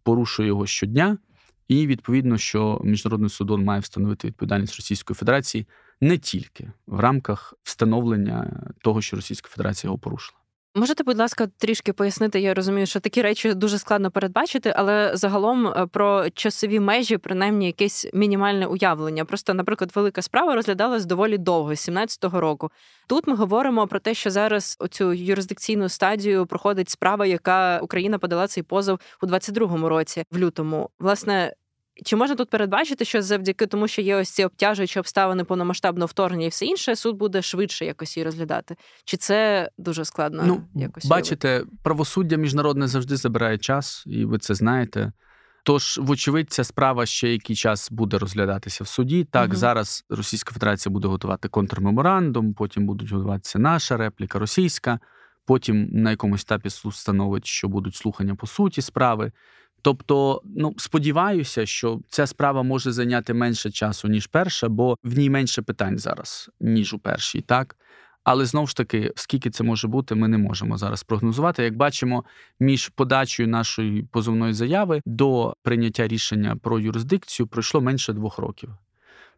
порушує 0.03 0.47
його 0.47 0.65
щодня, 0.65 1.17
і 1.67 1.87
відповідно, 1.87 2.37
що 2.37 2.81
міжнародний 2.83 3.29
судон 3.29 3.63
має 3.63 3.79
встановити 3.79 4.27
відповідальність 4.27 4.75
Російської 4.75 5.15
Федерації 5.15 5.67
не 6.01 6.17
тільки 6.17 6.71
в 6.87 6.99
рамках 6.99 7.53
встановлення 7.63 8.63
того, 8.81 9.01
що 9.01 9.15
Російська 9.15 9.49
Федерація 9.49 9.87
його 9.87 9.97
порушила. 9.97 10.39
Можете, 10.75 11.03
будь 11.03 11.17
ласка, 11.17 11.47
трішки 11.57 11.93
пояснити? 11.93 12.39
Я 12.39 12.53
розумію, 12.53 12.85
що 12.85 12.99
такі 12.99 13.21
речі 13.21 13.53
дуже 13.53 13.77
складно 13.77 14.11
передбачити, 14.11 14.73
але 14.75 15.11
загалом 15.13 15.67
е, 15.67 15.87
про 15.87 16.29
часові 16.29 16.79
межі, 16.79 17.17
принаймні, 17.17 17.65
якесь 17.65 18.07
мінімальне 18.13 18.65
уявлення. 18.65 19.25
Просто, 19.25 19.53
наприклад, 19.53 19.91
велика 19.95 20.21
справа 20.21 20.55
розглядалась 20.55 21.05
доволі 21.05 21.37
довго, 21.37 21.75
з 21.75 21.89
17-го 21.89 22.41
року. 22.41 22.71
Тут 23.07 23.27
ми 23.27 23.35
говоримо 23.35 23.87
про 23.87 23.99
те, 23.99 24.13
що 24.13 24.29
зараз 24.29 24.77
оцю 24.79 25.13
юрисдикційну 25.13 25.89
стадію 25.89 26.45
проходить 26.45 26.89
справа, 26.89 27.25
яка 27.25 27.79
Україна 27.79 28.19
подала 28.19 28.47
цей 28.47 28.63
позов 28.63 28.99
у 29.21 29.25
22-му 29.25 29.89
році, 29.89 30.23
в 30.31 30.37
лютому. 30.37 30.89
Власне, 30.99 31.53
чи 32.05 32.15
можна 32.15 32.35
тут 32.35 32.49
передбачити, 32.49 33.05
що 33.05 33.21
завдяки 33.21 33.65
тому, 33.65 33.87
що 33.87 34.01
є 34.01 34.15
ось 34.15 34.29
ці 34.29 34.45
обтяжуючі 34.45 34.99
обставини 34.99 35.43
повномасштабного 35.43 36.05
вторгнення 36.05 36.45
і 36.45 36.49
все 36.49 36.65
інше, 36.65 36.95
суд 36.95 37.17
буде 37.17 37.41
швидше 37.41 37.85
якось 37.85 38.17
її 38.17 38.25
розглядати? 38.25 38.75
Чи 39.05 39.17
це 39.17 39.69
дуже 39.77 40.05
складно? 40.05 40.43
Ну, 40.45 40.61
якось 40.75 41.05
бачите, 41.05 41.49
уявити? 41.49 41.71
правосуддя 41.83 42.35
міжнародне 42.35 42.87
завжди 42.87 43.15
забирає 43.15 43.57
час, 43.57 44.03
і 44.07 44.25
ви 44.25 44.37
це 44.37 44.55
знаєте. 44.55 45.11
Тож, 45.63 45.99
вочевидь, 46.01 46.51
ця 46.51 46.63
справа 46.63 47.05
ще 47.05 47.29
який 47.31 47.55
час 47.55 47.91
буде 47.91 48.17
розглядатися 48.17 48.83
в 48.83 48.87
суді. 48.87 49.23
Так, 49.23 49.47
угу. 49.47 49.55
зараз 49.55 50.05
Російська 50.09 50.53
Федерація 50.53 50.93
буде 50.93 51.07
готувати 51.07 51.47
контрмеморандум, 51.47 52.53
потім 52.53 52.85
будуть 52.85 53.11
готуватися 53.11 53.59
наша 53.59 53.97
репліка 53.97 54.39
російська. 54.39 54.99
Потім 55.45 55.89
на 55.91 56.11
якомусь 56.11 56.43
етапі 56.43 56.69
суд 56.69 56.91
встановить, 56.91 57.45
що 57.45 57.67
будуть 57.67 57.95
слухання 57.95 58.35
по 58.35 58.47
суті 58.47 58.81
справи. 58.81 59.31
Тобто, 59.81 60.41
ну 60.45 60.73
сподіваюся, 60.77 61.65
що 61.65 61.99
ця 62.09 62.27
справа 62.27 62.63
може 62.63 62.91
зайняти 62.91 63.33
менше 63.33 63.71
часу, 63.71 64.07
ніж 64.07 64.27
перша, 64.27 64.69
бо 64.69 64.95
в 65.03 65.17
ній 65.17 65.29
менше 65.29 65.61
питань 65.61 65.97
зараз, 65.97 66.49
ніж 66.59 66.93
у 66.93 66.99
першій, 66.99 67.41
так. 67.41 67.75
Але 68.23 68.45
знову 68.45 68.67
ж 68.67 68.75
таки, 68.75 69.13
скільки 69.15 69.49
це 69.49 69.63
може 69.63 69.87
бути, 69.87 70.15
ми 70.15 70.27
не 70.27 70.37
можемо 70.37 70.77
зараз 70.77 71.03
прогнозувати. 71.03 71.63
Як 71.63 71.75
бачимо, 71.75 72.23
між 72.59 72.89
подачею 72.89 73.49
нашої 73.49 74.03
позовної 74.03 74.53
заяви 74.53 75.01
до 75.05 75.53
прийняття 75.63 76.07
рішення 76.07 76.55
про 76.55 76.79
юрисдикцію 76.79 77.47
пройшло 77.47 77.81
менше 77.81 78.13
двох 78.13 78.37
років. 78.37 78.69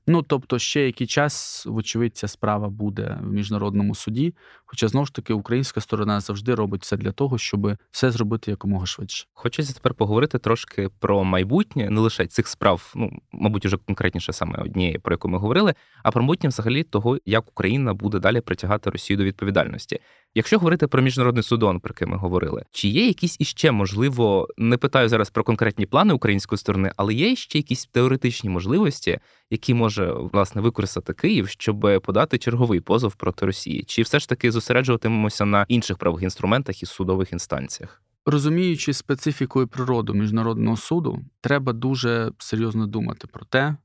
Ну 0.08 0.22
тобто, 0.22 0.60
ще 0.60 0.86
який 0.86 1.08
час, 1.08 1.66
вочевидь, 1.66 2.18
ця 2.18 2.28
справа 2.28 2.70
буде 2.70 3.18
в 3.22 3.32
міжнародному 3.32 3.96
суді. 3.96 4.34
Хоча 4.66 4.88
знову 4.88 5.06
ж 5.06 5.14
таки 5.14 5.34
українська 5.34 5.82
сторона 5.82 6.20
завжди 6.20 6.56
робить 6.56 6.82
все 6.82 6.98
для 6.98 7.12
того, 7.12 7.38
щоб 7.38 7.78
все 7.92 8.12
зробити 8.12 8.52
якомога 8.52 8.86
швидше. 8.86 9.28
Хочеться 9.34 9.74
тепер 9.74 9.94
поговорити 9.94 10.38
трошки 10.38 10.90
про 11.00 11.24
майбутнє, 11.24 11.90
не 11.90 12.00
лише 12.00 12.28
цих 12.28 12.48
справ, 12.48 12.94
ну 12.96 13.20
мабуть, 13.32 13.66
уже 13.66 13.78
конкретніше 13.78 14.34
саме 14.34 14.60
однієї, 14.60 15.00
про 15.00 15.14
яку 15.14 15.30
ми 15.30 15.38
говорили, 15.38 15.74
а 16.04 16.12
про 16.12 16.22
майбутнє 16.22 16.50
взагалі 16.50 16.84
того, 16.84 17.18
як 17.26 17.50
Україна 17.50 17.94
буде 17.94 18.20
далі 18.20 18.42
притягати 18.42 18.90
Росію 18.90 19.18
до 19.18 19.24
відповідальності. 19.24 20.00
Якщо 20.36 20.58
говорити 20.58 20.88
про 20.88 21.02
міжнародний 21.02 21.44
судон, 21.44 21.80
про 21.80 21.92
який 21.92 22.08
ми 22.08 22.18
говорили, 22.18 22.64
чи 22.72 22.88
є 22.88 23.08
якісь 23.08 23.38
іще 23.40 23.72
можливо, 23.72 24.48
не 24.58 24.78
питаю 24.78 25.10
зараз 25.10 25.30
про 25.30 25.44
конкретні 25.44 25.86
плани 25.86 26.14
української 26.14 26.60
сторони, 26.60 26.92
але 26.98 27.14
є 27.14 27.36
ще 27.36 27.60
якісь 27.60 27.86
теоретичні 27.86 28.50
можливості, 28.50 29.20
які 29.50 29.74
може 29.74 30.14
власне 30.14 30.62
використати 30.62 31.14
Київ, 31.14 31.50
щоб 31.50 32.02
подати 32.04 32.38
черговий 32.38 32.80
позов 32.80 33.16
проти 33.16 33.46
Росії, 33.46 33.84
чи 33.88 34.02
все 34.02 34.20
ж 34.20 34.30
таки 34.30 34.52
зосереджуватимемося 34.52 35.46
на 35.46 35.66
інших 35.68 35.98
правових 35.98 36.24
інструментах 36.24 36.84
і 36.84 36.86
судових 36.86 37.32
інстанціях? 37.32 38.02
Розуміючи 38.26 38.94
специфіку 38.94 39.62
і 39.62 39.66
природу 39.66 40.14
міжнародного 40.14 40.78
суду, 40.78 41.20
треба 41.42 41.74
дуже 41.74 42.32
серйозно 42.38 42.88
думати 42.88 43.28
про 43.28 43.46
те, 43.46 43.76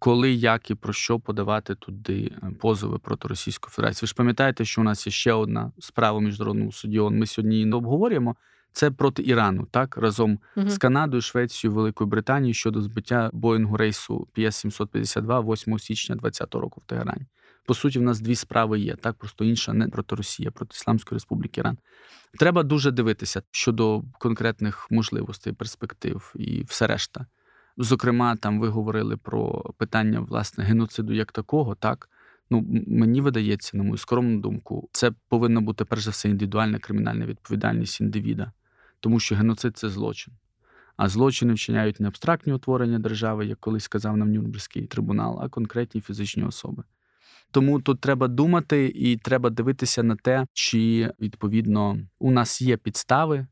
коли, 0.00 0.32
як 0.32 0.70
і 0.70 0.74
про 0.74 0.92
що 0.92 1.18
подавати 1.18 1.74
туди 1.74 2.32
е, 2.42 2.50
позови 2.60 2.98
проти 2.98 3.28
Російської 3.28 3.70
Федерації. 3.72 4.00
Ви 4.02 4.06
ж 4.06 4.14
пам'ятаєте, 4.14 4.64
що 4.64 4.80
у 4.80 4.84
нас 4.84 5.06
є 5.06 5.12
ще 5.12 5.32
одна 5.32 5.72
справа 5.78 6.18
в 6.18 6.22
міжнародному 6.22 6.72
суді. 6.72 7.00
Ми 7.00 7.26
сьогодні 7.26 7.54
її 7.54 7.66
не 7.66 7.76
обговорюємо. 7.76 8.36
Це 8.72 8.90
проти 8.90 9.22
Ірану, 9.22 9.66
так 9.70 9.96
разом 9.96 10.38
угу. 10.56 10.70
з 10.70 10.78
Канадою, 10.78 11.20
Швецією, 11.20 11.76
Великою 11.76 12.08
Британією 12.08 12.54
щодо 12.54 12.82
збиття 12.82 13.30
Боїнгу 13.32 13.76
рейсу 13.76 14.28
PS 14.36 14.52
752 14.52 15.40
8 15.40 15.78
січня 15.78 16.16
2020 16.16 16.54
року 16.54 16.80
в 16.84 16.88
Тегерані. 16.88 17.26
По 17.66 17.74
суті, 17.74 17.98
в 17.98 18.02
нас 18.02 18.20
дві 18.20 18.34
справи 18.34 18.80
є. 18.80 18.96
Так, 18.96 19.16
просто 19.16 19.44
інша 19.44 19.72
не 19.72 19.88
проти 19.88 20.16
Росії, 20.16 20.48
а 20.48 20.50
проти 20.50 20.74
Ісламської 20.74 21.16
Республіки 21.16 21.60
Іран. 21.60 21.78
Треба 22.38 22.62
дуже 22.62 22.90
дивитися 22.90 23.42
щодо 23.50 24.02
конкретних 24.18 24.86
можливостей, 24.90 25.52
перспектив 25.52 26.32
і 26.36 26.62
все 26.62 26.86
решта. 26.86 27.26
Зокрема, 27.82 28.36
там 28.36 28.60
ви 28.60 28.68
говорили 28.68 29.16
про 29.16 29.64
питання 29.76 30.20
власне 30.20 30.64
геноциду 30.64 31.12
як 31.12 31.32
такого, 31.32 31.74
так. 31.74 32.08
Ну, 32.50 32.66
мені 32.86 33.20
видається, 33.20 33.76
на 33.76 33.82
мою 33.82 33.96
скромну 33.96 34.40
думку, 34.40 34.88
це 34.92 35.10
повинна 35.28 35.60
бути 35.60 35.84
перш 35.84 36.02
за 36.02 36.10
все 36.10 36.28
індивідуальна 36.28 36.78
кримінальна 36.78 37.26
відповідальність 37.26 38.00
індивіда, 38.00 38.52
тому 39.00 39.20
що 39.20 39.34
геноцид 39.34 39.78
це 39.78 39.88
злочин. 39.88 40.34
А 40.96 41.08
злочини 41.08 41.54
вчиняють 41.54 42.00
не 42.00 42.08
абстрактні 42.08 42.52
утворення 42.52 42.98
держави, 42.98 43.46
як 43.46 43.60
колись 43.60 43.84
сказав 43.84 44.16
нам 44.16 44.32
Нюрнберзький 44.32 44.86
трибунал, 44.86 45.38
а 45.42 45.48
конкретні 45.48 46.00
фізичні 46.00 46.42
особи. 46.42 46.82
Тому 47.50 47.80
тут 47.80 48.00
треба 48.00 48.28
думати 48.28 48.92
і 48.94 49.16
треба 49.16 49.50
дивитися 49.50 50.02
на 50.02 50.16
те, 50.16 50.46
чи 50.52 51.12
відповідно 51.20 51.98
у 52.18 52.30
нас 52.30 52.62
є 52.62 52.76
підстави 52.76 53.46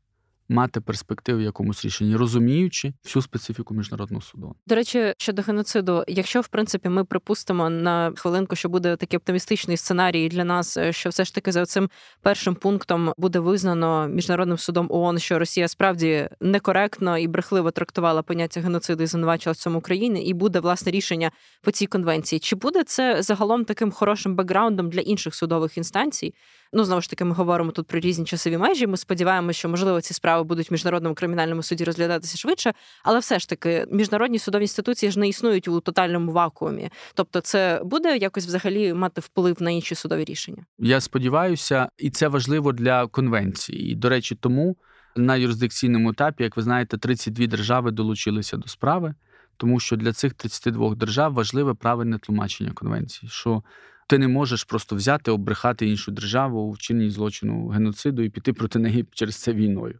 мати 0.49 0.81
перспективу 0.81 1.39
в 1.39 1.41
якомусь 1.41 1.85
рішенні, 1.85 2.15
розуміючи 2.15 2.93
всю 3.03 3.23
специфіку 3.23 3.73
міжнародного 3.73 4.21
суду. 4.21 4.55
До 4.67 4.75
речі, 4.75 5.13
щодо 5.17 5.41
геноциду, 5.41 6.03
якщо 6.07 6.41
в 6.41 6.47
принципі 6.47 6.89
ми 6.89 7.03
припустимо 7.03 7.69
на 7.69 8.11
хвилинку, 8.15 8.55
що 8.55 8.69
буде 8.69 8.95
такий 8.95 9.17
оптимістичний 9.17 9.77
сценарій 9.77 10.29
для 10.29 10.43
нас, 10.43 10.77
е, 10.77 10.93
що 10.93 11.09
все 11.09 11.25
ж 11.25 11.35
таки 11.35 11.51
за 11.51 11.65
цим 11.65 11.89
першим 12.21 12.55
пунктом 12.55 13.13
буде 13.17 13.39
визнано 13.39 14.07
міжнародним 14.07 14.57
судом 14.57 14.87
ООН, 14.89 15.19
що 15.19 15.39
Росія 15.39 15.67
справді 15.67 16.29
некоректно 16.41 17.17
і 17.17 17.27
брехливо 17.27 17.71
трактувала 17.71 18.21
поняття 18.21 18.61
геноциду 18.61 19.03
і 19.03 19.07
звинувачила 19.07 19.53
в 19.53 19.57
цьому 19.57 19.77
Україні, 19.77 20.25
і 20.25 20.33
буде 20.33 20.59
власне 20.59 20.91
рішення 20.91 21.31
по 21.61 21.71
цій 21.71 21.85
конвенції. 21.85 22.39
Чи 22.39 22.55
буде 22.55 22.83
це 22.83 23.21
загалом 23.21 23.65
таким 23.65 23.91
хорошим 23.91 24.35
бекграундом 24.35 24.89
для 24.89 25.01
інших 25.01 25.35
судових 25.35 25.77
інстанцій? 25.77 26.33
Ну 26.73 26.83
знову 26.83 27.01
ж 27.01 27.09
таки, 27.09 27.25
ми 27.25 27.35
говоримо 27.35 27.71
тут 27.71 27.87
про 27.87 27.99
різні 27.99 28.25
часові 28.25 28.57
межі. 28.57 28.87
Ми 28.87 28.97
сподіваємося, 28.97 29.59
що 29.59 29.69
можливо 29.69 30.01
ці 30.01 30.13
справи 30.13 30.43
будуть 30.43 30.69
в 30.69 30.73
міжнародному 30.73 31.15
кримінальному 31.15 31.63
суді 31.63 31.83
розглядатися 31.83 32.37
швидше, 32.37 32.73
але 33.03 33.19
все 33.19 33.39
ж 33.39 33.49
таки 33.49 33.85
міжнародні 33.91 34.39
судові 34.39 34.61
інституції 34.61 35.11
ж 35.11 35.19
не 35.19 35.27
існують 35.27 35.67
у 35.67 35.79
тотальному 35.79 36.31
вакуумі. 36.31 36.89
Тобто, 37.13 37.41
це 37.41 37.81
буде 37.83 38.17
якось 38.17 38.45
взагалі 38.45 38.93
мати 38.93 39.21
вплив 39.21 39.61
на 39.61 39.71
інші 39.71 39.95
судові 39.95 40.23
рішення. 40.23 40.65
Я 40.79 41.01
сподіваюся, 41.01 41.89
і 41.97 42.09
це 42.09 42.27
важливо 42.27 42.71
для 42.71 43.07
конвенції. 43.07 43.91
І 43.91 43.95
до 43.95 44.09
речі, 44.09 44.35
тому 44.35 44.77
на 45.15 45.35
юрисдикційному 45.35 46.09
етапі, 46.09 46.43
як 46.43 46.57
ви 46.57 46.63
знаєте, 46.63 46.97
32 46.97 47.47
держави 47.47 47.91
долучилися 47.91 48.57
до 48.57 48.67
справи. 48.67 49.13
Тому 49.57 49.79
що 49.79 49.95
для 49.95 50.13
цих 50.13 50.33
32 50.33 50.95
держав 50.95 51.33
важливе 51.33 51.73
правильне 51.73 52.19
тлумачення 52.19 52.71
конвенції, 52.71 53.29
що 53.29 53.63
ти 54.09 54.17
не 54.17 54.27
можеш 54.27 54.63
просто 54.63 54.95
взяти, 54.95 55.31
обрехати 55.31 55.87
іншу 55.87 56.11
державу 56.11 56.59
у 56.59 56.71
вчиненні 56.71 57.09
злочину 57.09 57.67
геноциду 57.67 58.21
і 58.21 58.29
піти 58.29 58.53
проти 58.53 58.79
неї 58.79 59.05
через 59.11 59.35
це 59.35 59.53
війною. 59.53 59.99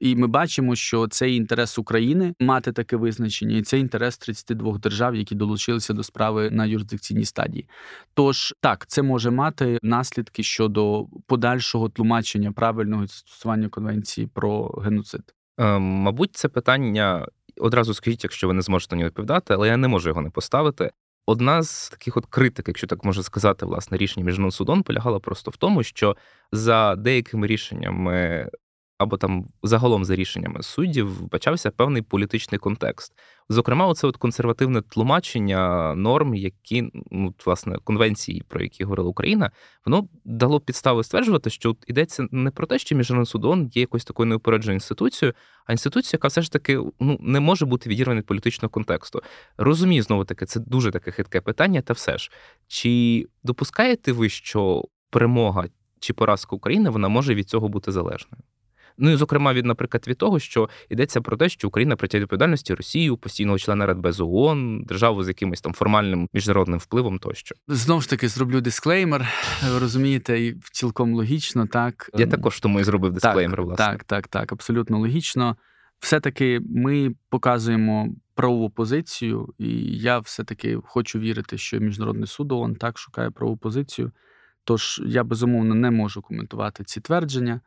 І 0.00 0.16
ми 0.16 0.26
бачимо, 0.26 0.76
що 0.76 1.08
це 1.08 1.30
інтерес 1.30 1.78
України 1.78 2.34
мати 2.40 2.72
таке 2.72 2.96
визначення, 2.96 3.56
і 3.56 3.62
це 3.62 3.78
інтерес 3.78 4.18
32 4.18 4.78
держав, 4.78 5.14
які 5.14 5.34
долучилися 5.34 5.92
до 5.92 6.02
справи 6.02 6.50
на 6.50 6.66
юрисдикційній 6.66 7.24
стадії. 7.24 7.68
Тож 8.14 8.54
так, 8.60 8.86
це 8.86 9.02
може 9.02 9.30
мати 9.30 9.78
наслідки 9.82 10.42
щодо 10.42 11.06
подальшого 11.26 11.88
тлумачення 11.88 12.52
правильного 12.52 13.06
застосування 13.06 13.68
конвенції 13.68 14.26
про 14.26 14.68
геноцид. 14.68 15.34
Е, 15.58 15.78
мабуть, 15.78 16.36
це 16.36 16.48
питання 16.48 17.26
одразу 17.60 17.94
скажіть, 17.94 18.24
якщо 18.24 18.48
ви 18.48 18.54
не 18.54 18.62
зможете 18.62 18.96
нього 18.96 19.06
відповідати, 19.06 19.54
але 19.54 19.68
я 19.68 19.76
не 19.76 19.88
можу 19.88 20.08
його 20.08 20.20
не 20.20 20.30
поставити. 20.30 20.90
Одна 21.26 21.62
з 21.62 21.88
таких 21.88 22.16
от 22.16 22.26
критик, 22.26 22.68
якщо 22.68 22.86
так 22.86 23.04
можна 23.04 23.22
сказати, 23.22 23.66
власне, 23.66 23.98
рішення 23.98 24.26
міжнародного 24.26 24.50
судом 24.50 24.82
полягала 24.82 25.18
просто 25.18 25.50
в 25.50 25.56
тому, 25.56 25.82
що 25.82 26.16
за 26.52 26.96
деякими 26.96 27.46
рішеннями 27.46 28.48
або 28.98 29.16
там 29.16 29.48
загалом 29.62 30.04
за 30.04 30.16
рішеннями 30.16 30.62
суддів 30.62 31.18
вбачався 31.18 31.70
певний 31.70 32.02
політичний 32.02 32.58
контекст. 32.58 33.12
Зокрема, 33.48 33.86
оце 33.86 34.06
от 34.06 34.16
консервативне 34.16 34.82
тлумачення 34.82 35.94
норм, 35.94 36.34
які 36.34 36.90
ну 37.10 37.34
власне 37.46 37.78
конвенції, 37.84 38.42
про 38.48 38.62
які 38.62 38.84
говорила 38.84 39.08
Україна, 39.08 39.50
воно 39.84 40.08
дало 40.24 40.60
підстави 40.60 41.04
стверджувати, 41.04 41.50
що 41.50 41.76
йдеться 41.86 42.28
не 42.30 42.50
про 42.50 42.66
те, 42.66 42.78
що 42.78 42.96
міжнародний 42.96 43.26
суд 43.26 43.44
ООН 43.44 43.70
є 43.74 43.80
якоюсь 43.80 44.04
такою 44.04 44.26
неупередженою 44.26 44.76
інституцією, 44.76 45.34
а 45.66 45.72
інституцією, 45.72 46.10
яка 46.12 46.28
все 46.28 46.42
ж 46.42 46.52
таки 46.52 46.80
ну 47.00 47.18
не 47.20 47.40
може 47.40 47.66
бути 47.66 47.90
відірвана 47.90 48.20
від 48.20 48.26
політичного 48.26 48.70
контексту. 48.70 49.22
Розумію, 49.56 50.02
знову 50.02 50.24
таки, 50.24 50.46
це 50.46 50.60
дуже 50.60 50.90
таке 50.90 51.10
хитке 51.10 51.40
питання, 51.40 51.82
та 51.82 51.92
все 51.92 52.18
ж 52.18 52.30
чи 52.66 53.26
допускаєте 53.42 54.12
ви, 54.12 54.28
що 54.28 54.84
перемога 55.10 55.64
чи 56.00 56.12
поразка 56.12 56.56
України 56.56 56.90
вона 56.90 57.08
може 57.08 57.34
від 57.34 57.48
цього 57.48 57.68
бути 57.68 57.92
залежною? 57.92 58.42
Ну 58.98 59.10
і 59.10 59.16
зокрема, 59.16 59.54
від, 59.54 59.64
наприклад, 59.64 60.04
від 60.08 60.18
того, 60.18 60.38
що 60.38 60.68
йдеться 60.90 61.20
про 61.20 61.36
те, 61.36 61.48
що 61.48 61.68
Україна 61.68 61.96
притягне 61.96 62.22
відповідальності 62.22 62.74
Росію, 62.74 63.16
постійного 63.16 63.58
члена 63.58 63.86
Радбезу 63.86 64.30
ООН, 64.32 64.82
державу 64.82 65.24
з 65.24 65.28
якимось 65.28 65.60
там 65.60 65.72
формальним 65.72 66.28
міжнародним 66.32 66.78
впливом 66.78 67.18
тощо. 67.18 67.54
Знову 67.68 68.00
ж 68.00 68.10
таки, 68.10 68.28
зроблю 68.28 68.60
дисклеймер. 68.60 69.28
Ви 69.72 69.78
розумієте, 69.78 70.40
і 70.40 70.56
цілком 70.72 71.14
логічно, 71.14 71.66
так 71.66 72.10
я 72.16 72.26
також 72.26 72.60
тому 72.60 72.80
і 72.80 72.84
зробив 72.84 73.12
дисклеймер. 73.12 73.56
Так, 73.56 73.66
власне. 73.66 73.86
Так, 73.86 74.04
так, 74.04 74.28
так, 74.28 74.52
абсолютно 74.52 74.98
логічно. 74.98 75.56
Все-таки 75.98 76.60
ми 76.68 77.14
показуємо 77.30 78.08
правову 78.34 78.70
позицію, 78.70 79.54
і 79.58 79.68
я 79.98 80.18
все-таки 80.18 80.78
хочу 80.84 81.18
вірити, 81.18 81.58
що 81.58 81.78
міжнародний 81.78 82.26
суд 82.26 82.52
ООН 82.52 82.74
так 82.74 82.98
шукає 82.98 83.30
правову 83.30 83.56
позицію. 83.56 84.12
Тож 84.64 85.02
я 85.06 85.24
безумовно 85.24 85.74
не 85.74 85.90
можу 85.90 86.22
коментувати 86.22 86.84
ці 86.84 87.00
твердження. 87.00 87.60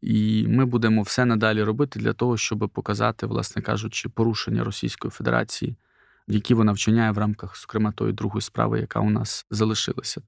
І 0.00 0.46
ми 0.48 0.64
будемо 0.64 1.02
все 1.02 1.24
надалі 1.24 1.62
робити 1.62 2.00
для 2.00 2.12
того, 2.12 2.36
щоб 2.36 2.70
показати, 2.74 3.26
власне 3.26 3.62
кажучи, 3.62 4.08
порушення 4.08 4.64
Російської 4.64 5.10
Федерації, 5.10 5.76
які 6.28 6.54
вона 6.54 6.72
вчиняє 6.72 7.10
в 7.10 7.18
рамках, 7.18 7.60
зокрема, 7.60 7.92
тої 7.92 8.12
другої 8.12 8.42
справи, 8.42 8.80
яка 8.80 9.00
у 9.00 9.10
нас 9.10 9.46
залишилася. 9.50 10.22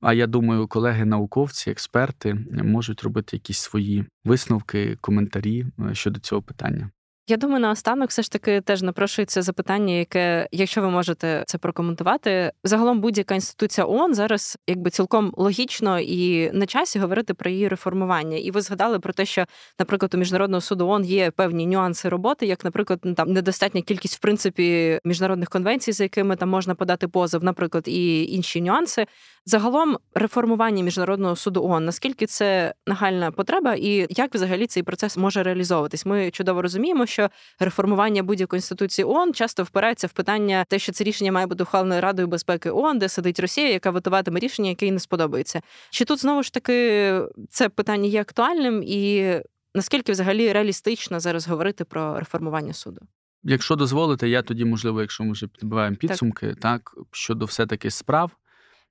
А 0.00 0.12
я 0.12 0.26
думаю, 0.26 0.68
колеги, 0.68 1.04
науковці, 1.04 1.70
експерти 1.70 2.34
можуть 2.50 3.02
робити 3.02 3.36
якісь 3.36 3.58
свої 3.58 4.04
висновки, 4.24 4.98
коментарі 5.00 5.66
е, 5.90 5.94
щодо 5.94 6.20
цього 6.20 6.42
питання. 6.42 6.90
Я 7.32 7.38
думаю, 7.38 7.60
наостанок 7.60 8.10
все 8.10 8.22
ж 8.22 8.30
таки 8.30 8.60
теж 8.60 8.82
напрошується 8.82 9.42
запитання, 9.42 9.94
яке, 9.94 10.48
якщо 10.52 10.80
ви 10.80 10.90
можете 10.90 11.44
це 11.46 11.58
прокоментувати, 11.58 12.52
загалом 12.64 13.00
будь-яка 13.00 13.34
інституція 13.34 13.86
ООН 13.86 14.14
зараз 14.14 14.58
якби 14.66 14.90
цілком 14.90 15.32
логічно 15.36 16.00
і 16.00 16.50
на 16.50 16.66
часі 16.66 16.98
говорити 16.98 17.34
про 17.34 17.50
її 17.50 17.68
реформування. 17.68 18.36
І 18.36 18.50
ви 18.50 18.60
згадали 18.60 18.98
про 18.98 19.12
те, 19.12 19.26
що, 19.26 19.44
наприклад, 19.78 20.14
у 20.14 20.18
міжнародного 20.18 20.60
суду 20.60 20.88
ООН 20.88 21.04
є 21.04 21.30
певні 21.30 21.66
нюанси 21.66 22.08
роботи, 22.08 22.46
як, 22.46 22.64
наприклад, 22.64 23.00
ну, 23.04 23.14
там 23.14 23.32
недостатня 23.32 23.82
кількість 23.82 24.16
в 24.16 24.20
принципі 24.20 24.98
міжнародних 25.04 25.48
конвенцій, 25.48 25.92
за 25.92 26.04
якими 26.04 26.36
там 26.36 26.48
можна 26.48 26.74
подати 26.74 27.08
позов, 27.08 27.44
наприклад, 27.44 27.84
і 27.86 28.24
інші 28.24 28.60
нюанси. 28.60 29.06
Загалом 29.46 29.98
реформування 30.14 30.82
міжнародного 30.82 31.36
суду 31.36 31.64
ООН, 31.64 31.84
наскільки 31.84 32.26
це 32.26 32.74
нагальна 32.86 33.30
потреба, 33.30 33.74
і 33.74 34.06
як 34.10 34.34
взагалі 34.34 34.66
цей 34.66 34.82
процес 34.82 35.16
може 35.16 35.42
реалізовуватись? 35.42 36.06
Ми 36.06 36.30
чудово 36.30 36.62
розуміємо, 36.62 37.06
що 37.06 37.21
реформування 37.58 38.22
будь-якої 38.22 38.58
інституції 38.58 39.04
ООН 39.04 39.34
часто 39.34 39.62
впирається 39.62 40.06
в 40.06 40.12
питання, 40.12 40.64
те, 40.68 40.78
що 40.78 40.92
це 40.92 41.04
рішення 41.04 41.32
має 41.32 41.46
бути 41.46 41.62
ухвалене 41.62 42.00
Радою 42.00 42.28
безпеки 42.28 42.70
ООН, 42.70 42.98
де 42.98 43.08
сидить 43.08 43.40
Росія, 43.40 43.72
яка 43.72 43.90
витуватиме 43.90 44.40
рішення, 44.40 44.68
яке 44.68 44.86
їй 44.86 44.92
не 44.92 45.00
сподобається. 45.00 45.60
Чи 45.90 46.04
тут 46.04 46.20
знову 46.20 46.42
ж 46.42 46.52
таки 46.52 47.20
це 47.50 47.68
питання 47.68 48.08
є 48.08 48.20
актуальним, 48.20 48.82
і 48.86 49.34
наскільки 49.74 50.12
взагалі 50.12 50.52
реалістично 50.52 51.20
зараз 51.20 51.48
говорити 51.48 51.84
про 51.84 52.18
реформування 52.18 52.72
суду? 52.72 53.00
Якщо 53.44 53.76
дозволите, 53.76 54.28
я 54.28 54.42
тоді, 54.42 54.64
можливо, 54.64 55.00
якщо 55.00 55.24
ми 55.24 55.32
вже 55.32 55.46
підбиваємо 55.46 55.96
підсумки, 55.96 56.46
так, 56.46 56.56
так 56.60 56.94
щодо 57.10 57.44
все 57.44 57.66
таки 57.66 57.90
справ. 57.90 58.30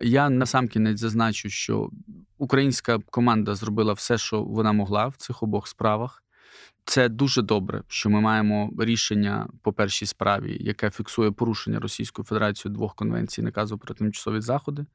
Я 0.02 0.30
насамкінець 0.30 1.00
зазначу, 1.00 1.50
що 1.50 1.90
Українська 2.38 3.00
команда 3.00 3.56
зробила 3.56 3.94
все, 3.94 4.18
що 4.18 4.44
вона 4.44 4.72
могла 4.72 5.08
в 5.08 5.16
цих 5.16 5.44
обох 5.44 5.68
справах. 5.68 6.24
Це 6.86 7.10
дуже 7.10 7.42
добре, 7.42 7.84
що 7.88 8.10
ми 8.10 8.22
маємо 8.22 8.72
рішення 8.80 9.50
по 9.62 9.74
першій 9.74 10.06
справі, 10.06 10.58
яке 10.62 10.92
фіксує 10.92 11.32
порушення 11.32 11.80
Російською 11.80 12.26
Федерацією 12.26 12.76
двох 12.76 12.96
конвенцій 12.96 13.42
наказу 13.42 13.78
про 13.78 13.94
тимчасові 13.94 14.42
заходи. 14.42 14.86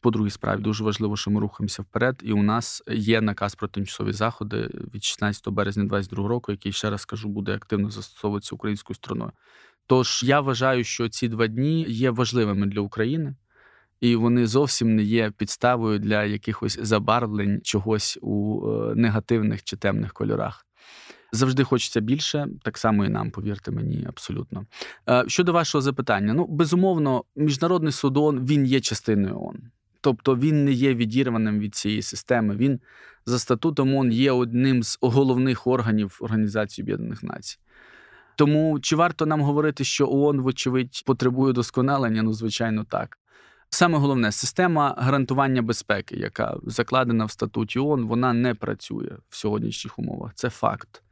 По 0.00 0.10
другій 0.10 0.30
справі 0.30 0.60
дуже 0.60 0.84
важливо, 0.84 1.16
що 1.16 1.30
ми 1.30 1.40
рухаємося 1.40 1.82
вперед, 1.82 2.20
і 2.24 2.32
у 2.32 2.42
нас 2.42 2.82
є 2.88 3.20
наказ 3.20 3.54
про 3.54 3.68
тимчасові 3.68 4.12
заходи 4.12 4.70
від 4.94 5.04
16 5.04 5.48
березня 5.48 5.82
2022 5.82 6.28
року, 6.28 6.52
який 6.52 6.72
ще 6.72 6.90
раз 6.90 7.00
скажу, 7.00 7.28
буде 7.28 7.54
активно 7.54 7.90
застосовуватися 7.90 8.54
українською 8.54 8.94
стороною. 8.94 9.32
Тож 9.86 10.22
я 10.22 10.40
вважаю, 10.40 10.84
що 10.84 11.08
ці 11.08 11.28
два 11.28 11.46
дні 11.46 11.84
є 11.88 12.10
важливими 12.10 12.66
для 12.66 12.80
України, 12.80 13.34
і 14.00 14.16
вони 14.16 14.46
зовсім 14.46 14.96
не 14.96 15.02
є 15.02 15.30
підставою 15.30 15.98
для 15.98 16.24
якихось 16.24 16.78
забарвлень 16.82 17.60
чогось 17.64 18.18
у 18.22 18.66
е, 18.68 18.94
негативних 18.94 19.62
чи 19.62 19.76
темних 19.76 20.12
кольорах. 20.12 20.66
Завжди 21.32 21.64
хочеться 21.64 22.00
більше, 22.00 22.48
так 22.62 22.78
само 22.78 23.04
і 23.04 23.08
нам, 23.08 23.30
повірте 23.30 23.70
мені, 23.70 24.04
абсолютно. 24.08 24.66
Е, 25.08 25.24
щодо 25.26 25.52
вашого 25.52 25.82
запитання, 25.82 26.34
ну 26.34 26.46
безумовно, 26.46 27.24
міжнародний 27.36 27.92
суд 27.92 28.16
ООН, 28.16 28.46
він 28.46 28.66
є 28.66 28.80
частиною 28.80 29.40
ООН. 29.40 29.58
Тобто 30.00 30.36
він 30.36 30.64
не 30.64 30.72
є 30.72 30.94
відірваним 30.94 31.58
від 31.58 31.74
цієї 31.74 32.02
системи. 32.02 32.56
Він 32.56 32.80
за 33.26 33.38
статутом 33.38 33.94
ООН 33.94 34.12
є 34.12 34.32
одним 34.32 34.82
з 34.82 34.98
головних 35.00 35.66
органів 35.66 36.18
Організації 36.20 36.84
Об'єднаних 36.84 37.22
Націй. 37.22 37.58
Тому 38.36 38.80
чи 38.80 38.96
варто 38.96 39.26
нам 39.26 39.40
говорити, 39.40 39.84
що 39.84 40.08
ООН, 40.08 40.40
вочевидь, 40.40 41.02
потребує 41.06 41.52
досконалення? 41.52 42.22
Ну, 42.22 42.32
звичайно, 42.32 42.84
так. 42.84 43.18
Саме 43.70 43.98
головне 43.98 44.32
система 44.32 44.94
гарантування 44.98 45.62
безпеки, 45.62 46.16
яка 46.16 46.56
закладена 46.66 47.24
в 47.24 47.30
статуті 47.30 47.78
ООН, 47.78 48.06
вона 48.06 48.32
не 48.32 48.54
працює 48.54 49.10
в 49.28 49.36
сьогоднішніх 49.36 49.98
умовах. 49.98 50.32
Це 50.34 50.50
факт. 50.50 51.02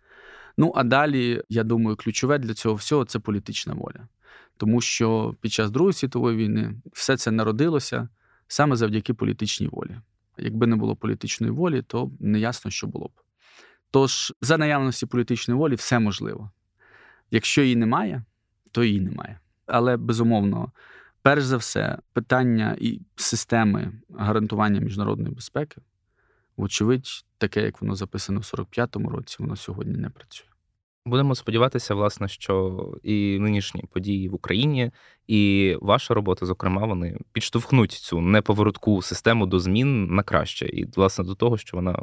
Ну 0.57 0.73
а 0.77 0.85
далі, 0.85 1.43
я 1.49 1.65
думаю, 1.65 1.97
ключове 1.97 2.39
для 2.39 2.55
цього 2.55 2.75
всього 2.75 3.05
це 3.05 3.19
політична 3.19 3.75
воля. 3.75 4.09
Тому 4.57 4.81
що 4.81 5.35
під 5.41 5.53
час 5.53 5.71
Другої 5.71 5.93
світової 5.93 6.37
війни 6.37 6.75
все 6.93 7.17
це 7.17 7.31
народилося 7.31 8.09
саме 8.49 8.77
завдяки 8.77 9.15
політичній 9.15 9.69
волі. 9.69 9.97
Якби 10.39 10.67
не 10.67 10.77
було 10.77 10.97
політичної 10.97 11.53
волі, 11.53 11.83
то 11.83 12.11
не 12.21 12.41
ясно, 12.41 12.71
що 12.71 12.87
було 12.87 13.07
б. 13.07 13.21
Тож, 13.91 14.33
за 14.41 14.59
наявності 14.59 15.07
політичної 15.07 15.59
волі, 15.59 15.75
все 15.75 15.99
можливо. 15.99 16.51
Якщо 17.31 17.63
її 17.63 17.77
немає, 17.77 18.25
то 18.73 18.85
її 18.85 19.01
немає. 19.01 19.41
Але 19.67 19.97
безумовно, 19.97 20.73
перш 21.23 21.45
за 21.45 21.57
все, 21.57 21.99
питання 22.13 22.77
і 22.81 23.01
системи 23.17 23.93
гарантування 24.15 24.81
міжнародної 24.81 25.35
безпеки, 25.35 25.81
вочевидь, 26.57 27.25
таке, 27.39 27.63
як 27.63 27.83
воно 27.83 27.95
записано 27.95 28.41
в 28.41 28.43
45-му 28.43 29.11
році, 29.11 29.37
воно 29.39 29.57
сьогодні 29.57 29.99
не 29.99 30.11
працює. 30.11 30.47
Будемо 31.07 31.35
сподіватися, 31.35 31.95
власне, 31.95 32.29
що 32.29 32.87
і 33.03 33.39
нинішні 33.39 33.85
події 33.93 34.29
в 34.29 34.35
Україні, 34.35 34.91
і 35.27 35.77
ваша 35.81 36.15
робота, 36.15 36.47
зокрема, 36.47 36.87
вони 36.87 37.19
підштовхнуть 37.33 37.93
цю 37.93 38.21
неповоротку 38.21 39.03
систему 39.03 39.47
до 39.47 39.59
змін 39.59 40.07
на 40.07 40.23
краще, 40.23 40.67
і 40.67 40.85
власне 40.97 41.25
до 41.25 41.35
того, 41.35 41.59
що 41.59 41.77
вона 41.77 41.99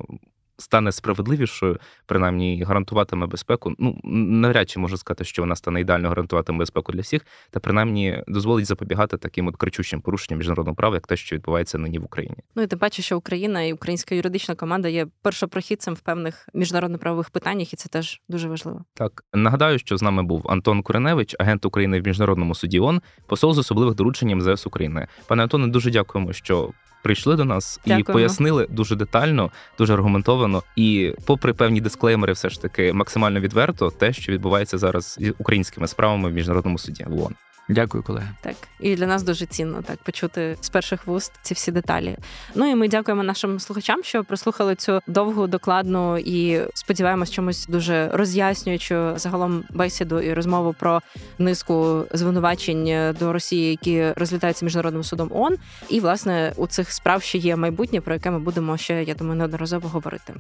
стане 0.58 0.92
справедливішою, 0.92 1.78
принаймні 2.06 2.64
гарантуватиме 2.64 3.28
безпеку. 3.28 3.76
Ну 3.80 4.00
навряд 4.04 4.70
чи 4.70 4.80
можу 4.80 4.98
сказати, 4.98 5.24
що 5.24 5.42
вона 5.42 5.56
стане 5.56 5.82
ідеально 5.82 6.10
гарантуватиме 6.10 6.60
безпеку 6.60 6.92
для 6.92 7.02
всіх, 7.02 7.26
та 7.52 7.60
принаймні 7.60 8.24
дозволить 8.28 8.66
запобігати 8.66 9.18
таким 9.18 9.48
от 9.48 9.56
кричущим 9.56 10.02
порушенням 10.02 10.38
міжнародного 10.38 10.76
права, 10.76 10.96
як 10.96 11.08
те, 11.08 11.18
що 11.18 11.36
відбувається 11.36 11.78
нині 11.78 12.00
в 12.00 12.06
Україні. 12.06 12.38
Ну 12.56 12.64
і 12.64 12.68
тим 12.68 12.80
паче, 12.80 13.02
що 13.02 13.18
Україна 13.18 13.62
і 13.62 13.74
українська 13.74 14.16
юридична 14.16 14.56
команда 14.56 14.88
є 14.88 15.08
першопрохідцем 15.22 15.94
в 15.94 16.00
певних 16.00 16.50
міжнародно-правових 16.54 17.30
питаннях, 17.30 17.74
і 17.74 17.76
це 17.76 17.90
теж 17.90 18.22
дуже 18.30 18.50
важливо. 18.50 18.86
Так 18.94 19.24
нагадаю, 19.34 19.80
що 19.80 19.98
з 19.98 20.02
нами 20.02 20.24
був 20.24 20.46
Антон 20.50 20.82
Куреневич, 20.84 21.36
агент 21.40 21.66
України 21.66 22.02
в 22.02 22.08
міжнародному 22.08 22.56
суді 22.56 22.80
ООН, 22.80 23.02
посол 23.28 23.54
з 23.54 23.58
особливих 23.58 23.96
дорученням 23.96 24.38
МЗС 24.38 24.68
України. 24.68 25.08
Пане 25.28 25.44
Антоне, 25.44 25.68
дуже 25.68 25.92
дякуємо, 25.92 26.34
що 26.34 26.72
прийшли 27.04 27.36
до 27.36 27.46
нас 27.46 27.80
Дякуємо. 27.86 28.10
і 28.10 28.14
пояснили 28.14 28.68
дуже 28.70 28.96
детально, 28.96 29.52
дуже 29.78 29.94
аргументовано. 29.94 30.64
І, 30.76 31.14
попри 31.26 31.54
певні 31.54 31.82
дисклеймери, 31.82 32.34
все 32.34 32.50
ж 32.50 32.62
таки 32.62 32.94
максимально 32.94 33.40
відверто, 33.40 33.90
те, 33.90 34.14
що 34.14 34.32
відбувається 34.32 34.78
зараз 34.78 35.18
з 35.22 35.34
українськими 35.38 35.88
справами 35.88 36.30
в 36.30 36.34
міжнародному 36.34 36.78
суді 36.78 37.06
в 37.08 37.22
ООН. 37.22 37.36
Дякую, 37.70 38.04
колеги. 38.04 38.30
Так 38.42 38.56
і 38.80 38.96
для 38.96 39.08
нас 39.08 39.24
дуже 39.24 39.46
цінно 39.46 39.82
так 39.82 40.04
почути 40.04 40.58
з 40.62 40.70
перших 40.70 41.08
вуст 41.08 41.32
ці 41.42 41.54
всі 41.54 41.72
деталі. 41.72 42.18
Ну 42.56 42.72
і 42.72 42.76
ми 42.76 42.88
дякуємо 42.88 43.24
нашим 43.24 43.60
слухачам, 43.60 44.04
що 44.04 44.24
прослухали 44.24 44.76
цю 44.76 45.02
довгу, 45.08 45.48
докладну 45.48 46.18
і 46.18 46.62
сподіваємось, 46.74 47.32
чомусь 47.32 47.68
дуже 47.68 48.10
роз'яснюючу 48.14 49.14
загалом 49.16 49.64
бесіду 49.70 50.20
і 50.20 50.34
розмову 50.34 50.76
про 50.80 51.02
низку 51.38 52.06
звинувачень 52.14 53.16
до 53.20 53.34
Росії, 53.34 53.70
які 53.70 54.12
розглядаються 54.12 54.66
міжнародним 54.66 55.04
судом 55.04 55.32
ООН. 55.32 55.58
І 55.90 56.00
власне 56.00 56.54
у 56.56 56.68
цих 56.68 56.92
справ 56.92 57.22
ще 57.22 57.38
є 57.38 57.56
майбутнє, 57.56 58.02
про 58.02 58.14
яке 58.14 58.32
ми 58.32 58.40
будемо 58.40 58.78
ще 58.78 59.04
я 59.04 59.14
думаю 59.14 59.36
неодноразово 59.36 59.90
говорити. 59.90 60.34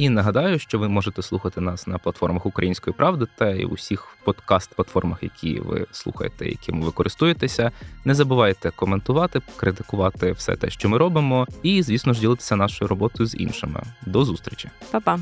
І 0.00 0.08
нагадаю, 0.08 0.58
що 0.58 0.78
ви 0.78 0.88
можете 0.88 1.22
слухати 1.22 1.60
нас 1.60 1.86
на 1.86 1.98
платформах 1.98 2.46
Української 2.46 2.94
правди 2.94 3.26
та 3.36 3.50
й 3.50 3.64
усіх 3.64 4.16
подкаст-платформах, 4.24 5.16
які 5.22 5.60
ви 5.60 5.86
слухаєте, 5.90 6.48
якими 6.60 6.84
ви 6.84 6.92
користуєтеся. 6.92 7.72
Не 8.04 8.14
забувайте 8.14 8.70
коментувати, 8.70 9.40
критикувати 9.56 10.32
все 10.32 10.56
те, 10.56 10.70
що 10.70 10.88
ми 10.88 10.98
робимо, 10.98 11.46
і 11.62 11.82
звісно 11.82 12.12
ж 12.12 12.20
ділитися 12.20 12.56
нашою 12.56 12.88
роботою 12.88 13.26
з 13.26 13.34
іншими. 13.34 13.82
До 14.06 14.24
зустрічі, 14.24 14.68
Па-па! 14.90 15.18